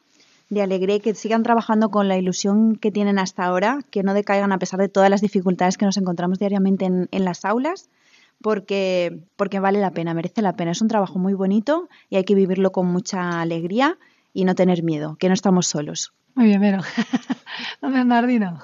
de 0.49 0.63
alegría, 0.63 0.99
que 1.01 1.13
sigan 1.13 1.43
trabajando 1.43 1.89
con 1.89 2.07
la 2.07 2.17
ilusión 2.17 2.77
que 2.77 2.91
tienen 2.91 3.19
hasta 3.19 3.43
ahora, 3.43 3.81
que 3.91 4.01
no 4.01 4.15
decaigan 4.15 4.51
a 4.51 4.57
pesar 4.57 4.79
de 4.79 4.89
todas 4.89 5.11
las 5.11 5.21
dificultades 5.21 5.77
que 5.77 5.85
nos 5.85 5.97
encontramos 5.97 6.39
diariamente 6.39 6.85
en, 6.85 7.09
en 7.11 7.25
las 7.25 7.45
aulas, 7.45 7.89
porque, 8.41 9.23
porque 9.35 9.59
vale 9.59 9.79
la 9.79 9.91
pena, 9.91 10.13
merece 10.13 10.41
la 10.41 10.55
pena. 10.55 10.71
Es 10.71 10.81
un 10.81 10.87
trabajo 10.87 11.19
muy 11.19 11.33
bonito 11.33 11.89
y 12.09 12.17
hay 12.17 12.23
que 12.23 12.35
vivirlo 12.35 12.71
con 12.71 12.87
mucha 12.87 13.41
alegría 13.41 13.97
y 14.33 14.45
no 14.45 14.55
tener 14.55 14.83
miedo, 14.83 15.17
que 15.19 15.27
no 15.27 15.33
estamos 15.33 15.67
solos. 15.67 16.13
Muy 16.35 16.47
bien, 16.47 16.61
Vero. 16.61 16.79
Bernardino. 17.81 18.59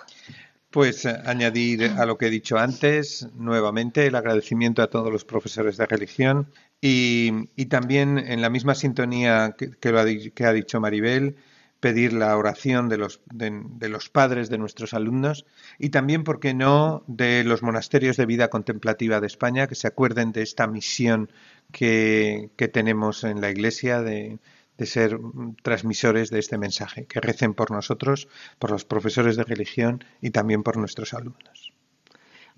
Pues 0.71 1.05
eh, 1.05 1.15
añadir 1.25 1.83
a 1.97 2.05
lo 2.05 2.17
que 2.17 2.27
he 2.27 2.29
dicho 2.29 2.57
antes, 2.57 3.27
nuevamente 3.35 4.05
el 4.05 4.15
agradecimiento 4.15 4.81
a 4.81 4.89
todos 4.89 5.11
los 5.11 5.25
profesores 5.25 5.77
de 5.77 5.85
religión 5.85 6.51
y, 6.81 7.65
también 7.65 8.17
en 8.17 8.41
la 8.41 8.49
misma 8.49 8.75
sintonía 8.75 9.55
que, 9.57 9.71
que, 9.71 10.45
ha, 10.45 10.53
dicho 10.53 10.79
Maribel, 10.79 11.37
pedir 11.79 12.13
la 12.13 12.35
oración 12.37 12.89
de 12.89 12.97
los, 12.97 13.21
de, 13.31 13.89
los 13.89 14.09
padres 14.09 14.49
de 14.49 14.57
nuestros 14.57 14.93
alumnos 14.93 15.45
y 15.77 15.89
también, 15.89 16.23
¿por 16.23 16.39
qué 16.39 16.53
no?, 16.53 17.03
de 17.07 17.43
los 17.43 17.61
monasterios 17.61 18.17
de 18.17 18.25
vida 18.25 18.49
contemplativa 18.49 19.19
de 19.21 19.27
España, 19.27 19.67
que 19.67 19.75
se 19.75 19.87
acuerden 19.87 20.31
de 20.31 20.41
esta 20.41 20.67
misión 20.67 21.31
que, 21.71 22.49
que 22.55 22.67
tenemos 22.67 23.23
en 23.23 23.41
la 23.41 23.49
Iglesia 23.49 24.01
de, 24.01 24.39
de 24.77 24.85
ser 24.85 25.19
transmisores 25.63 26.29
de 26.29 26.39
este 26.39 26.57
mensaje, 26.57 27.05
que 27.05 27.19
recen 27.19 27.53
por 27.53 27.71
nosotros, 27.71 28.27
por 28.59 28.71
los 28.71 28.85
profesores 28.85 29.35
de 29.35 29.43
religión 29.43 30.03
y 30.21 30.29
también 30.29 30.63
por 30.63 30.77
nuestros 30.77 31.13
alumnos. 31.13 31.73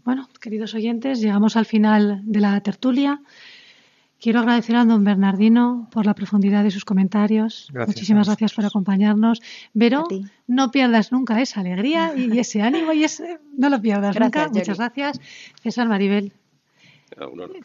Bueno, 0.04 0.30
queridos 0.40 0.74
oyentes, 0.74 1.20
llegamos 1.20 1.56
al 1.56 1.66
final 1.66 2.22
de 2.24 2.40
la 2.40 2.60
tertulia. 2.62 3.22
Quiero 4.20 4.40
agradecer 4.40 4.76
a 4.76 4.84
don 4.84 5.04
Bernardino 5.04 5.88
por 5.92 6.06
la 6.06 6.14
profundidad 6.14 6.64
de 6.64 6.72
sus 6.72 6.84
comentarios. 6.84 7.70
Muchísimas 7.74 8.28
gracias 8.28 8.54
por 8.54 8.66
acompaññarnos. 8.66 9.42
Pero 9.78 10.08
no 10.46 10.72
pierdas 10.72 11.14
nunca 11.14 11.42
esa 11.42 11.62
alegría 11.62 12.14
y 12.16 12.38
ese 12.40 12.62
ánimo 12.62 12.92
y 12.92 13.06
ese, 13.06 13.40
no 13.58 13.70
lo 13.70 13.82
pierdas 13.82 14.20
nunca. 14.20 14.50
Muchas 14.50 14.78
gracias. 14.78 15.22
César 15.64 15.88
Maribel, 15.88 16.34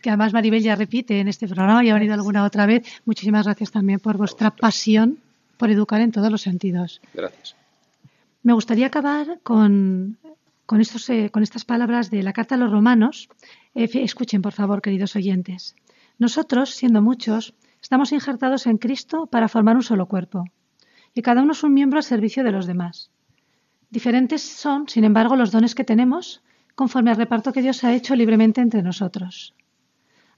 que 0.01 0.11
además 0.11 0.33
Maribel 0.33 0.63
ya 0.63 0.77
repite 0.77 1.21
en 1.21 1.29
este 1.29 1.49
programa 1.49 1.85
y 1.85 1.91
ha 1.91 1.95
venido 1.95 2.15
alguna 2.15 2.45
otra 2.45 2.67
vez. 2.67 2.87
Muchísimas 3.05 3.47
gracias 3.47 3.71
también 3.71 3.99
por 3.99 4.17
vuestra 4.17 4.51
pasión 4.51 5.19
por 5.57 5.71
educar 5.71 6.01
en 6.01 6.13
todos 6.13 6.31
los 6.31 6.43
sentidos. 6.43 7.01
Gracias. 7.13 7.57
Me 8.43 8.53
gustaría 8.53 8.87
acabar 8.87 9.39
con, 9.43 10.19
con, 10.67 10.81
estos, 10.81 11.09
eh, 11.11 11.31
con 11.31 11.43
estas 11.43 11.65
palabras 11.65 12.11
de 12.11 12.23
la 12.23 12.33
Carta 12.33 12.55
a 12.55 12.59
los 12.59 12.71
Romanos. 12.71 13.29
Eh, 13.75 13.89
escuchen, 13.95 14.43
por 14.43 14.53
favor, 14.53 14.83
queridos 14.83 15.17
oyentes. 15.17 15.75
Nosotros, 16.19 16.71
siendo 16.71 17.03
muchos, 17.03 17.55
estamos 17.83 18.13
injertados 18.13 18.67
en 18.67 18.79
Cristo 18.79 19.27
para 19.27 19.49
formar 19.49 19.77
un 19.77 19.83
solo 19.83 20.07
cuerpo, 20.07 20.45
y 21.13 21.23
cada 21.23 21.43
uno 21.43 21.53
es 21.53 21.63
un 21.65 21.75
miembro 21.75 21.99
al 21.99 22.05
servicio 22.05 22.45
de 22.45 22.53
los 22.53 22.67
demás. 22.67 23.11
Diferentes 23.91 24.43
son, 24.43 24.89
sin 24.89 25.05
embargo, 25.05 25.37
los 25.37 25.51
dones 25.51 25.75
que 25.75 25.85
tenemos 25.85 26.43
conforme 26.75 27.11
al 27.11 27.17
reparto 27.17 27.53
que 27.53 27.63
Dios 27.63 27.85
ha 27.85 27.93
hecho 27.93 28.17
libremente 28.17 28.61
entre 28.61 28.83
nosotros. 28.83 29.55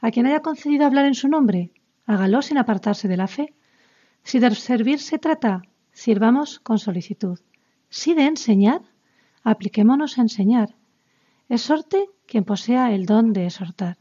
A 0.00 0.10
quien 0.10 0.26
haya 0.26 0.40
concedido 0.40 0.84
hablar 0.84 1.06
en 1.06 1.14
su 1.14 1.28
nombre, 1.28 1.72
hágalo 2.04 2.42
sin 2.42 2.58
apartarse 2.58 3.08
de 3.08 3.16
la 3.16 3.26
fe. 3.26 3.54
Si 4.22 4.38
de 4.38 4.54
servir 4.54 4.98
se 5.00 5.18
trata, 5.18 5.62
sirvamos 5.92 6.60
con 6.60 6.78
solicitud. 6.78 7.38
Si 7.88 8.14
de 8.14 8.24
enseñar, 8.26 8.82
apliquémonos 9.42 10.18
a 10.18 10.22
enseñar. 10.22 10.74
Exhorte 11.48 12.10
quien 12.26 12.44
posea 12.44 12.92
el 12.92 13.06
don 13.06 13.32
de 13.32 13.46
exhortar. 13.46 13.96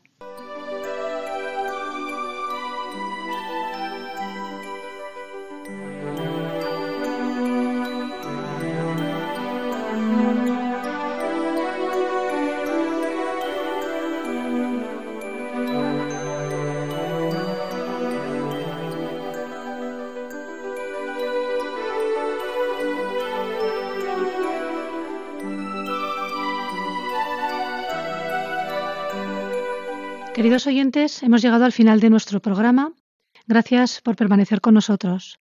Oyentes, 30.64 31.22
hemos 31.22 31.42
llegado 31.42 31.66
al 31.66 31.74
final 31.74 32.00
de 32.00 32.10
nuestro 32.10 32.40
programa. 32.40 32.94
Gracias 33.46 34.00
por 34.00 34.16
permanecer 34.16 34.62
con 34.62 34.74
nosotros. 34.74 35.38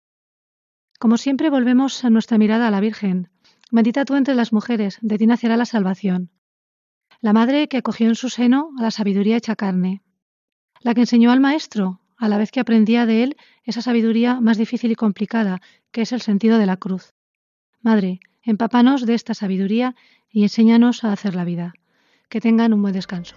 Como 0.98 1.16
siempre, 1.16 1.48
volvemos 1.48 2.04
a 2.04 2.10
nuestra 2.10 2.36
mirada 2.36 2.68
a 2.68 2.70
la 2.70 2.80
Virgen. 2.80 3.30
Bendita 3.70 4.04
tú 4.04 4.16
entre 4.16 4.34
las 4.34 4.52
mujeres, 4.52 4.98
de 5.00 5.16
ti 5.16 5.26
nacerá 5.26 5.56
la 5.56 5.64
salvación. 5.64 6.30
La 7.22 7.32
madre 7.32 7.68
que 7.68 7.78
acogió 7.78 8.06
en 8.06 8.16
su 8.16 8.28
seno 8.28 8.70
a 8.78 8.82
la 8.82 8.90
sabiduría 8.90 9.38
hecha 9.38 9.56
carne. 9.56 10.02
La 10.82 10.92
que 10.92 11.00
enseñó 11.00 11.32
al 11.32 11.40
maestro, 11.40 12.02
a 12.18 12.28
la 12.28 12.36
vez 12.36 12.50
que 12.50 12.60
aprendía 12.60 13.06
de 13.06 13.22
él 13.22 13.36
esa 13.64 13.80
sabiduría 13.80 14.40
más 14.40 14.58
difícil 14.58 14.92
y 14.92 14.94
complicada, 14.94 15.62
que 15.90 16.02
es 16.02 16.12
el 16.12 16.20
sentido 16.20 16.58
de 16.58 16.66
la 16.66 16.76
cruz. 16.76 17.14
Madre, 17.80 18.20
empápanos 18.42 19.06
de 19.06 19.14
esta 19.14 19.32
sabiduría 19.32 19.96
y 20.28 20.42
enséñanos 20.42 21.02
a 21.02 21.12
hacer 21.12 21.34
la 21.34 21.44
vida. 21.44 21.72
Que 22.28 22.42
tengan 22.42 22.74
un 22.74 22.82
buen 22.82 22.92
descanso. 22.92 23.36